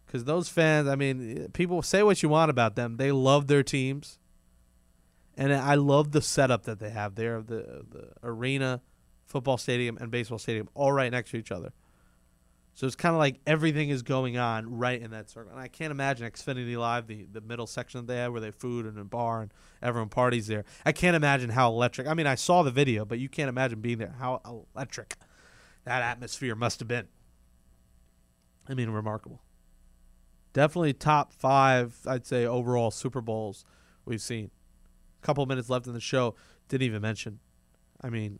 Because 0.05 0.25
those 0.25 0.47
fans, 0.47 0.87
I 0.87 0.95
mean, 0.95 1.49
people 1.53 1.81
say 1.81 2.03
what 2.03 2.21
you 2.21 2.29
want 2.29 2.51
about 2.51 2.75
them. 2.75 2.97
They 2.97 3.11
love 3.11 3.47
their 3.47 3.63
teams. 3.63 4.19
And 5.35 5.51
I 5.51 5.73
love 5.75 6.11
the 6.11 6.21
setup 6.21 6.63
that 6.65 6.79
they 6.79 6.91
have 6.91 7.15
there 7.15 7.41
the, 7.41 7.83
the 7.89 8.09
arena, 8.21 8.81
football 9.25 9.57
stadium, 9.57 9.97
and 9.99 10.11
baseball 10.11 10.37
stadium 10.37 10.69
all 10.75 10.91
right 10.91 11.11
next 11.11 11.31
to 11.31 11.37
each 11.37 11.51
other. 11.51 11.73
So 12.75 12.87
it's 12.87 12.95
kind 12.95 13.13
of 13.13 13.19
like 13.19 13.39
everything 13.45 13.89
is 13.89 14.01
going 14.01 14.37
on 14.37 14.77
right 14.77 14.99
in 14.99 15.11
that 15.11 15.29
circle. 15.29 15.51
And 15.51 15.61
I 15.61 15.67
can't 15.67 15.91
imagine 15.91 16.29
Xfinity 16.29 16.75
Live, 16.75 17.05
the, 17.05 17.27
the 17.31 17.41
middle 17.41 17.67
section 17.67 18.01
that 18.01 18.07
they 18.11 18.19
have 18.19 18.31
where 18.31 18.41
they 18.41 18.47
have 18.47 18.55
food 18.55 18.85
and 18.85 18.97
a 18.97 19.03
bar 19.03 19.41
and 19.41 19.53
everyone 19.81 20.09
parties 20.09 20.47
there. 20.47 20.65
I 20.85 20.91
can't 20.91 21.15
imagine 21.15 21.51
how 21.51 21.69
electric. 21.69 22.07
I 22.07 22.15
mean, 22.15 22.25
I 22.25 22.35
saw 22.35 22.63
the 22.63 22.71
video, 22.71 23.05
but 23.05 23.19
you 23.19 23.29
can't 23.29 23.49
imagine 23.49 23.79
being 23.79 23.99
there. 23.99 24.15
How 24.19 24.41
electric 24.75 25.15
that 25.83 26.01
atmosphere 26.01 26.55
must 26.55 26.79
have 26.79 26.87
been. 26.87 27.07
I 28.67 28.73
mean, 28.73 28.89
remarkable. 28.89 29.41
Definitely 30.53 30.93
top 30.93 31.33
five, 31.33 31.97
I'd 32.05 32.25
say, 32.25 32.45
overall 32.45 32.91
Super 32.91 33.21
Bowls 33.21 33.65
we've 34.05 34.21
seen. 34.21 34.51
A 35.21 35.25
couple 35.25 35.45
minutes 35.45 35.69
left 35.69 35.87
in 35.87 35.93
the 35.93 35.99
show. 35.99 36.35
Didn't 36.67 36.83
even 36.83 37.01
mention. 37.01 37.39
I 38.01 38.09
mean, 38.09 38.39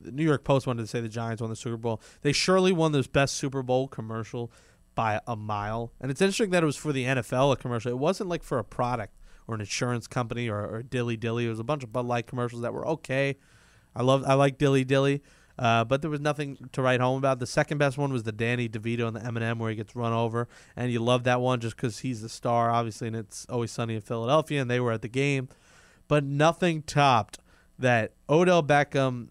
the 0.00 0.12
New 0.12 0.24
York 0.24 0.44
Post 0.44 0.66
wanted 0.66 0.82
to 0.82 0.86
say 0.86 1.00
the 1.00 1.08
Giants 1.08 1.40
won 1.40 1.50
the 1.50 1.56
Super 1.56 1.76
Bowl. 1.76 2.00
They 2.22 2.32
surely 2.32 2.72
won 2.72 2.92
this 2.92 3.06
best 3.06 3.34
Super 3.34 3.62
Bowl 3.62 3.88
commercial 3.88 4.50
by 4.94 5.20
a 5.26 5.36
mile. 5.36 5.92
And 6.00 6.10
it's 6.10 6.20
interesting 6.20 6.50
that 6.50 6.62
it 6.62 6.66
was 6.66 6.76
for 6.76 6.92
the 6.92 7.04
NFL 7.04 7.52
a 7.52 7.56
commercial. 7.56 7.90
It 7.90 7.98
wasn't 7.98 8.28
like 8.28 8.42
for 8.42 8.58
a 8.58 8.64
product 8.64 9.14
or 9.46 9.54
an 9.54 9.60
insurance 9.60 10.06
company 10.06 10.48
or, 10.48 10.64
or 10.64 10.82
Dilly 10.82 11.16
Dilly. 11.16 11.46
It 11.46 11.50
was 11.50 11.58
a 11.58 11.64
bunch 11.64 11.82
of 11.82 11.92
Bud 11.92 12.06
Light 12.06 12.26
commercials 12.26 12.62
that 12.62 12.72
were 12.72 12.86
okay. 12.86 13.36
I 13.94 14.02
love 14.02 14.24
I 14.26 14.34
like 14.34 14.58
Dilly 14.58 14.84
Dilly. 14.84 15.22
Uh, 15.58 15.84
but 15.84 16.02
there 16.02 16.10
was 16.10 16.20
nothing 16.20 16.68
to 16.72 16.82
write 16.82 17.00
home 17.00 17.18
about. 17.18 17.38
The 17.38 17.46
second 17.46 17.78
best 17.78 17.96
one 17.96 18.12
was 18.12 18.24
the 18.24 18.32
Danny 18.32 18.68
DeVito 18.68 19.06
and 19.06 19.16
the 19.16 19.20
Eminem 19.20 19.58
where 19.58 19.70
he 19.70 19.76
gets 19.76 19.94
run 19.94 20.12
over, 20.12 20.48
and 20.76 20.90
you 20.90 21.00
love 21.00 21.24
that 21.24 21.40
one 21.40 21.60
just 21.60 21.76
because 21.76 22.00
he's 22.00 22.22
the 22.22 22.28
star, 22.28 22.70
obviously, 22.70 23.06
and 23.06 23.16
it's 23.16 23.46
always 23.48 23.70
sunny 23.70 23.94
in 23.94 24.00
Philadelphia, 24.00 24.60
and 24.60 24.70
they 24.70 24.80
were 24.80 24.92
at 24.92 25.02
the 25.02 25.08
game. 25.08 25.48
But 26.08 26.24
nothing 26.24 26.82
topped 26.82 27.38
that 27.78 28.12
Odell 28.28 28.62
Beckham 28.62 29.28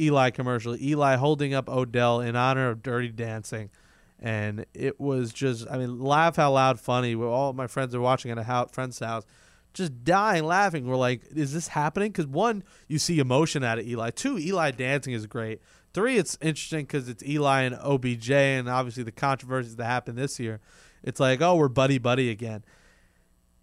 Eli 0.00 0.30
commercial. 0.30 0.76
Eli 0.76 1.16
holding 1.16 1.54
up 1.54 1.68
Odell 1.68 2.20
in 2.20 2.34
honor 2.34 2.70
of 2.70 2.82
Dirty 2.82 3.08
Dancing, 3.08 3.70
and 4.18 4.66
it 4.74 4.98
was 4.98 5.32
just, 5.32 5.66
I 5.70 5.78
mean, 5.78 6.00
laugh 6.00 6.38
out 6.38 6.52
loud 6.52 6.80
funny. 6.80 7.14
All 7.14 7.52
my 7.52 7.66
friends 7.66 7.94
are 7.94 8.00
watching 8.00 8.30
at 8.30 8.38
a 8.38 8.68
friend's 8.72 8.98
house, 8.98 9.24
just 9.72 10.04
dying 10.04 10.44
laughing. 10.44 10.86
We're 10.86 10.96
like, 10.96 11.22
is 11.34 11.52
this 11.52 11.68
happening? 11.68 12.10
Because 12.10 12.26
one, 12.26 12.64
you 12.88 12.98
see 12.98 13.18
emotion 13.18 13.64
out 13.64 13.78
of 13.78 13.86
Eli. 13.86 14.10
Two, 14.10 14.38
Eli 14.38 14.70
dancing 14.70 15.12
is 15.12 15.26
great. 15.26 15.60
Three, 15.92 16.16
it's 16.16 16.38
interesting 16.40 16.84
because 16.84 17.08
it's 17.08 17.22
Eli 17.24 17.62
and 17.62 17.76
OBJ, 17.76 18.30
and 18.30 18.68
obviously 18.68 19.02
the 19.02 19.12
controversies 19.12 19.76
that 19.76 19.86
happened 19.86 20.18
this 20.18 20.38
year. 20.38 20.60
It's 21.02 21.18
like, 21.18 21.40
oh, 21.40 21.56
we're 21.56 21.68
buddy 21.68 21.98
buddy 21.98 22.30
again. 22.30 22.62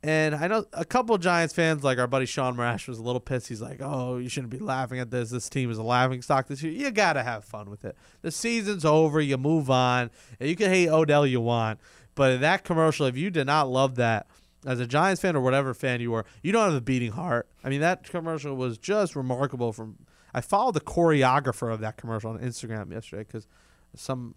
And 0.04 0.36
I 0.36 0.48
know 0.48 0.66
a 0.74 0.86
couple 0.86 1.18
Giants 1.18 1.54
fans, 1.54 1.84
like 1.84 1.98
our 1.98 2.08
buddy 2.08 2.26
Sean 2.26 2.56
Marash, 2.56 2.88
was 2.88 3.00
a 3.00 3.04
little 3.04 3.20
pissed. 3.20 3.48
He's 3.48 3.62
like, 3.62 3.82
"Oh, 3.82 4.18
you 4.18 4.30
shouldn't 4.30 4.52
be 4.52 4.60
laughing 4.60 5.00
at 5.00 5.10
this. 5.10 5.32
This 5.32 5.50
team 5.50 5.72
is 5.72 5.80
a 5.80 5.84
laughing 5.84 6.22
stock 6.22 6.48
this 6.48 6.62
year. 6.62 6.72
You 6.72 6.92
gotta 6.92 7.24
have 7.24 7.44
fun 7.44 7.70
with 7.70 7.84
it. 7.84 7.98
The 8.22 8.32
season's 8.32 8.86
over. 8.86 9.20
You 9.20 9.38
move 9.38 9.72
on. 9.72 10.12
And 10.40 10.50
you 10.50 10.56
can 10.56 10.70
hate 10.70 10.90
Odell 10.90 11.26
you 11.26 11.42
want, 11.42 11.80
but 12.14 12.32
in 12.32 12.42
that 12.42 12.64
commercial, 12.64 13.08
if 13.08 13.18
you 13.18 13.32
did 13.32 13.48
not 13.48 13.70
love 13.70 13.96
that, 13.96 14.28
as 14.66 14.80
a 14.80 14.88
Giants 14.88 15.22
fan 15.22 15.36
or 15.36 15.42
whatever 15.42 15.74
fan 15.74 16.02
you 16.02 16.14
are, 16.14 16.26
you 16.42 16.52
don't 16.52 16.66
have 16.66 16.74
a 16.74 16.82
beating 16.82 17.12
heart. 17.12 17.48
I 17.64 17.70
mean, 17.70 17.82
that 17.82 18.04
commercial 18.04 18.56
was 18.56 18.78
just 18.78 19.16
remarkable. 19.16 19.72
From 19.74 19.98
I 20.34 20.42
followed 20.42 20.74
the 20.74 20.82
choreographer 20.82 21.72
of 21.72 21.80
that 21.82 21.98
commercial 21.98 22.32
on 22.32 22.40
Instagram 22.40 22.92
yesterday 22.92 23.24
because 23.24 23.48
some 23.96 24.36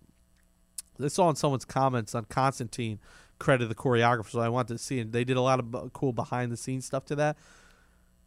I 1.02 1.08
saw 1.08 1.30
in 1.30 1.36
someone's 1.36 1.64
comments 1.64 2.14
on 2.14 2.24
Constantine 2.26 2.98
credit 3.38 3.68
the 3.68 3.74
choreographer, 3.74 4.30
so 4.30 4.40
I 4.40 4.48
wanted 4.48 4.74
to 4.74 4.78
see 4.78 5.00
and 5.00 5.12
They 5.12 5.24
did 5.24 5.36
a 5.36 5.40
lot 5.40 5.58
of 5.58 5.70
bu- 5.70 5.90
cool 5.90 6.12
behind 6.12 6.52
the 6.52 6.56
scenes 6.56 6.84
stuff 6.84 7.06
to 7.06 7.16
that. 7.16 7.36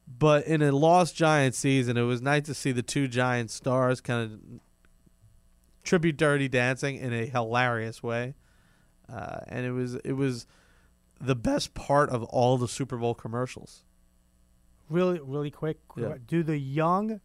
But 0.07 0.45
in 0.45 0.61
a 0.61 0.71
lost 0.71 1.15
Giants 1.15 1.57
season, 1.57 1.95
it 1.95 2.01
was 2.01 2.21
nice 2.21 2.43
to 2.43 2.53
see 2.53 2.71
the 2.71 2.81
two 2.81 3.07
Giant 3.07 3.51
stars 3.51 4.01
kind 4.01 4.23
of 4.23 4.39
tribute 5.83 6.17
Dirty 6.17 6.49
Dancing 6.49 6.97
in 6.97 7.13
a 7.13 7.25
hilarious 7.25 8.03
way, 8.03 8.35
uh, 9.07 9.39
and 9.47 9.65
it 9.65 9.71
was 9.71 9.95
it 9.95 10.13
was 10.13 10.45
the 11.25 11.35
best 11.35 11.73
part 11.73 12.09
of 12.09 12.23
all 12.23 12.57
the 12.57 12.67
Super 12.67 12.97
Bowl 12.97 13.13
commercials. 13.13 13.83
Really, 14.89 15.19
really 15.19 15.51
quick. 15.51 15.77
Yeah. 15.95 16.15
Do 16.25 16.43
the 16.43 16.57
young 16.57 17.21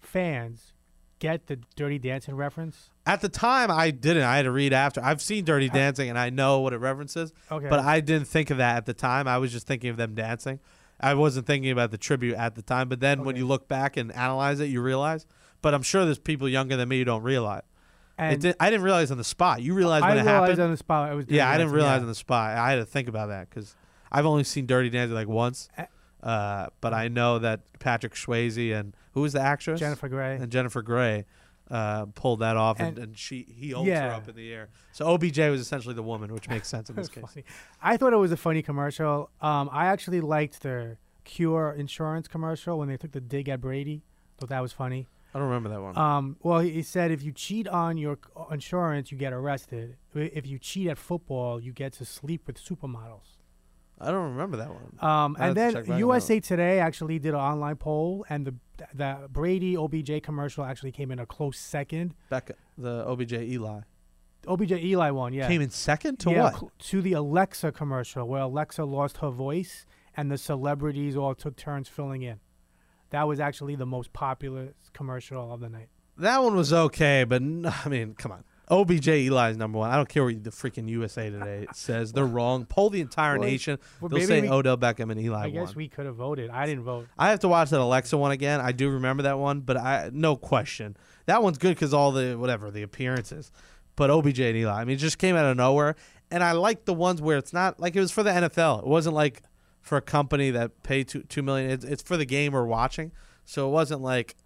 fans 0.00 0.74
get 1.18 1.46
the 1.46 1.58
Dirty 1.76 1.98
Dancing 1.98 2.34
reference? 2.34 2.90
At 3.06 3.20
the 3.20 3.28
time, 3.28 3.70
I 3.70 3.90
didn't. 3.90 4.22
I 4.22 4.36
had 4.36 4.42
to 4.42 4.50
read 4.50 4.72
after. 4.72 5.02
I've 5.02 5.22
seen 5.22 5.44
Dirty 5.44 5.68
Dancing, 5.68 6.08
and 6.08 6.18
I 6.18 6.30
know 6.30 6.60
what 6.60 6.72
it 6.72 6.78
references. 6.78 7.32
Okay. 7.50 7.68
But 7.68 7.80
I 7.80 8.00
didn't 8.00 8.28
think 8.28 8.50
of 8.50 8.58
that 8.58 8.76
at 8.76 8.86
the 8.86 8.94
time. 8.94 9.26
I 9.26 9.38
was 9.38 9.52
just 9.52 9.66
thinking 9.66 9.90
of 9.90 9.96
them 9.96 10.14
dancing. 10.14 10.60
I 11.00 11.14
wasn't 11.14 11.46
thinking 11.46 11.70
about 11.70 11.90
the 11.90 11.98
tribute 11.98 12.34
at 12.34 12.54
the 12.54 12.62
time. 12.62 12.88
But 12.88 13.00
then 13.00 13.24
when 13.24 13.36
you 13.36 13.46
look 13.46 13.68
back 13.68 13.96
and 13.96 14.12
analyze 14.12 14.60
it, 14.60 14.66
you 14.66 14.82
realize. 14.82 15.26
But 15.62 15.74
I'm 15.74 15.82
sure 15.82 16.04
there's 16.04 16.18
people 16.18 16.48
younger 16.48 16.76
than 16.76 16.88
me 16.88 16.98
who 16.98 17.04
don't 17.04 17.22
realize. 17.22 17.62
It 18.20 18.32
And 18.34 18.42
did, 18.42 18.56
I 18.60 18.70
didn't 18.70 18.82
realize 18.84 19.10
on 19.10 19.18
the 19.18 19.24
spot. 19.24 19.62
You 19.62 19.74
realized 19.74 20.02
when 20.04 20.12
it 20.18 20.18
happened. 20.18 20.28
I 20.28 20.32
it 20.32 20.34
realized 20.34 20.50
happened. 20.50 20.64
on 20.64 20.70
the 20.72 20.76
spot 20.76 21.12
it 21.12 21.14
was. 21.14 21.26
Yeah, 21.28 21.48
I 21.50 21.56
didn't 21.58 21.72
realize 21.72 21.98
yeah. 21.98 22.02
on 22.02 22.06
the 22.08 22.14
spot. 22.14 22.56
I 22.56 22.70
had 22.70 22.76
to 22.76 22.84
think 22.86 23.08
about 23.08 23.28
that 23.28 23.48
because 23.50 23.74
I've 24.12 24.26
only 24.26 24.44
seen 24.44 24.66
Dirty 24.66 24.90
Dancing 24.90 25.14
like 25.14 25.28
once. 25.28 25.68
Uh, 26.22 26.66
but 26.80 26.92
I 26.92 27.08
know 27.08 27.38
that 27.38 27.60
Patrick 27.78 28.14
Swayze 28.14 28.78
and 28.78 28.94
who 29.12 29.22
was 29.22 29.32
the 29.32 29.40
actress? 29.40 29.80
Jennifer 29.80 30.08
Grey. 30.08 30.36
and 30.36 30.50
Jennifer 30.52 30.82
Grey 30.82 31.24
uh, 31.70 32.06
pulled 32.14 32.40
that 32.40 32.56
off, 32.56 32.78
and, 32.78 32.98
And- 32.98 32.98
and 32.98 33.18
she 33.18 33.46
he 33.56 33.70
holds 33.70 33.88
her 33.88 34.10
up 34.10 34.28
in 34.28 34.34
the 34.36 34.52
air. 34.52 34.68
So 34.92 35.06
OBJ 35.06 35.38
was 35.38 35.60
essentially 35.60 35.94
the 35.94 36.02
woman, 36.02 36.32
which 36.34 36.48
makes 36.48 36.68
sense 36.68 36.90
in 36.90 36.96
this 36.96 37.08
case. 37.14 37.24
Funny. 37.26 37.44
I 37.80 37.96
thought 37.96 38.12
it 38.12 38.16
was 38.16 38.32
a 38.32 38.36
funny 38.36 38.60
commercial. 38.60 39.30
Um, 39.40 39.70
I 39.72 39.86
actually 39.86 40.20
liked 40.20 40.62
the 40.62 40.96
Cure 41.24 41.72
insurance 41.78 42.26
commercial 42.28 42.78
when 42.78 42.88
they 42.88 42.96
took 42.96 43.12
the 43.12 43.20
dig 43.20 43.48
at 43.48 43.60
Brady. 43.60 44.02
Thought 44.38 44.48
that 44.50 44.60
was 44.60 44.72
funny. 44.72 45.06
I 45.32 45.38
don't 45.38 45.48
remember 45.48 45.68
that 45.68 45.80
one. 45.80 45.96
Um, 45.96 46.36
well, 46.42 46.60
he, 46.60 46.70
he 46.70 46.82
said 46.82 47.10
if 47.10 47.22
you 47.22 47.32
cheat 47.32 47.68
on 47.68 47.96
your 47.96 48.16
c- 48.16 48.42
insurance, 48.50 49.12
you 49.12 49.18
get 49.18 49.32
arrested. 49.32 49.96
If 50.14 50.46
you 50.46 50.58
cheat 50.58 50.88
at 50.88 50.98
football, 50.98 51.60
you 51.60 51.72
get 51.72 51.92
to 51.94 52.04
sleep 52.04 52.46
with 52.46 52.62
supermodels. 52.62 53.38
I 54.00 54.10
don't 54.10 54.32
remember 54.32 54.56
that 54.56 54.68
one. 54.68 54.94
Um, 55.00 55.36
I'll 55.38 55.48
have 55.48 55.48
and 55.48 55.56
to 55.56 55.62
check 55.62 55.72
then 55.74 55.84
back 55.84 55.92
on 55.92 55.98
USA 55.98 56.40
Today 56.40 56.80
actually 56.80 57.18
did 57.18 57.34
an 57.34 57.40
online 57.40 57.76
poll, 57.76 58.24
and 58.28 58.46
the 58.46 58.54
the 58.94 59.28
Brady 59.30 59.76
OBJ 59.76 60.22
commercial 60.22 60.64
actually 60.64 60.92
came 60.92 61.10
in 61.10 61.18
a 61.18 61.26
close 61.26 61.58
second. 61.58 62.14
Becca, 62.30 62.54
the 62.78 63.04
OBJ 63.06 63.34
Eli 63.34 63.80
OBJ 64.46 64.72
Eli 64.72 65.10
one, 65.10 65.32
yeah, 65.32 65.46
came 65.46 65.60
in 65.60 65.70
second 65.70 66.18
to 66.20 66.30
yeah, 66.30 66.44
what? 66.44 66.54
cl- 66.54 66.72
to 66.78 67.02
the 67.02 67.12
Alexa 67.12 67.72
commercial 67.72 68.26
where 68.26 68.42
Alexa 68.42 68.84
lost 68.84 69.18
her 69.18 69.30
voice 69.30 69.84
and 70.16 70.30
the 70.30 70.38
celebrities 70.38 71.16
all 71.16 71.34
took 71.34 71.56
turns 71.56 71.88
filling 71.88 72.22
in. 72.22 72.40
That 73.10 73.26
was 73.28 73.40
actually 73.40 73.74
the 73.76 73.86
most 73.86 74.12
popular 74.12 74.74
commercial 74.92 75.52
of 75.52 75.60
the 75.60 75.68
night. 75.68 75.88
That 76.18 76.42
one 76.42 76.54
was 76.56 76.72
okay, 76.72 77.24
but 77.24 77.42
I 77.84 77.88
mean, 77.88 78.14
come 78.14 78.32
on. 78.32 78.44
OBJ 78.68 79.08
Eli's 79.08 79.56
number 79.56 79.78
one. 79.80 79.90
I 79.90 79.96
don't 79.96 80.08
care 80.08 80.22
what 80.24 80.44
the 80.44 80.50
freaking 80.50 80.88
USA 80.88 81.28
Today 81.28 81.66
says. 81.74 82.12
They're 82.12 82.24
wrong. 82.24 82.66
Poll 82.66 82.90
the 82.90 83.00
entire 83.00 83.36
Well, 83.36 83.48
nation. 83.48 83.80
well, 84.00 84.10
They'll 84.10 84.24
say 84.28 84.42
we- 84.42 84.48
Odell 84.48 84.76
Beckham 84.76 85.10
and 85.10 85.20
Eli 85.20 85.46
I 85.46 85.50
guess 85.50 85.68
won. 85.68 85.74
we 85.76 85.88
could 85.88 86.06
have 86.06 86.14
voted. 86.14 86.50
I 86.50 86.66
didn't 86.66 86.84
vote. 86.84 87.08
I 87.18 87.30
have 87.30 87.40
to 87.40 87.48
watch 87.48 87.70
that 87.70 87.80
Alexa 87.80 88.16
one 88.16 88.30
again. 88.30 88.60
I 88.60 88.70
do 88.70 88.88
remember 88.90 89.24
that 89.24 89.38
one, 89.40 89.60
but 89.60 89.76
I 89.76 90.10
no 90.12 90.36
question 90.36 90.96
that 91.26 91.42
one's 91.42 91.58
good 91.58 91.70
because 91.70 91.92
all 91.92 92.12
the 92.12 92.36
whatever 92.38 92.70
the 92.70 92.82
appearances. 92.82 93.50
But 93.96 94.08
OBJ 94.10 94.38
and 94.40 94.56
Eli, 94.56 94.80
I 94.82 94.84
mean, 94.84 94.94
it 94.94 95.00
just 95.00 95.18
came 95.18 95.34
out 95.34 95.46
of 95.46 95.56
nowhere, 95.56 95.96
and 96.30 96.44
I 96.44 96.52
like 96.52 96.84
the 96.84 96.94
ones 96.94 97.20
where 97.20 97.38
it's 97.38 97.52
not 97.52 97.80
like 97.80 97.96
it 97.96 98.00
was 98.00 98.12
for 98.12 98.22
the 98.22 98.30
NFL. 98.30 98.80
It 98.82 98.86
wasn't 98.86 99.16
like 99.16 99.42
for 99.90 99.96
a 99.96 100.00
company 100.00 100.52
that 100.52 100.84
paid 100.84 101.08
two 101.08 101.24
two 101.24 101.42
million. 101.42 101.68
It's, 101.68 101.84
it's 101.84 102.00
for 102.00 102.16
the 102.16 102.24
game 102.24 102.52
we're 102.52 102.64
watching, 102.64 103.10
so 103.44 103.68
it 103.68 103.72
wasn't 103.72 104.02
like 104.02 104.36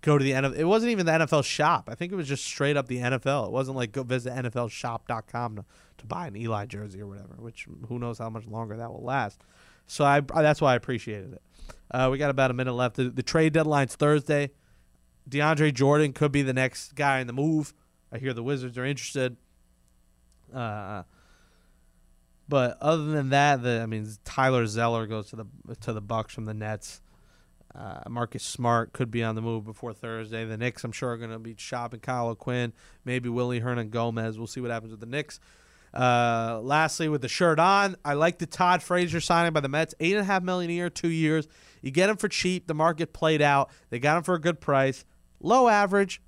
go 0.00 0.16
to 0.16 0.22
the 0.22 0.30
NFL. 0.30 0.56
It 0.56 0.64
wasn't 0.64 0.92
even 0.92 1.06
the 1.06 1.12
NFL 1.12 1.44
shop. 1.44 1.88
I 1.90 1.96
think 1.96 2.12
it 2.12 2.14
was 2.14 2.28
just 2.28 2.44
straight 2.44 2.76
up 2.76 2.86
the 2.86 2.98
NFL. 2.98 3.46
It 3.46 3.50
wasn't 3.50 3.76
like 3.76 3.90
go 3.90 4.04
visit 4.04 4.32
NFLShop.com 4.32 5.56
to, 5.56 5.64
to 5.98 6.06
buy 6.06 6.28
an 6.28 6.36
Eli 6.36 6.66
jersey 6.66 7.00
or 7.00 7.08
whatever. 7.08 7.34
Which 7.38 7.66
who 7.88 7.98
knows 7.98 8.18
how 8.18 8.30
much 8.30 8.46
longer 8.46 8.76
that 8.76 8.92
will 8.92 9.02
last. 9.02 9.42
So 9.88 10.04
I 10.04 10.20
that's 10.20 10.60
why 10.60 10.74
I 10.74 10.76
appreciated 10.76 11.32
it. 11.32 11.42
Uh, 11.90 12.08
we 12.12 12.16
got 12.16 12.30
about 12.30 12.52
a 12.52 12.54
minute 12.54 12.74
left. 12.74 12.94
The, 12.94 13.10
the 13.10 13.24
trade 13.24 13.52
deadline's 13.52 13.96
Thursday. 13.96 14.52
DeAndre 15.28 15.74
Jordan 15.74 16.12
could 16.12 16.30
be 16.30 16.42
the 16.42 16.54
next 16.54 16.94
guy 16.94 17.18
in 17.18 17.26
the 17.26 17.32
move. 17.32 17.74
I 18.12 18.18
hear 18.18 18.32
the 18.32 18.44
Wizards 18.44 18.78
are 18.78 18.84
interested. 18.84 19.36
Uh, 20.54 21.02
but 22.48 22.76
other 22.80 23.04
than 23.04 23.30
that, 23.30 23.62
the 23.62 23.80
I 23.82 23.86
mean 23.86 24.06
Tyler 24.24 24.66
Zeller 24.66 25.06
goes 25.06 25.30
to 25.30 25.36
the 25.36 25.46
to 25.80 25.92
the 25.92 26.00
Bucks 26.00 26.34
from 26.34 26.44
the 26.44 26.54
Nets. 26.54 27.00
Uh, 27.74 28.00
Marcus 28.08 28.42
Smart 28.42 28.92
could 28.92 29.10
be 29.10 29.22
on 29.22 29.34
the 29.34 29.40
move 29.40 29.64
before 29.64 29.94
Thursday. 29.94 30.44
The 30.44 30.58
Knicks, 30.58 30.84
I'm 30.84 30.92
sure, 30.92 31.12
are 31.12 31.16
going 31.16 31.30
to 31.30 31.38
be 31.38 31.54
shopping 31.56 32.00
Kyle 32.00 32.28
O'Quinn, 32.28 32.74
maybe 33.04 33.30
Willy 33.30 33.60
Hernangomez. 33.62 34.36
We'll 34.36 34.46
see 34.46 34.60
what 34.60 34.70
happens 34.70 34.90
with 34.90 35.00
the 35.00 35.06
Knicks. 35.06 35.40
Uh, 35.94 36.60
lastly, 36.62 37.08
with 37.08 37.22
the 37.22 37.28
shirt 37.28 37.58
on, 37.58 37.96
I 38.04 38.14
like 38.14 38.38
the 38.38 38.46
Todd 38.46 38.82
Frazier 38.82 39.20
signing 39.20 39.52
by 39.52 39.60
the 39.60 39.68
Mets. 39.68 39.94
Eight 40.00 40.12
and 40.12 40.20
a 40.20 40.24
half 40.24 40.42
million 40.42 40.70
a 40.70 40.74
year, 40.74 40.90
two 40.90 41.08
years. 41.08 41.48
You 41.80 41.90
get 41.90 42.10
him 42.10 42.16
for 42.16 42.28
cheap. 42.28 42.66
The 42.66 42.74
market 42.74 43.12
played 43.12 43.42
out. 43.42 43.70
They 43.90 43.98
got 43.98 44.18
him 44.18 44.22
for 44.22 44.34
a 44.34 44.40
good 44.40 44.60
price. 44.60 45.04
Low 45.40 45.68
average, 45.68 46.20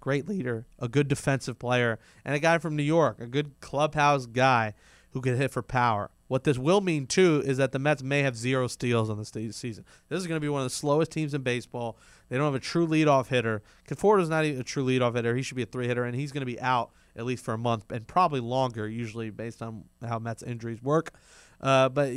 great 0.00 0.28
leader, 0.28 0.66
a 0.78 0.88
good 0.88 1.08
defensive 1.08 1.58
player, 1.58 1.98
and 2.24 2.34
a 2.34 2.38
guy 2.38 2.58
from 2.58 2.76
New 2.76 2.82
York, 2.82 3.20
a 3.20 3.26
good 3.26 3.60
clubhouse 3.60 4.26
guy 4.26 4.74
who 5.12 5.20
can 5.20 5.36
hit 5.36 5.50
for 5.50 5.62
power. 5.62 6.10
What 6.28 6.44
this 6.44 6.58
will 6.58 6.80
mean 6.80 7.06
too 7.06 7.42
is 7.44 7.56
that 7.56 7.72
the 7.72 7.78
Mets 7.78 8.02
may 8.02 8.22
have 8.22 8.36
zero 8.36 8.66
steals 8.66 9.08
on 9.08 9.16
the 9.16 9.24
season. 9.24 9.84
This 10.08 10.20
is 10.20 10.26
going 10.26 10.36
to 10.36 10.44
be 10.44 10.48
one 10.48 10.60
of 10.60 10.66
the 10.66 10.74
slowest 10.74 11.10
teams 11.10 11.32
in 11.32 11.42
baseball. 11.42 11.96
They 12.28 12.36
don't 12.36 12.44
have 12.44 12.54
a 12.54 12.60
true 12.60 12.86
leadoff 12.86 13.28
hitter. 13.28 13.62
Conforto 13.88 14.20
is 14.20 14.28
not 14.28 14.44
even 14.44 14.60
a 14.60 14.64
true 14.64 14.84
leadoff 14.84 15.14
hitter. 15.14 15.34
He 15.34 15.42
should 15.42 15.56
be 15.56 15.62
a 15.62 15.66
three 15.66 15.86
hitter, 15.86 16.04
and 16.04 16.14
he's 16.14 16.32
going 16.32 16.42
to 16.42 16.46
be 16.46 16.60
out 16.60 16.90
at 17.16 17.24
least 17.24 17.44
for 17.44 17.54
a 17.54 17.58
month 17.58 17.90
and 17.90 18.06
probably 18.06 18.40
longer, 18.40 18.86
usually 18.86 19.30
based 19.30 19.62
on 19.62 19.84
how 20.06 20.18
Mets 20.18 20.42
injuries 20.42 20.82
work. 20.82 21.12
Uh, 21.60 21.88
but 21.88 22.12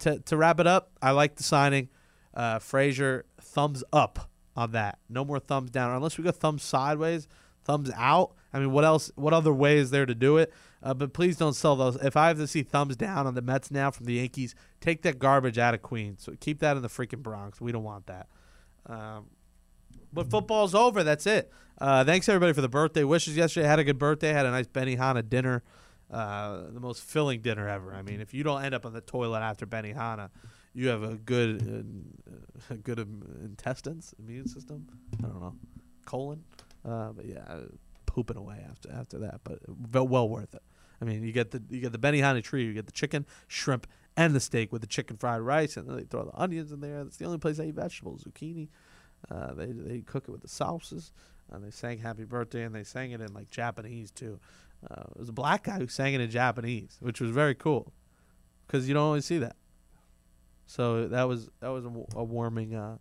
to 0.00 0.20
to 0.20 0.36
wrap 0.36 0.60
it 0.60 0.66
up, 0.66 0.90
I 1.00 1.12
like 1.12 1.36
the 1.36 1.42
signing. 1.42 1.88
Uh, 2.34 2.58
Frazier, 2.58 3.24
thumbs 3.40 3.82
up 3.92 4.30
on 4.54 4.72
that. 4.72 4.98
No 5.08 5.24
more 5.24 5.40
thumbs 5.40 5.70
down, 5.70 5.96
unless 5.96 6.18
we 6.18 6.24
go 6.24 6.30
thumbs 6.30 6.62
sideways, 6.62 7.26
thumbs 7.64 7.90
out. 7.96 8.34
I 8.52 8.58
mean, 8.58 8.70
what 8.70 8.84
else? 8.84 9.10
What 9.16 9.32
other 9.32 9.52
way 9.52 9.78
is 9.78 9.90
there 9.90 10.06
to 10.06 10.14
do 10.14 10.36
it? 10.36 10.52
Uh, 10.82 10.94
but 10.94 11.12
please 11.12 11.36
don't 11.36 11.52
sell 11.52 11.76
those. 11.76 11.96
If 11.96 12.16
I 12.16 12.28
have 12.28 12.38
to 12.38 12.46
see 12.46 12.62
thumbs 12.62 12.96
down 12.96 13.26
on 13.26 13.34
the 13.34 13.42
Mets 13.42 13.70
now 13.70 13.90
from 13.90 14.06
the 14.06 14.14
Yankees, 14.14 14.54
take 14.80 15.02
that 15.02 15.18
garbage 15.18 15.58
out 15.58 15.74
of 15.74 15.82
Queens. 15.82 16.22
So 16.22 16.32
keep 16.40 16.60
that 16.60 16.76
in 16.76 16.82
the 16.82 16.88
freaking 16.88 17.22
Bronx. 17.22 17.60
We 17.60 17.70
don't 17.70 17.84
want 17.84 18.06
that. 18.06 18.28
Um, 18.86 19.26
but 20.12 20.30
football's 20.30 20.74
over. 20.74 21.04
That's 21.04 21.26
it. 21.26 21.52
Uh, 21.78 22.04
thanks 22.04 22.28
everybody 22.28 22.52
for 22.52 22.62
the 22.62 22.68
birthday 22.68 23.04
wishes 23.04 23.36
yesterday. 23.36 23.66
Had 23.66 23.78
a 23.78 23.84
good 23.84 23.98
birthday. 23.98 24.32
Had 24.32 24.46
a 24.46 24.50
nice 24.50 24.66
Benihana 24.66 25.28
dinner. 25.28 25.62
Uh, 26.10 26.62
the 26.72 26.80
most 26.80 27.02
filling 27.02 27.40
dinner 27.40 27.68
ever. 27.68 27.94
I 27.94 28.02
mean, 28.02 28.20
if 28.20 28.34
you 28.34 28.42
don't 28.42 28.64
end 28.64 28.74
up 28.74 28.84
on 28.84 28.92
the 28.92 29.00
toilet 29.00 29.40
after 29.40 29.66
Benihana, 29.66 30.30
you 30.74 30.88
have 30.88 31.02
a 31.02 31.14
good, 31.14 32.02
uh, 32.68 32.74
good 32.82 32.98
um, 32.98 33.22
intestines, 33.44 34.14
immune 34.18 34.48
system. 34.48 34.88
I 35.18 35.28
don't 35.28 35.40
know, 35.40 35.54
colon. 36.06 36.42
Uh, 36.84 37.12
but 37.12 37.26
yeah, 37.26 37.60
pooping 38.06 38.36
away 38.36 38.64
after 38.68 38.90
after 38.90 39.18
that. 39.18 39.40
But 39.44 39.60
well, 39.92 40.08
well 40.08 40.28
worth 40.28 40.54
it. 40.54 40.62
I 41.00 41.04
mean, 41.04 41.22
you 41.22 41.32
get 41.32 41.50
the 41.50 41.62
you 41.70 41.80
get 41.80 41.92
the 41.92 41.98
Benihana 41.98 42.42
tree, 42.42 42.64
you 42.64 42.74
get 42.74 42.86
the 42.86 42.92
chicken, 42.92 43.26
shrimp, 43.48 43.86
and 44.16 44.34
the 44.34 44.40
steak 44.40 44.72
with 44.72 44.82
the 44.82 44.86
chicken 44.88 45.16
fried 45.16 45.40
rice, 45.40 45.76
and 45.76 45.88
then 45.88 45.96
they 45.96 46.04
throw 46.04 46.24
the 46.24 46.38
onions 46.38 46.72
in 46.72 46.80
there. 46.80 47.04
That's 47.04 47.16
the 47.16 47.24
only 47.24 47.38
place 47.38 47.58
I 47.58 47.64
eat 47.64 47.74
vegetables, 47.74 48.24
zucchini. 48.24 48.68
Uh, 49.30 49.54
they 49.54 49.66
they 49.66 50.00
cook 50.00 50.24
it 50.28 50.30
with 50.30 50.42
the 50.42 50.48
sauces. 50.48 51.12
And 51.52 51.64
they 51.64 51.72
sang 51.72 51.98
"Happy 51.98 52.24
Birthday" 52.24 52.62
and 52.62 52.72
they 52.72 52.84
sang 52.84 53.10
it 53.10 53.20
in 53.20 53.34
like 53.34 53.50
Japanese 53.50 54.12
too. 54.12 54.38
Uh, 54.88 55.02
it 55.10 55.18
was 55.18 55.28
a 55.28 55.32
black 55.32 55.64
guy 55.64 55.78
who 55.78 55.88
sang 55.88 56.14
it 56.14 56.20
in 56.20 56.30
Japanese, 56.30 56.96
which 57.00 57.20
was 57.20 57.32
very 57.32 57.56
cool, 57.56 57.92
because 58.66 58.86
you 58.86 58.94
don't 58.94 59.02
always 59.02 59.24
see 59.24 59.38
that. 59.38 59.56
So 60.66 61.08
that 61.08 61.24
was 61.24 61.50
that 61.58 61.70
was 61.70 61.84
a, 61.84 61.90
a 62.14 62.22
warming 62.22 62.76
uh, 62.76 62.98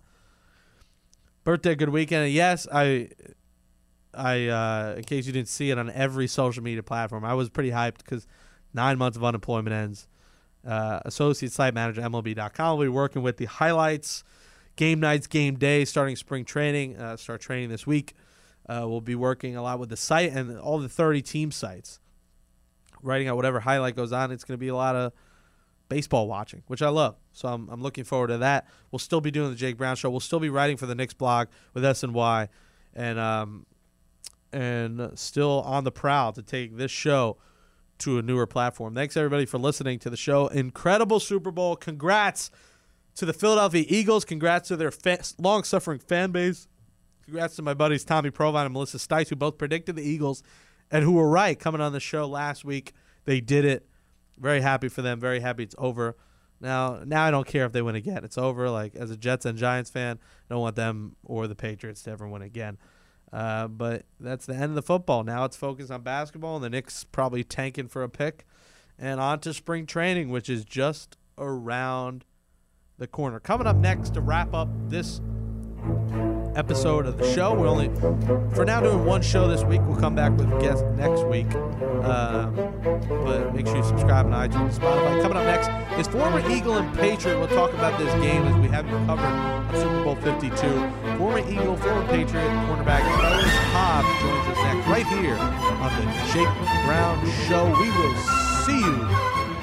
birthday, 1.44 1.76
good 1.76 1.90
weekend. 1.90 2.26
And 2.26 2.34
yes, 2.34 2.68
I 2.72 3.10
I 4.14 4.48
uh, 4.48 4.96
in 4.98 5.04
case 5.04 5.28
you 5.28 5.34
didn't 5.34 5.50
see 5.50 5.72
it 5.72 5.78
on 5.78 5.90
every 5.92 6.28
social 6.28 6.64
media 6.64 6.84
platform, 6.84 7.24
I 7.26 7.34
was 7.34 7.50
pretty 7.50 7.72
hyped 7.72 8.00
because 8.00 8.28
nine 8.74 8.98
months 8.98 9.18
of 9.18 9.24
unemployment 9.24 9.74
ends. 9.74 10.08
Uh, 10.66 11.00
associate 11.06 11.52
site 11.52 11.74
manager 11.74 12.02
MLB.com 12.02 12.78
will 12.78 12.86
be 12.86 12.90
working 12.90 13.22
with 13.22 13.38
the 13.38 13.46
highlights, 13.46 14.24
game 14.76 15.00
nights, 15.00 15.28
game 15.28 15.56
day, 15.56 15.86
starting 15.86 16.16
spring 16.16 16.44
training. 16.44 16.98
Uh, 16.98 17.16
start 17.16 17.42
training 17.42 17.70
this 17.70 17.88
week. 17.88 18.14
Uh, 18.68 18.86
we'll 18.86 19.02
be 19.02 19.16
working 19.16 19.56
a 19.56 19.64
lot 19.64 19.80
with 19.80 19.90
the 19.90 19.98
site 19.98 20.32
and 20.32 20.58
all 20.60 20.78
the 20.78 20.90
30 20.90 21.22
team 21.22 21.52
sites, 21.52 22.00
writing 23.02 23.28
out 23.28 23.36
whatever 23.36 23.62
highlight 23.62 23.96
goes 23.96 24.12
on. 24.12 24.32
It's 24.32 24.44
going 24.44 24.58
to 24.58 24.60
be 24.60 24.68
a 24.68 24.76
lot 24.76 24.96
of 24.96 25.14
baseball 25.88 26.28
watching, 26.28 26.62
which 26.68 26.82
I 26.82 26.90
love. 26.90 27.16
So 27.34 27.48
I'm, 27.48 27.68
I'm 27.70 27.82
looking 27.82 28.04
forward 28.04 28.28
to 28.28 28.38
that. 28.38 28.68
We'll 28.92 29.00
still 29.00 29.22
be 29.22 29.32
doing 29.32 29.50
the 29.50 29.56
Jake 29.56 29.78
Brown 29.78 29.96
show. 29.96 30.10
We'll 30.10 30.20
still 30.20 30.40
be 30.40 30.50
writing 30.50 30.78
for 30.78 30.86
the 30.86 30.94
Knicks 30.94 31.16
blog 31.16 31.48
with 31.74 31.84
SNY, 31.84 32.48
and 32.94 33.18
um, 33.20 33.66
and 34.52 35.12
still 35.16 35.62
on 35.62 35.84
the 35.84 35.92
prowl 35.92 36.34
to 36.34 36.42
take 36.42 36.78
this 36.78 36.92
show 36.92 37.38
to 38.00 38.18
a 38.18 38.22
newer 38.22 38.48
platform. 38.48 38.96
Thanks 38.96 39.18
everybody 39.18 39.46
for 39.46 39.58
listening 39.58 40.00
to 40.00 40.10
the 40.10 40.18
show. 40.18 40.48
Incredible 40.48 41.20
Super 41.20 41.52
Bowl. 41.52 41.76
Congrats 41.76 42.50
to 43.16 43.26
the 43.26 43.34
Philadelphia 43.34 43.86
Eagles. 43.88 44.26
Congrats 44.26 44.70
to 44.70 44.78
their 44.78 44.92
fa- 44.92 45.20
long-suffering 45.38 46.00
fan 46.00 46.32
base. 46.32 46.68
Congrats 47.26 47.56
to 47.58 47.62
my 47.62 47.74
buddies 47.74 48.04
Tommy 48.04 48.32
Provine 48.32 48.66
and 48.66 48.74
Melissa 48.74 48.98
Stice, 48.98 49.30
who 49.30 49.36
both 49.36 49.58
predicted 49.58 49.96
the 49.96 50.04
Eagles 50.04 50.42
and 50.90 51.04
who 51.04 51.12
were 51.12 51.30
right 51.30 51.60
coming 51.60 51.82
on 51.82 51.94
the 51.94 52.00
show 52.00 52.26
last 52.26 52.66
week. 52.66 52.94
They 53.26 53.42
did 53.42 53.66
it. 53.66 53.86
Very 54.38 54.62
happy 54.62 54.88
for 54.88 55.02
them. 55.02 55.20
Very 55.20 55.42
happy 55.42 55.64
it's 55.64 55.76
over. 55.78 56.16
Now, 56.62 57.02
now 57.06 57.24
I 57.24 57.32
don't 57.32 57.48
care 57.48 57.66
if 57.66 57.72
they 57.72 57.82
win 57.82 57.96
again. 57.96 58.24
It's 58.24 58.38
over. 58.38 58.70
Like 58.70 58.96
as 58.96 59.12
a 59.12 59.18
Jets 59.18 59.46
and 59.46 59.58
Giants 59.58 59.90
fan, 59.90 60.18
I 60.50 60.54
don't 60.54 60.62
want 60.62 60.76
them 60.76 61.16
or 61.24 61.48
the 61.48 61.56
Patriots 61.56 62.04
to 62.04 62.12
ever 62.12 62.28
win 62.28 62.42
again. 62.42 62.78
Uh, 63.32 63.68
but 63.68 64.06
that's 64.20 64.46
the 64.46 64.56
end 64.56 64.66
of 64.66 64.76
the 64.76 64.82
football. 64.82 65.24
Now 65.24 65.46
it's 65.46 65.56
focused 65.56 65.92
on 65.92 66.02
basketball, 66.02 66.56
and 66.56 66.64
the 66.64 66.70
Knicks 66.70 67.04
probably 67.04 67.44
tanking 67.44 67.88
for 67.88 68.04
a 68.04 68.10
pick, 68.10 68.46
and 68.98 69.20
on 69.20 69.40
to 69.42 69.54
spring 69.54 69.86
training, 69.86 70.30
which 70.30 70.50
is 70.50 70.66
just 70.66 71.18
around 71.38 72.26
the 72.98 73.08
corner. 73.08 73.40
Coming 73.40 73.68
up 73.68 73.78
next 73.78 74.14
to 74.16 74.22
wrap 74.22 74.54
up 74.54 74.70
this 74.90 75.22
episode 76.60 77.06
of 77.06 77.18
the 77.18 77.34
show. 77.34 77.54
We're 77.54 77.70
only, 77.70 77.88
for 78.54 78.66
now, 78.66 78.82
doing 78.82 79.06
one 79.06 79.22
show 79.22 79.48
this 79.48 79.64
week. 79.64 79.80
We'll 79.86 80.00
come 80.00 80.14
back 80.14 80.34
with 80.38 80.50
guests 80.60 80.84
next 80.98 81.26
week. 81.26 81.48
Um, 82.04 82.54
but 83.08 83.56
make 83.56 83.66
sure 83.66 83.78
you 83.78 83.84
subscribe 83.84 84.26
on 84.26 84.34
iTunes 84.34 84.72
and 84.72 84.72
Spotify. 84.72 85.22
Coming 85.22 85.38
up 85.38 85.46
next 85.46 85.70
is 85.98 86.08
former 86.08 86.42
Eagle 86.52 86.76
and 86.76 86.94
Patriot. 86.98 87.40
We'll 87.40 87.48
talk 87.48 87.74
about 87.74 87.98
this 87.98 88.14
game 88.16 88.44
as 88.44 88.56
we 88.58 88.68
have 88.68 88.86
you 88.90 88.98
covered 89.06 89.24
on 89.24 89.76
Super 89.76 90.04
Bowl 90.04 90.16
52. 90.16 90.58
Former 91.18 91.40
Eagle, 91.50 91.78
former 91.78 92.06
Patriot 92.08 92.50
cornerback 92.68 93.08
Ellis 93.24 93.56
Hobbs 93.72 94.12
joins 94.20 94.58
us 94.58 94.64
next, 94.68 94.88
right 94.90 95.08
here 95.08 95.38
on 95.40 95.90
the 95.96 96.12
Jake 96.34 96.54
Brown 96.86 97.16
Show. 97.48 97.68
We 97.80 97.90
will 97.90 98.16
see 98.68 98.80
you 98.80 98.98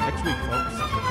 next 0.01 0.24
week, 0.24 0.36
folks. 0.49 1.05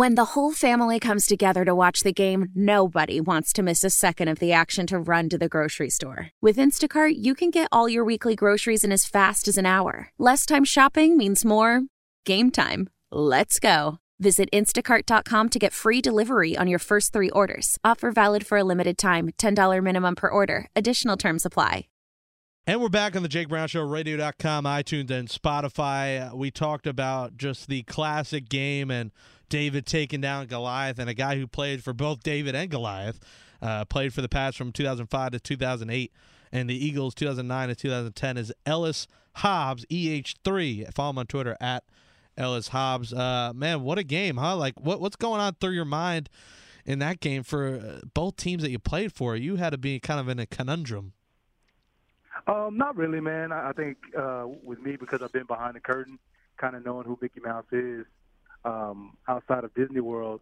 When 0.00 0.14
the 0.14 0.32
whole 0.32 0.50
family 0.50 0.98
comes 0.98 1.26
together 1.26 1.62
to 1.66 1.74
watch 1.74 2.04
the 2.04 2.10
game, 2.14 2.48
nobody 2.54 3.20
wants 3.20 3.52
to 3.52 3.62
miss 3.62 3.84
a 3.84 3.90
second 3.90 4.28
of 4.28 4.38
the 4.38 4.50
action 4.50 4.86
to 4.86 4.98
run 4.98 5.28
to 5.28 5.36
the 5.36 5.46
grocery 5.46 5.90
store. 5.90 6.30
With 6.40 6.56
Instacart, 6.56 7.16
you 7.18 7.34
can 7.34 7.50
get 7.50 7.68
all 7.70 7.86
your 7.86 8.02
weekly 8.02 8.34
groceries 8.34 8.82
in 8.82 8.92
as 8.92 9.04
fast 9.04 9.46
as 9.46 9.58
an 9.58 9.66
hour. 9.66 10.08
Less 10.18 10.46
time 10.46 10.64
shopping 10.64 11.18
means 11.18 11.44
more 11.44 11.82
game 12.24 12.50
time. 12.50 12.88
Let's 13.12 13.60
go. 13.60 13.98
Visit 14.18 14.48
instacart.com 14.54 15.50
to 15.50 15.58
get 15.58 15.74
free 15.74 16.00
delivery 16.00 16.56
on 16.56 16.66
your 16.66 16.78
first 16.78 17.12
three 17.12 17.28
orders. 17.28 17.76
Offer 17.84 18.10
valid 18.10 18.46
for 18.46 18.56
a 18.56 18.64
limited 18.64 18.96
time 18.96 19.28
$10 19.36 19.82
minimum 19.82 20.14
per 20.14 20.28
order. 20.28 20.66
Additional 20.74 21.18
terms 21.18 21.44
apply. 21.44 21.84
And 22.66 22.80
we're 22.80 22.88
back 22.88 23.16
on 23.16 23.22
the 23.22 23.28
Jake 23.28 23.48
Brown 23.48 23.68
Show, 23.68 23.82
radio.com, 23.82 24.64
iTunes, 24.64 25.10
and 25.10 25.28
Spotify. 25.28 26.32
We 26.34 26.50
talked 26.50 26.86
about 26.86 27.36
just 27.36 27.68
the 27.68 27.82
classic 27.82 28.48
game 28.48 28.90
and 28.90 29.10
David 29.50 29.84
taking 29.84 30.22
down 30.22 30.46
Goliath, 30.46 30.98
and 30.98 31.10
a 31.10 31.14
guy 31.14 31.36
who 31.36 31.46
played 31.46 31.84
for 31.84 31.92
both 31.92 32.22
David 32.22 32.54
and 32.54 32.70
Goliath, 32.70 33.20
uh, 33.60 33.84
played 33.84 34.14
for 34.14 34.22
the 34.22 34.28
Pats 34.28 34.56
from 34.56 34.72
2005 34.72 35.32
to 35.32 35.40
2008, 35.40 36.12
and 36.50 36.70
the 36.70 36.86
Eagles 36.86 37.14
2009 37.14 37.68
to 37.68 37.74
2010 37.74 38.36
is 38.38 38.52
Ellis 38.64 39.06
Hobbs, 39.36 39.84
EH3. 39.90 40.92
Follow 40.94 41.10
him 41.10 41.18
on 41.18 41.26
Twitter 41.26 41.56
at 41.60 41.84
Ellis 42.36 42.68
Hobbs. 42.68 43.12
Uh, 43.12 43.52
man, 43.54 43.82
what 43.82 43.98
a 43.98 44.02
game, 44.02 44.38
huh? 44.38 44.56
Like, 44.56 44.80
what 44.80 45.00
what's 45.00 45.16
going 45.16 45.40
on 45.40 45.54
through 45.60 45.72
your 45.72 45.84
mind 45.84 46.30
in 46.86 46.98
that 47.00 47.20
game 47.20 47.42
for 47.42 47.74
uh, 47.74 48.06
both 48.14 48.36
teams 48.36 48.62
that 48.62 48.70
you 48.70 48.78
played 48.78 49.12
for? 49.12 49.36
You 49.36 49.56
had 49.56 49.70
to 49.70 49.78
be 49.78 50.00
kind 50.00 50.18
of 50.18 50.28
in 50.28 50.38
a 50.38 50.46
conundrum. 50.46 51.12
Um, 52.46 52.78
not 52.78 52.96
really, 52.96 53.20
man. 53.20 53.52
I 53.52 53.70
I 53.70 53.72
think 53.72 53.98
uh, 54.16 54.46
with 54.62 54.80
me 54.80 54.96
because 54.96 55.22
I've 55.22 55.32
been 55.32 55.46
behind 55.46 55.76
the 55.76 55.80
curtain, 55.80 56.18
kind 56.56 56.74
of 56.74 56.84
knowing 56.84 57.06
who 57.06 57.18
Mickey 57.20 57.40
Mouse 57.40 57.66
is 57.72 58.06
um, 58.64 59.16
outside 59.28 59.64
of 59.64 59.74
Disney 59.74 60.00
World. 60.00 60.40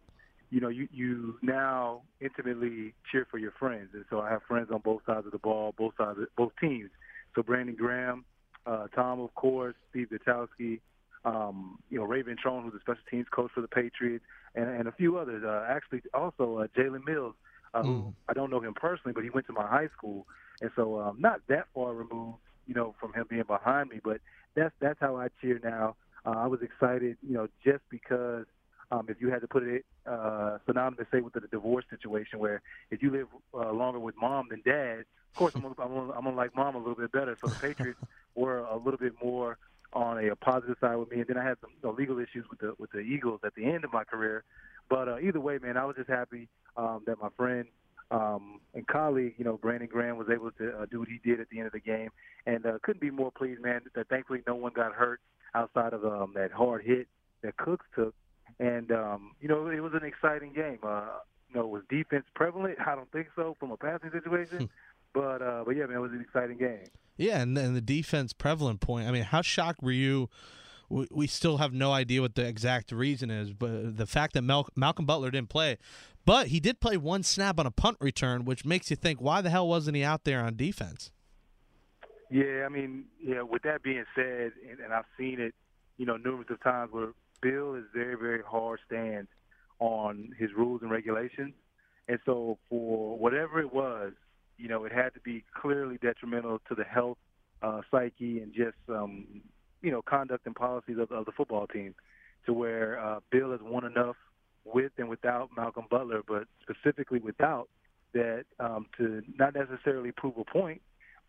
You 0.49 0.61
know, 0.61 0.69
you 0.69 0.87
you 0.91 1.37
now 1.41 2.01
intimately 2.19 2.93
cheer 3.11 3.27
for 3.29 3.37
your 3.37 3.51
friends, 3.51 3.89
and 3.93 4.03
so 4.09 4.19
I 4.19 4.29
have 4.31 4.41
friends 4.47 4.69
on 4.73 4.81
both 4.81 5.01
sides 5.05 5.25
of 5.25 5.31
the 5.31 5.37
ball, 5.37 5.73
both 5.77 5.93
sides, 5.97 6.17
of, 6.19 6.27
both 6.35 6.53
teams. 6.59 6.89
So 7.35 7.43
Brandon 7.43 7.75
Graham, 7.75 8.25
uh, 8.65 8.87
Tom, 8.95 9.19
of 9.19 9.33
course, 9.35 9.75
Steve 9.91 10.07
Gostkowski, 10.11 10.79
um, 11.23 11.77
you 11.89 11.99
know, 11.99 12.05
Ray 12.05 12.23
Ventrone, 12.23 12.63
who's 12.63 12.73
a 12.73 12.79
special 12.79 13.03
teams 13.09 13.27
coach 13.31 13.51
for 13.53 13.61
the 13.61 13.67
Patriots, 13.67 14.25
and, 14.55 14.69
and 14.69 14.87
a 14.87 14.91
few 14.91 15.17
others. 15.17 15.43
Uh, 15.45 15.65
actually, 15.69 16.01
also 16.13 16.57
uh, 16.57 16.67
Jalen 16.75 17.05
Mills, 17.05 17.35
uh, 17.73 17.83
who 17.83 17.89
Mm. 17.89 18.13
I 18.27 18.33
don't 18.33 18.49
know 18.49 18.59
him 18.59 18.73
personally, 18.73 19.13
but 19.13 19.23
he 19.23 19.29
went 19.29 19.45
to 19.47 19.53
my 19.53 19.67
high 19.67 19.89
school, 19.95 20.25
and 20.61 20.71
so 20.75 20.99
um, 20.99 21.17
not 21.19 21.41
that 21.47 21.67
far 21.73 21.93
removed, 21.93 22.37
you 22.65 22.73
know, 22.73 22.95
from 22.99 23.13
him 23.13 23.25
being 23.29 23.43
behind 23.43 23.89
me. 23.89 23.99
But 24.03 24.21
that's 24.55 24.73
that's 24.79 24.99
how 24.99 25.17
I 25.17 25.27
cheer 25.41 25.59
now. 25.63 25.95
Uh, 26.25 26.31
I 26.31 26.47
was 26.47 26.61
excited, 26.61 27.17
you 27.27 27.33
know, 27.33 27.47
just 27.63 27.83
because 27.89 28.45
um, 28.91 29.05
if 29.07 29.21
you 29.21 29.29
had 29.29 29.41
to 29.41 29.47
put 29.47 29.63
it 29.63 29.85
uh, 30.05 30.57
synonymous, 30.65 31.07
say, 31.11 31.21
with 31.21 31.33
the 31.33 31.41
divorce 31.41 31.85
situation, 31.89 32.39
where 32.39 32.61
if 32.91 33.01
you 33.01 33.11
live 33.11 33.27
uh, 33.53 33.71
longer 33.71 33.99
with 33.99 34.15
mom 34.17 34.47
than 34.49 34.61
dad, 34.65 34.99
of 34.99 35.35
course, 35.35 35.53
I'm 35.55 35.61
gonna, 35.61 35.75
I'm, 35.79 35.89
gonna, 35.89 36.13
I'm 36.13 36.23
gonna 36.23 36.35
like 36.35 36.55
mom 36.55 36.75
a 36.75 36.79
little 36.79 36.95
bit 36.95 37.11
better. 37.11 37.37
So 37.39 37.47
the 37.47 37.55
Patriots 37.55 37.99
were 38.35 38.59
a 38.59 38.77
little 38.77 38.97
bit 38.97 39.13
more 39.23 39.57
on 39.93 40.23
a, 40.23 40.35
positive 40.35 40.77
side 40.81 40.95
with 40.95 41.11
me, 41.11 41.19
and 41.19 41.27
then 41.27 41.37
I 41.37 41.43
had 41.43 41.57
some 41.61 41.71
you 41.71 41.89
know, 41.89 41.95
legal 41.95 42.19
issues 42.19 42.45
with 42.49 42.59
the 42.59 42.73
with 42.77 42.91
the 42.91 42.99
Eagles 42.99 43.41
at 43.43 43.55
the 43.55 43.65
end 43.65 43.83
of 43.83 43.93
my 43.93 44.03
career. 44.03 44.43
But 44.89 45.07
uh, 45.07 45.19
either 45.19 45.39
way, 45.39 45.59
man, 45.59 45.77
I 45.77 45.85
was 45.85 45.95
just 45.95 46.09
happy 46.09 46.47
um, 46.75 47.03
that 47.05 47.19
my 47.21 47.29
friend 47.37 47.65
um, 48.11 48.59
and 48.73 48.87
colleague, 48.87 49.35
you 49.37 49.45
know, 49.45 49.57
Brandon 49.57 49.87
Graham, 49.87 50.17
was 50.17 50.29
able 50.33 50.51
to 50.51 50.79
uh, 50.79 50.85
do 50.89 50.99
what 50.99 51.07
he 51.09 51.19
did 51.23 51.39
at 51.39 51.49
the 51.49 51.59
end 51.59 51.67
of 51.67 51.73
the 51.73 51.79
game, 51.79 52.09
and 52.45 52.65
uh, 52.65 52.79
couldn't 52.81 53.01
be 53.01 53.11
more 53.11 53.31
pleased, 53.31 53.61
man. 53.61 53.81
That 53.93 54.09
thankfully 54.09 54.41
no 54.47 54.55
one 54.55 54.73
got 54.73 54.93
hurt 54.93 55.21
outside 55.55 55.93
of 55.93 56.05
um, 56.05 56.33
that 56.35 56.51
hard 56.51 56.83
hit 56.83 57.07
that 57.41 57.57
Cooks 57.57 57.85
took, 57.95 58.13
and 58.59 58.91
um, 58.91 59.31
you 59.41 59.47
know, 59.47 59.67
it 59.67 59.79
was 59.79 59.93
an 59.93 60.05
exciting 60.05 60.53
game. 60.53 60.79
Uh, 60.83 61.05
you 61.49 61.55
know, 61.59 61.67
was 61.67 61.83
defense 61.89 62.25
prevalent? 62.35 62.77
I 62.85 62.95
don't 62.95 63.11
think 63.11 63.27
so 63.35 63.55
from 63.59 63.71
a 63.71 63.77
passing 63.77 64.11
situation, 64.11 64.69
but 65.13 65.41
uh, 65.41 65.63
but 65.65 65.75
yeah, 65.75 65.85
man, 65.85 65.97
it 65.97 66.01
was 66.01 66.11
an 66.11 66.21
exciting 66.21 66.57
game. 66.57 66.87
Yeah, 67.17 67.41
and, 67.41 67.57
and 67.57 67.75
the 67.75 67.81
defense 67.81 68.33
prevalent 68.33 68.79
point. 68.79 69.07
I 69.07 69.11
mean, 69.11 69.23
how 69.23 69.41
shocked 69.41 69.83
were 69.83 69.91
you? 69.91 70.29
We, 70.89 71.07
we 71.11 71.27
still 71.27 71.57
have 71.57 71.71
no 71.71 71.91
idea 71.91 72.21
what 72.21 72.35
the 72.35 72.47
exact 72.47 72.91
reason 72.91 73.29
is, 73.29 73.53
but 73.53 73.97
the 73.97 74.07
fact 74.07 74.33
that 74.33 74.41
Mal- 74.41 74.69
Malcolm 74.75 75.05
Butler 75.05 75.29
didn't 75.29 75.49
play, 75.49 75.77
but 76.25 76.47
he 76.47 76.59
did 76.59 76.79
play 76.79 76.97
one 76.97 77.23
snap 77.23 77.59
on 77.59 77.65
a 77.65 77.71
punt 77.71 77.97
return, 77.99 78.45
which 78.45 78.65
makes 78.65 78.89
you 78.89 78.95
think, 78.95 79.21
why 79.21 79.41
the 79.41 79.49
hell 79.49 79.67
wasn't 79.67 79.97
he 79.97 80.03
out 80.03 80.23
there 80.23 80.41
on 80.41 80.55
defense? 80.55 81.11
Yeah, 82.29 82.65
I 82.65 82.69
mean, 82.69 83.05
yeah. 83.21 83.41
With 83.41 83.63
that 83.63 83.81
being 83.81 84.05
said, 84.15 84.51
and, 84.69 84.79
and 84.79 84.93
I've 84.93 85.05
seen 85.17 85.39
it, 85.39 85.55
you 85.97 86.05
know, 86.05 86.17
numerous 86.17 86.49
of 86.49 86.61
times 86.61 86.91
where 86.91 87.09
Bill 87.41 87.75
is 87.75 87.85
very, 87.93 88.15
very 88.15 88.41
hard 88.43 88.79
stance 88.85 89.27
on 89.79 90.33
his 90.37 90.49
rules 90.55 90.81
and 90.81 90.91
regulations, 90.91 91.53
and 92.07 92.19
so 92.25 92.57
for 92.69 93.17
whatever 93.17 93.59
it 93.59 93.73
was, 93.73 94.13
you 94.57 94.67
know, 94.67 94.83
it 94.85 94.91
had 94.91 95.13
to 95.13 95.19
be 95.21 95.43
clearly 95.59 95.97
detrimental 96.01 96.59
to 96.67 96.75
the 96.75 96.83
health, 96.83 97.17
uh, 97.63 97.81
psyche, 97.89 98.39
and 98.41 98.53
just 98.53 98.77
um, 98.89 99.41
you 99.81 99.91
know, 99.91 100.01
conduct 100.01 100.45
and 100.45 100.55
policies 100.55 100.97
of, 100.99 101.11
of 101.11 101.25
the 101.25 101.31
football 101.31 101.65
team, 101.67 101.95
to 102.45 102.53
where 102.53 102.99
uh, 102.99 103.19
Bill 103.31 103.51
has 103.51 103.61
won 103.63 103.85
enough 103.85 104.17
with 104.65 104.91
and 104.97 105.09
without 105.09 105.49
Malcolm 105.55 105.85
Butler, 105.89 106.21
but 106.27 106.43
specifically 106.61 107.19
without 107.19 107.69
that 108.13 108.45
um, 108.59 108.87
to 108.97 109.21
not 109.37 109.55
necessarily 109.55 110.11
prove 110.11 110.37
a 110.37 110.43
point, 110.43 110.81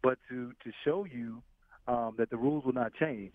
but 0.03 0.19
to 0.29 0.53
to 0.65 0.73
show 0.85 1.05
you 1.05 1.43
um, 1.87 2.15
that 2.19 2.31
the 2.31 2.37
rules 2.37 2.65
will 2.65 2.73
not 2.73 2.93
change. 2.95 3.35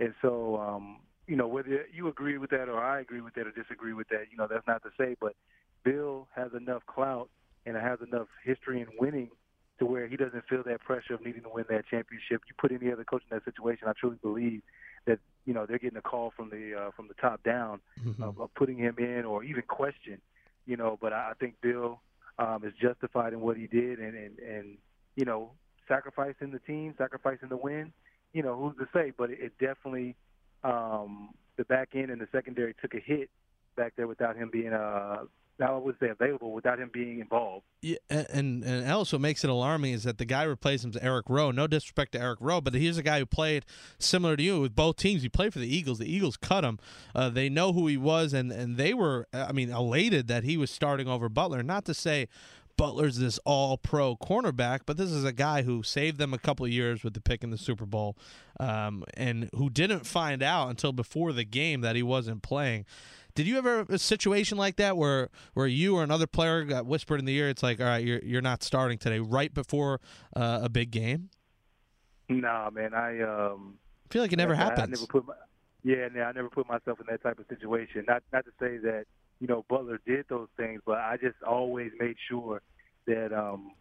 And 0.00 0.14
so, 0.20 0.56
um, 0.56 1.00
you 1.26 1.36
know, 1.36 1.46
whether 1.46 1.86
you 1.92 2.08
agree 2.08 2.38
with 2.38 2.50
that 2.50 2.68
or 2.68 2.82
I 2.82 3.00
agree 3.00 3.20
with 3.20 3.34
that 3.34 3.46
or 3.46 3.52
disagree 3.52 3.92
with 3.92 4.08
that, 4.08 4.26
you 4.30 4.36
know, 4.36 4.46
that's 4.50 4.66
not 4.66 4.82
to 4.82 4.90
say. 4.98 5.16
But 5.20 5.34
Bill 5.84 6.28
has 6.34 6.50
enough 6.56 6.82
clout 6.86 7.28
and 7.64 7.76
has 7.76 7.98
enough 8.06 8.28
history 8.44 8.80
in 8.80 8.88
winning 8.98 9.30
to 9.78 9.86
where 9.86 10.06
he 10.06 10.16
doesn't 10.16 10.44
feel 10.48 10.62
that 10.64 10.80
pressure 10.80 11.14
of 11.14 11.24
needing 11.24 11.42
to 11.42 11.48
win 11.48 11.64
that 11.68 11.84
championship. 11.90 12.42
You 12.46 12.54
put 12.58 12.72
any 12.72 12.92
other 12.92 13.04
coach 13.04 13.22
in 13.30 13.36
that 13.36 13.44
situation, 13.44 13.88
I 13.88 13.92
truly 13.98 14.18
believe 14.22 14.62
that 15.06 15.18
you 15.44 15.52
know 15.52 15.66
they're 15.66 15.78
getting 15.78 15.98
a 15.98 16.02
call 16.02 16.32
from 16.36 16.50
the 16.50 16.74
uh, 16.74 16.90
from 16.96 17.08
the 17.08 17.14
top 17.14 17.42
down 17.42 17.80
of, 18.22 18.40
of 18.40 18.54
putting 18.54 18.78
him 18.78 18.96
in 18.98 19.24
or 19.24 19.44
even 19.44 19.62
question. 19.62 20.18
You 20.66 20.76
know, 20.76 20.98
but 21.00 21.12
I, 21.12 21.30
I 21.30 21.32
think 21.38 21.54
Bill 21.60 22.00
um, 22.38 22.64
is 22.64 22.72
justified 22.80 23.32
in 23.32 23.40
what 23.40 23.56
he 23.56 23.66
did, 23.66 23.98
and 23.98 24.14
and 24.14 24.38
and 24.38 24.78
you 25.16 25.24
know, 25.24 25.52
sacrificing 25.88 26.50
the 26.50 26.58
team, 26.60 26.94
sacrificing 26.98 27.48
the 27.48 27.56
win. 27.56 27.92
You 28.32 28.42
know, 28.42 28.56
who's 28.56 28.76
to 28.78 28.88
say? 28.92 29.12
But 29.16 29.30
it, 29.30 29.38
it 29.40 29.52
definitely 29.58 30.16
um, 30.62 31.30
the 31.56 31.64
back 31.64 31.90
end 31.94 32.10
and 32.10 32.20
the 32.20 32.28
secondary 32.32 32.74
took 32.80 32.94
a 32.94 33.00
hit 33.00 33.30
back 33.76 33.94
there 33.96 34.06
without 34.06 34.36
him 34.36 34.50
being 34.52 34.72
uh, 34.72 35.24
I 35.60 35.70
would 35.70 35.96
say 36.00 36.08
available 36.08 36.52
without 36.52 36.80
him 36.80 36.90
being 36.92 37.20
involved. 37.20 37.64
Yeah, 37.80 37.98
and 38.10 38.64
and 38.64 38.86
else 38.86 39.12
what 39.12 39.20
makes 39.20 39.44
it 39.44 39.50
alarming 39.50 39.92
is 39.92 40.02
that 40.02 40.18
the 40.18 40.24
guy 40.24 40.42
replaced 40.42 40.84
him 40.84 40.90
is 40.90 40.96
Eric 40.96 41.26
Rowe. 41.28 41.52
No 41.52 41.68
disrespect 41.68 42.12
to 42.12 42.20
Eric 42.20 42.38
Rowe, 42.40 42.60
but 42.60 42.74
he's 42.74 42.98
a 42.98 43.02
guy 43.02 43.20
who 43.20 43.26
played 43.26 43.64
similar 43.98 44.36
to 44.36 44.42
you 44.42 44.60
with 44.60 44.74
both 44.74 44.96
teams. 44.96 45.22
He 45.22 45.28
played 45.28 45.52
for 45.52 45.60
the 45.60 45.72
Eagles. 45.72 45.98
The 45.98 46.12
Eagles 46.12 46.36
cut 46.36 46.64
him. 46.64 46.80
Uh, 47.14 47.28
they 47.28 47.48
know 47.48 47.72
who 47.72 47.86
he 47.86 47.96
was, 47.96 48.32
and 48.32 48.50
and 48.50 48.76
they 48.76 48.94
were, 48.94 49.28
I 49.32 49.52
mean, 49.52 49.70
elated 49.70 50.26
that 50.26 50.42
he 50.42 50.56
was 50.56 50.70
starting 50.72 51.06
over 51.06 51.28
Butler. 51.28 51.62
Not 51.62 51.84
to 51.84 51.94
say 51.94 52.28
Butler's 52.76 53.18
this 53.18 53.38
all 53.44 53.76
pro 53.78 54.16
cornerback, 54.16 54.80
but 54.86 54.96
this 54.96 55.10
is 55.10 55.24
a 55.24 55.32
guy 55.32 55.62
who 55.62 55.82
saved 55.82 56.18
them 56.18 56.34
a 56.34 56.38
couple 56.38 56.66
of 56.66 56.72
years 56.72 57.04
with 57.04 57.14
the 57.14 57.20
pick 57.20 57.44
in 57.44 57.50
the 57.50 57.58
Super 57.58 57.86
Bowl 57.86 58.16
um, 58.58 59.04
and 59.14 59.48
who 59.54 59.70
didn't 59.70 60.06
find 60.06 60.42
out 60.42 60.70
until 60.70 60.92
before 60.92 61.32
the 61.32 61.44
game 61.44 61.80
that 61.82 61.96
he 61.96 62.02
wasn't 62.02 62.42
playing. 62.42 62.84
Did 63.34 63.46
you 63.46 63.58
ever 63.58 63.78
have 63.78 63.90
a 63.90 63.98
situation 63.98 64.58
like 64.58 64.76
that 64.76 64.96
where 64.96 65.28
where 65.54 65.66
you 65.66 65.96
or 65.96 66.04
another 66.04 66.26
player 66.26 66.62
got 66.64 66.86
whispered 66.86 67.18
in 67.18 67.24
the 67.24 67.36
ear? 67.36 67.48
It's 67.48 67.62
like, 67.64 67.80
all 67.80 67.86
right, 67.86 68.04
you're 68.04 68.20
you're 68.22 68.42
not 68.42 68.62
starting 68.62 68.96
today, 68.96 69.18
right 69.18 69.52
before 69.52 70.00
uh, 70.36 70.60
a 70.62 70.68
big 70.68 70.92
game. 70.92 71.30
Nah, 72.28 72.70
man, 72.70 72.94
I 72.94 73.20
um, 73.22 73.78
I 74.08 74.12
feel 74.12 74.22
like 74.22 74.32
it 74.32 74.36
never 74.36 74.54
I, 74.54 74.58
happens. 74.58 74.80
I 74.80 74.86
never 74.86 75.06
put 75.06 75.26
my, 75.26 75.34
yeah, 75.82 76.06
I 76.24 76.32
never 76.32 76.48
put 76.48 76.68
myself 76.68 77.00
in 77.00 77.06
that 77.10 77.22
type 77.22 77.40
of 77.40 77.46
situation. 77.48 78.04
Not 78.06 78.22
not 78.32 78.44
to 78.44 78.52
say 78.60 78.76
that 78.78 79.06
you 79.44 79.48
know 79.48 79.62
Butler 79.68 80.00
did 80.06 80.24
those 80.30 80.48
things, 80.56 80.80
but 80.86 80.96
I 80.96 81.18
just 81.20 81.36
always 81.46 81.90
made 82.00 82.16
sure 82.30 82.62
that 83.06 83.30
um, 83.30 83.72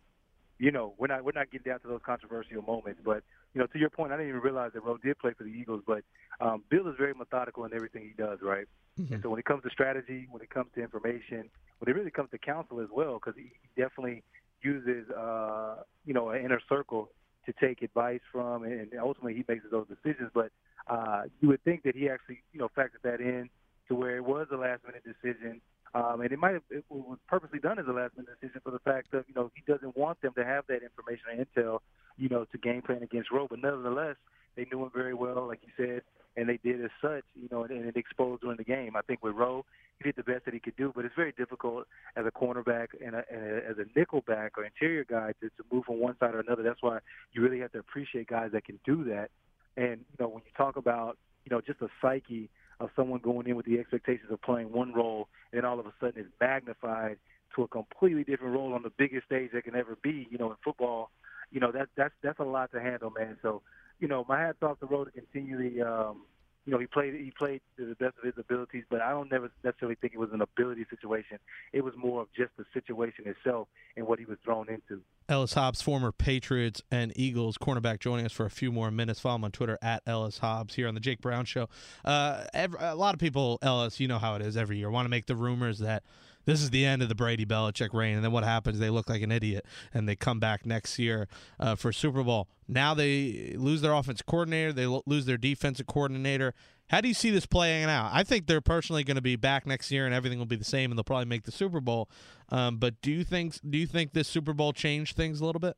you 0.60 0.72
know 0.72 0.94
we're 0.98 1.08
not 1.08 1.24
we're 1.24 1.32
not 1.32 1.52
getting 1.52 1.72
down 1.72 1.80
to 1.80 1.88
those 1.88 2.02
controversial 2.06 2.62
moments. 2.62 3.00
But 3.02 3.24
you 3.54 3.62
know, 3.62 3.68
to 3.68 3.80
your 3.80 3.90
point, 3.90 4.12
I 4.12 4.18
didn't 4.18 4.28
even 4.28 4.42
realize 4.42 4.72
that 4.74 4.84
Rowe 4.84 4.98
did 4.98 5.18
play 5.20 5.32
for 5.38 5.46
the 5.46 5.52
Eagles. 5.52 5.82
But 5.88 6.04
um, 6.42 6.64
Bill 6.70 6.90
is 6.90 6.96
very 6.98 7.14
methodical 7.14 7.64
in 7.64 7.74
everything 7.74 8.02
he 8.02 8.22
does, 8.22 8.40
right? 8.42 8.68
Mm-hmm. 9.00 9.14
And 9.14 9.24
so 9.24 9.30
when 9.30 9.40
it 9.40 9.46
comes 9.46 9.64
to 9.64 9.70
strategy, 9.70 10.28
when 10.30 10.42
it 10.42 10.50
comes 10.50 10.68
to 10.76 10.82
information, 10.82 11.50
when 11.80 11.88
it 11.88 11.98
really 11.98 12.12
comes 12.12 12.30
to 12.32 12.38
counsel 12.38 12.82
as 12.82 12.90
well, 12.92 13.14
because 13.14 13.36
he 13.38 13.54
definitely 13.82 14.22
uses 14.64 15.10
uh, 15.12 15.76
you 16.06 16.14
know 16.14 16.32
an 16.32 16.44
inner 16.44 16.60
circle 16.68 17.10
to 17.46 17.54
take 17.54 17.82
advice 17.82 18.22
from, 18.34 18.66
and 18.66 18.90
ultimately 19.02 19.34
he 19.34 19.46
makes 19.48 19.64
those 19.72 19.88
decisions. 19.88 20.30
But 20.34 20.52
uh, 20.88 21.22
you 21.40 21.48
would 21.48 21.64
think 21.64 21.84
that 21.84 21.96
he 21.96 22.10
actually 22.10 22.42
you 22.52 22.60
know 22.60 22.68
factored 22.78 23.04
that 23.04 23.22
in 23.22 23.50
to 23.94 24.00
where 24.00 24.18
it 24.18 24.26
was 24.26 24.48
a 24.52 24.56
last 24.56 24.82
minute 24.86 25.04
decision. 25.06 25.62
Um, 25.96 26.22
and 26.22 26.32
it 26.32 26.40
might 26.40 26.54
have 26.54 26.64
it 26.72 26.84
was 26.90 27.20
purposely 27.28 27.60
done 27.60 27.78
as 27.78 27.86
a 27.88 27.92
last 27.92 28.18
minute 28.18 28.32
decision 28.42 28.62
for 28.64 28.72
the 28.72 28.80
fact 28.80 29.12
that 29.12 29.26
you 29.28 29.36
know 29.36 29.52
he 29.56 29.62
doesn't 29.72 29.96
want 29.96 30.20
them 30.22 30.34
to 30.36 30.44
have 30.44 30.66
that 30.68 30.82
information 30.82 31.26
or 31.30 31.46
intel, 31.46 31.80
you 32.18 32.30
know, 32.30 32.46
to 32.52 32.58
game 32.58 32.82
plan 32.82 33.04
against 33.04 33.32
Rowe. 33.32 33.48
But 33.48 33.60
nevertheless, 33.62 34.16
they 34.56 34.66
knew 34.72 34.84
him 34.84 34.92
very 34.94 35.14
well, 35.14 35.48
like 35.48 35.60
you 35.62 35.72
said, 35.78 36.02
and 36.36 36.50
they 36.50 36.58
did 36.64 36.84
as 36.84 36.90
such, 37.00 37.24
you 37.36 37.48
know, 37.52 37.64
and, 37.64 37.72
and 37.72 37.86
it 37.86 37.96
exposed 37.96 38.42
during 38.42 38.58
the 38.58 38.64
game. 38.64 38.96
I 38.96 39.02
think 39.02 39.24
with 39.24 39.36
Rowe, 39.36 39.66
he 40.00 40.04
did 40.04 40.16
the 40.16 40.24
best 40.24 40.46
that 40.46 40.54
he 40.56 40.60
could 40.60 40.76
do, 40.78 40.92
but 40.96 41.06
it's 41.06 41.14
very 41.16 41.34
difficult 41.38 41.86
as 42.16 42.26
a 42.26 42.32
cornerback 42.32 42.88
and, 43.06 43.14
a, 43.14 43.24
and 43.32 43.44
a, 43.44 43.56
as 43.70 43.78
a 43.78 43.86
nickel 44.00 44.24
back 44.26 44.58
or 44.58 44.66
interior 44.66 45.06
guy 45.08 45.34
to, 45.42 45.50
to 45.50 45.64
move 45.72 45.86
from 45.86 46.00
one 46.00 46.18
side 46.20 46.34
or 46.34 46.40
another. 46.40 46.64
That's 46.64 46.82
why 46.82 47.00
you 47.34 47.44
really 47.44 47.60
have 47.60 47.72
to 47.74 47.80
appreciate 47.80 48.28
guys 48.28 48.50
that 48.54 48.66
can 48.66 48.80
do 48.84 49.04
that. 49.06 49.30
And 49.78 50.00
you 50.00 50.18
know, 50.20 50.28
when 50.28 50.42
you 50.44 50.52
talk 50.58 50.76
about 50.76 51.18
you 51.46 51.52
know 51.52 51.62
just 51.62 51.82
a 51.82 51.88
psyche 52.02 52.50
of 52.80 52.90
someone 52.96 53.20
going 53.20 53.48
in 53.48 53.56
with 53.56 53.66
the 53.66 53.80
expectations 53.80 54.32
of 54.32 54.42
playing 54.42 54.72
one 54.72 54.94
role, 54.94 55.30
and 55.52 55.62
then 55.62 55.66
all 55.66 55.80
of 55.80 55.86
a 55.86 55.94
sudden 56.00 56.22
it's 56.22 56.30
magnified 56.40 57.18
to 57.56 57.64
a 57.64 57.68
completely 57.68 58.24
different 58.24 58.54
role 58.54 58.74
on 58.74 58.84
the 58.84 58.92
biggest 58.98 59.26
stage 59.26 59.52
that 59.54 59.64
can 59.64 59.76
ever 59.76 59.98
be. 60.02 60.28
You 60.30 60.38
know, 60.38 60.50
in 60.52 60.58
football, 60.64 61.12
you 61.52 61.60
know 61.60 61.72
that 61.72 61.90
that's 61.96 62.14
that's 62.24 62.40
a 62.40 62.44
lot 62.44 62.72
to 62.72 62.82
handle, 62.82 63.12
man. 63.12 63.38
So, 63.42 63.62
you 64.00 64.08
know, 64.08 64.26
my 64.28 64.40
hat's 64.40 64.64
off 64.64 64.80
the 64.80 64.88
road 64.88 65.06
to 65.06 65.12
continually. 65.12 65.82
Um, 65.82 66.24
you 66.66 66.72
know, 66.72 66.80
he 66.80 66.88
played 66.88 67.14
he 67.14 67.32
played 67.38 67.62
to 67.78 67.86
the 67.86 67.96
best 67.96 68.18
of 68.18 68.24
his 68.24 68.34
abilities, 68.38 68.84
but 68.90 69.02
I 69.02 69.12
don't 69.12 69.30
never 69.30 69.52
necessarily 69.64 69.96
think 69.96 70.14
it 70.14 70.20
was 70.20 70.32
an 70.32 70.42
ability 70.42 70.86
situation. 70.90 71.38
It 71.74 71.84
was 71.84 71.94
more 71.98 72.22
of 72.22 72.28
just 72.36 72.52
the 72.58 72.66
situation 72.74 73.26
itself 73.28 73.68
and 73.98 74.08
what 74.08 74.20
he 74.20 74.26
was 74.26 74.38
thrown 74.46 74.70
into. 74.70 75.02
Ellis 75.28 75.54
Hobbs, 75.54 75.82
former 75.82 76.12
Patriots 76.12 76.82
and 76.92 77.12
Eagles 77.16 77.58
cornerback, 77.58 78.00
joining 78.00 78.26
us 78.26 78.32
for 78.32 78.46
a 78.46 78.50
few 78.50 78.72
more 78.72 78.92
minutes. 78.92 79.20
Follow 79.20 79.36
him 79.36 79.44
on 79.46 79.52
Twitter 79.52 79.78
at 79.82 80.04
Ellis 80.06 80.38
Hobbs 80.38 80.76
here 80.76 80.88
on 80.88 80.94
the 80.94 81.00
Jake 81.00 81.22
Brown 81.22 81.46
Show. 81.46 81.68
Uh, 82.06 82.46
every, 82.54 82.78
a 82.82 82.96
lot 82.96 83.14
of 83.14 83.20
people, 83.20 83.60
Ellis, 83.62 84.00
you 84.00 84.08
know 84.08 84.20
how 84.20 84.36
it 84.36 84.42
is 84.42 84.56
every 84.56 84.78
year, 84.78 84.90
want 84.90 85.06
to 85.06 85.10
make 85.10 85.26
the 85.26 85.36
rumors 85.36 85.80
that 85.80 86.04
this 86.46 86.62
is 86.62 86.70
the 86.70 86.86
end 86.86 87.02
of 87.02 87.10
the 87.10 87.16
Brady 87.16 87.46
Belichick 87.46 87.94
reign. 87.94 88.16
And 88.16 88.24
then 88.24 88.32
what 88.32 88.44
happens? 88.44 88.80
They 88.80 88.90
look 88.90 89.10
like 89.10 89.22
an 89.22 89.32
idiot 89.32 89.66
and 89.94 90.08
they 90.08 90.16
come 90.16 90.40
back 90.40 90.66
next 90.66 91.00
year 91.00 91.28
uh, 91.60 91.76
for 91.76 91.92
Super 91.92 92.24
Bowl. 92.24 92.48
Now 92.68 92.94
they 92.94 93.56
lose 93.58 93.82
their 93.82 93.94
offense 93.94 94.22
coordinator, 94.22 94.74
they 94.74 94.86
lo- 94.86 95.04
lose 95.06 95.26
their 95.26 95.38
defensive 95.38 95.88
coordinator. 95.88 96.54
How 96.90 97.02
do 97.02 97.08
you 97.08 97.14
see 97.14 97.32
this 97.32 97.46
playing 97.46 97.86
out? 97.86 98.12
I 98.14 98.24
think 98.24 98.46
they're 98.46 98.62
personally 98.62 99.04
going 99.04 99.16
to 99.16 99.22
be 99.22 99.36
back 99.36 99.66
next 99.66 99.90
year 99.90 100.06
and 100.06 100.14
everything 100.14 100.38
will 100.38 100.46
be 100.46 100.56
the 100.56 100.64
same 100.64 100.92
and 100.92 100.98
they'll 100.98 101.04
probably 101.04 101.26
make 101.26 101.44
the 101.44 101.52
Super 101.52 101.80
Bowl. 101.80 102.10
Um, 102.50 102.78
but 102.78 103.02
do 103.02 103.12
you 103.12 103.24
think 103.24 103.56
do 103.68 103.78
you 103.78 103.88
think 103.88 104.14
this 104.14 104.28
Super 104.28 104.54
Bowl 104.54 104.74
changed 104.74 105.16
things 105.16 105.40
a 105.40 105.46
little 105.46 105.62
bit? 105.62 105.76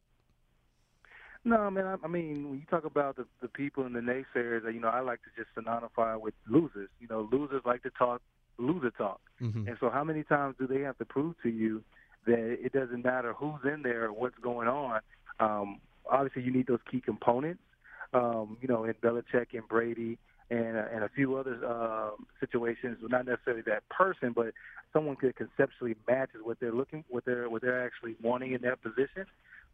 No, 1.45 1.69
man. 1.69 1.85
I, 1.85 1.95
I 2.03 2.07
mean, 2.07 2.49
when 2.49 2.59
you 2.59 2.65
talk 2.67 2.85
about 2.85 3.17
the, 3.17 3.25
the 3.39 3.47
people 3.47 3.85
and 3.85 3.95
the 3.95 3.99
naysayers, 3.99 4.73
you 4.73 4.79
know, 4.79 4.87
I 4.87 5.01
like 5.01 5.19
to 5.23 5.29
just 5.37 5.55
synonymify 5.55 6.19
with 6.19 6.33
losers. 6.47 6.89
You 6.99 7.07
know, 7.07 7.29
losers 7.31 7.61
like 7.65 7.83
to 7.83 7.91
talk 7.91 8.21
loser 8.57 8.91
talk. 8.91 9.21
Mm-hmm. 9.41 9.67
And 9.67 9.77
so, 9.79 9.89
how 9.89 10.03
many 10.03 10.23
times 10.23 10.55
do 10.59 10.67
they 10.67 10.81
have 10.81 10.97
to 10.97 11.05
prove 11.05 11.35
to 11.43 11.49
you 11.49 11.83
that 12.25 12.57
it 12.63 12.73
doesn't 12.73 13.03
matter 13.03 13.33
who's 13.33 13.61
in 13.63 13.81
there 13.83 14.05
or 14.05 14.13
what's 14.13 14.37
going 14.41 14.67
on? 14.67 15.01
Um, 15.39 15.79
obviously, 16.09 16.43
you 16.43 16.51
need 16.51 16.67
those 16.67 16.79
key 16.89 17.01
components. 17.01 17.61
Um, 18.13 18.57
you 18.61 18.67
know, 18.67 18.85
in 18.85 18.93
Belichick 18.93 19.47
and 19.53 19.67
Brady 19.67 20.17
and 20.49 20.77
uh, 20.77 20.83
and 20.93 21.03
a 21.03 21.09
few 21.09 21.35
other 21.35 21.59
uh, 21.65 22.11
situations, 22.39 22.97
not 23.01 23.25
necessarily 23.25 23.63
that 23.63 23.87
person, 23.89 24.31
but 24.33 24.53
someone 24.93 25.15
could 25.15 25.35
conceptually 25.35 25.95
matches 26.07 26.39
what 26.43 26.59
they're 26.59 26.71
looking, 26.71 27.03
what 27.09 27.25
they're 27.25 27.49
what 27.49 27.61
they're 27.61 27.83
actually 27.85 28.15
wanting 28.21 28.53
in 28.53 28.61
that 28.61 28.81
position. 28.81 29.25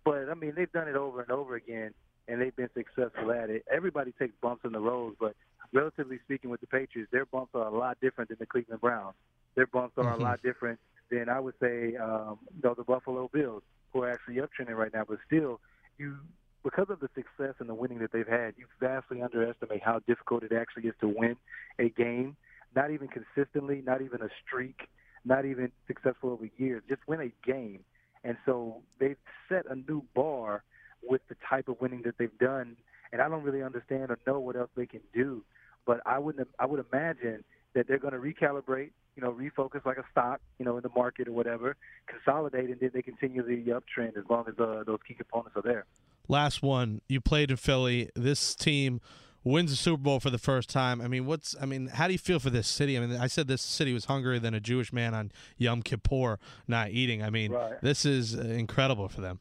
But 0.03 0.29
I 0.29 0.33
mean, 0.33 0.53
they've 0.55 0.71
done 0.71 0.87
it 0.87 0.95
over 0.95 1.21
and 1.21 1.31
over 1.31 1.55
again, 1.55 1.93
and 2.27 2.41
they've 2.41 2.55
been 2.55 2.69
successful 2.73 3.31
at 3.31 3.49
it. 3.49 3.63
Everybody 3.71 4.13
takes 4.17 4.33
bumps 4.41 4.65
in 4.65 4.71
the 4.71 4.79
road, 4.79 5.15
but 5.19 5.35
relatively 5.73 6.19
speaking, 6.23 6.49
with 6.49 6.61
the 6.61 6.67
Patriots, 6.67 7.11
their 7.11 7.25
bumps 7.25 7.53
are 7.55 7.67
a 7.67 7.77
lot 7.77 7.97
different 8.01 8.29
than 8.29 8.37
the 8.39 8.45
Cleveland 8.45 8.81
Browns. 8.81 9.15
Their 9.55 9.67
bumps 9.67 9.97
are 9.97 10.11
Mhm. 10.11 10.19
a 10.19 10.21
lot 10.21 10.41
different 10.41 10.79
than 11.09 11.29
I 11.29 11.39
would 11.39 11.55
say, 11.59 11.95
um, 11.97 12.39
you 12.55 12.61
know, 12.63 12.73
the 12.73 12.83
Buffalo 12.83 13.29
Bills, 13.33 13.63
who 13.91 14.03
are 14.03 14.11
actually 14.11 14.35
uptrending 14.35 14.75
right 14.77 14.93
now. 14.93 15.03
But 15.07 15.19
still, 15.25 15.59
you 15.97 16.17
because 16.63 16.89
of 16.89 16.99
the 16.99 17.09
success 17.15 17.55
and 17.59 17.67
the 17.67 17.73
winning 17.73 17.99
that 17.99 18.11
they've 18.11 18.27
had, 18.27 18.53
you 18.57 18.67
vastly 18.79 19.21
underestimate 19.21 19.81
how 19.81 19.99
difficult 20.07 20.43
it 20.43 20.51
actually 20.51 20.87
is 20.87 20.93
to 21.01 21.07
win 21.07 21.35
a 21.79 21.89
game. 21.89 22.37
Not 22.75 22.91
even 22.91 23.07
consistently, 23.07 23.81
not 23.85 24.01
even 24.01 24.21
a 24.21 24.29
streak, 24.45 24.87
not 25.25 25.45
even 25.45 25.71
successful 25.87 26.29
over 26.31 26.47
years. 26.57 26.83
Just 26.87 27.01
win 27.07 27.19
a 27.19 27.31
game. 27.47 27.83
And 28.23 28.37
so 28.45 28.83
they've 28.99 29.17
set 29.49 29.65
a 29.69 29.75
new 29.75 30.03
bar 30.13 30.63
with 31.03 31.21
the 31.29 31.35
type 31.49 31.67
of 31.67 31.81
winning 31.81 32.03
that 32.03 32.17
they've 32.17 32.37
done. 32.37 32.77
And 33.11 33.21
I 33.21 33.27
don't 33.27 33.43
really 33.43 33.63
understand 33.63 34.11
or 34.11 34.19
know 34.27 34.39
what 34.39 34.55
else 34.55 34.69
they 34.75 34.85
can 34.85 35.01
do. 35.13 35.43
But 35.85 36.01
I 36.05 36.19
wouldn't. 36.19 36.47
I 36.59 36.65
would 36.65 36.83
imagine 36.91 37.43
that 37.73 37.87
they're 37.87 37.99
going 37.99 38.13
to 38.13 38.19
recalibrate, 38.19 38.91
you 39.15 39.23
know, 39.23 39.31
refocus 39.31 39.85
like 39.85 39.97
a 39.97 40.03
stock, 40.11 40.41
you 40.59 40.65
know, 40.65 40.77
in 40.77 40.83
the 40.83 40.89
market 40.95 41.27
or 41.27 41.31
whatever, 41.31 41.75
consolidate, 42.07 42.69
and 42.69 42.79
then 42.79 42.91
they 42.93 43.01
continue 43.01 43.41
the 43.43 43.71
uptrend 43.71 44.17
as 44.17 44.23
long 44.29 44.45
as 44.47 44.53
uh, 44.59 44.83
those 44.85 44.99
key 45.07 45.13
components 45.13 45.55
are 45.55 45.61
there. 45.61 45.85
Last 46.27 46.61
one, 46.61 47.01
you 47.07 47.21
played 47.21 47.49
in 47.49 47.57
Philly. 47.57 48.09
This 48.15 48.55
team 48.55 49.01
wins 49.43 49.71
the 49.71 49.77
Super 49.77 50.01
Bowl 50.03 50.19
for 50.19 50.29
the 50.29 50.37
first 50.37 50.69
time. 50.69 51.01
I 51.01 51.07
mean, 51.07 51.25
what's 51.25 51.55
I 51.59 51.65
mean, 51.65 51.87
how 51.87 52.07
do 52.07 52.13
you 52.13 52.19
feel 52.19 52.39
for 52.39 52.49
this 52.49 52.67
city? 52.67 52.97
I 52.97 52.99
mean, 53.05 53.19
I 53.19 53.27
said 53.27 53.47
this 53.47 53.61
city 53.61 53.93
was 53.93 54.05
hungrier 54.05 54.39
than 54.39 54.53
a 54.53 54.59
Jewish 54.59 54.93
man 54.93 55.13
on 55.13 55.31
Yom 55.57 55.81
Kippur 55.81 56.39
not 56.67 56.91
eating. 56.91 57.23
I 57.23 57.29
mean, 57.29 57.51
Right. 57.51 57.81
this 57.81 58.05
is 58.05 58.37
uh, 58.37 58.41
incredible 58.41 59.07
for 59.09 59.21
them. 59.21 59.39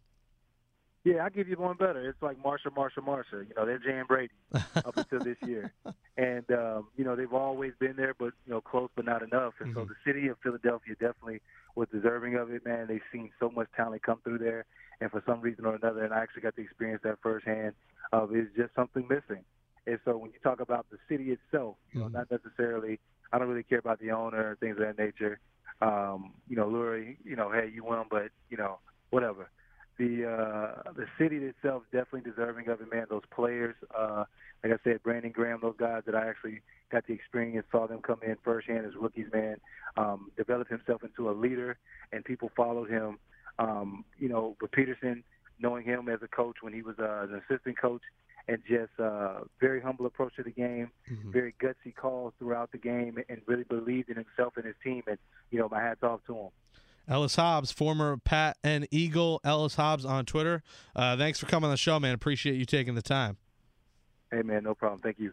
Yeah, 1.04 1.24
I'll 1.24 1.30
give 1.30 1.48
you 1.48 1.56
one 1.56 1.76
better. 1.76 2.08
It's 2.08 2.20
like 2.22 2.36
Marsha, 2.42 2.68
Marsha, 2.76 2.98
Marsha. 2.98 3.46
You 3.48 3.54
know, 3.56 3.64
they're 3.64 3.78
Jan 3.78 4.04
Brady 4.06 4.34
up 4.84 4.96
until 4.96 5.20
this 5.20 5.36
year. 5.44 5.72
And, 6.16 6.44
um, 6.50 6.88
you 6.96 7.04
know, 7.04 7.16
they've 7.16 7.32
always 7.32 7.72
been 7.80 7.96
there, 7.96 8.14
but, 8.18 8.32
you 8.44 8.52
know, 8.52 8.60
close 8.60 8.90
but 8.96 9.06
not 9.06 9.22
enough. 9.22 9.54
And 9.60 9.70
so 9.74 9.80
Mhm. 9.80 9.88
the 9.88 9.94
city 10.04 10.28
of 10.28 10.36
Philadelphia 10.42 10.94
definitely 11.00 11.40
was 11.76 11.88
deserving 11.92 12.34
of 12.36 12.50
it, 12.50 12.66
man. 12.66 12.86
They've 12.88 13.00
seen 13.12 13.30
so 13.40 13.48
much 13.50 13.68
talent 13.74 14.02
come 14.02 14.20
through 14.22 14.38
there. 14.38 14.66
And 15.00 15.10
for 15.10 15.22
some 15.24 15.40
reason 15.40 15.64
or 15.64 15.76
another, 15.76 16.04
and 16.04 16.12
I 16.12 16.18
actually 16.18 16.42
got 16.42 16.56
to 16.56 16.62
experience 16.62 17.00
that 17.04 17.18
firsthand, 17.22 17.74
of 18.12 18.34
is 18.34 18.48
just 18.54 18.74
something 18.74 19.06
missing. 19.08 19.44
And 19.86 19.98
so 20.04 20.18
when 20.18 20.32
you 20.32 20.38
talk 20.42 20.60
about 20.60 20.86
the 20.90 20.98
city 21.08 21.30
itself, 21.30 21.76
you 21.94 22.00
know, 22.00 22.08
Mhm. 22.08 22.12
not 22.12 22.30
necessarily, 22.30 23.00
I 23.32 23.38
don't 23.38 23.48
really 23.48 23.62
care 23.62 23.78
about 23.78 24.00
the 24.00 24.10
owner 24.10 24.50
or 24.50 24.56
things 24.56 24.76
of 24.78 24.84
that 24.84 24.98
nature. 24.98 25.38
Um, 25.80 26.34
you 26.46 26.56
know, 26.56 26.66
Lurie, 26.66 27.16
you 27.24 27.36
know, 27.36 27.50
hey, 27.50 27.70
you 27.72 27.84
won, 27.84 28.06
but, 28.10 28.30
you 28.50 28.58
know, 28.58 28.80
whatever 29.10 29.48
the 30.00 30.26
uh, 30.26 30.92
the 30.96 31.06
city 31.18 31.36
itself 31.36 31.82
definitely 31.92 32.22
deserving 32.22 32.68
of 32.68 32.80
it, 32.80 32.90
man. 32.90 33.04
Those 33.10 33.22
players, 33.30 33.76
uh, 33.96 34.24
like 34.64 34.72
I 34.72 34.76
said, 34.82 35.02
Brandon 35.02 35.30
Graham, 35.30 35.58
those 35.60 35.76
guys 35.78 36.02
that 36.06 36.14
I 36.14 36.26
actually 36.26 36.62
got 36.90 37.06
the 37.06 37.12
experience, 37.12 37.66
saw 37.70 37.86
them 37.86 38.00
come 38.00 38.20
in 38.26 38.36
firsthand 38.42 38.86
as 38.86 38.92
rookies, 38.98 39.26
man. 39.32 39.56
Um, 39.98 40.30
develop 40.38 40.68
himself 40.68 41.04
into 41.04 41.28
a 41.30 41.32
leader, 41.32 41.76
and 42.12 42.24
people 42.24 42.50
followed 42.56 42.88
him. 42.88 43.18
Um, 43.58 44.04
you 44.18 44.30
know, 44.30 44.56
with 44.62 44.70
Pederson, 44.70 45.22
knowing 45.60 45.84
him 45.84 46.08
as 46.08 46.20
a 46.22 46.28
coach 46.28 46.56
when 46.62 46.72
he 46.72 46.80
was 46.80 46.96
uh, 46.98 47.26
an 47.28 47.42
assistant 47.46 47.78
coach, 47.78 48.02
and 48.48 48.58
just 48.66 48.98
uh, 48.98 49.40
very 49.60 49.82
humble 49.82 50.06
approach 50.06 50.34
to 50.36 50.42
the 50.42 50.50
game, 50.50 50.90
Mhm. 51.10 51.30
very 51.30 51.54
gutsy 51.60 51.94
calls 51.94 52.32
throughout 52.38 52.72
the 52.72 52.78
game, 52.78 53.22
and 53.28 53.42
really 53.46 53.64
believed 53.64 54.08
in 54.08 54.16
himself 54.16 54.56
and 54.56 54.64
his 54.64 54.76
team. 54.82 55.02
And 55.06 55.18
you 55.50 55.58
know, 55.58 55.68
my 55.68 55.82
hats 55.82 56.02
off 56.02 56.20
to 56.26 56.34
him. 56.34 56.48
Ellis 57.08 57.36
Hobbs, 57.36 57.72
former 57.72 58.16
Pat 58.18 58.56
and 58.62 58.86
Eagle. 58.90 59.40
Ellis 59.44 59.74
Hobbs 59.74 60.04
on 60.04 60.26
Twitter. 60.26 60.62
Uh, 60.94 61.16
thanks 61.16 61.38
for 61.38 61.46
coming 61.46 61.66
on 61.66 61.70
the 61.72 61.76
show, 61.76 61.98
man. 61.98 62.14
Appreciate 62.14 62.56
you 62.56 62.64
taking 62.64 62.94
the 62.94 63.02
time. 63.02 63.36
Hey 64.30 64.42
man, 64.42 64.62
no 64.62 64.74
problem. 64.74 65.00
Thank 65.00 65.18
you. 65.18 65.32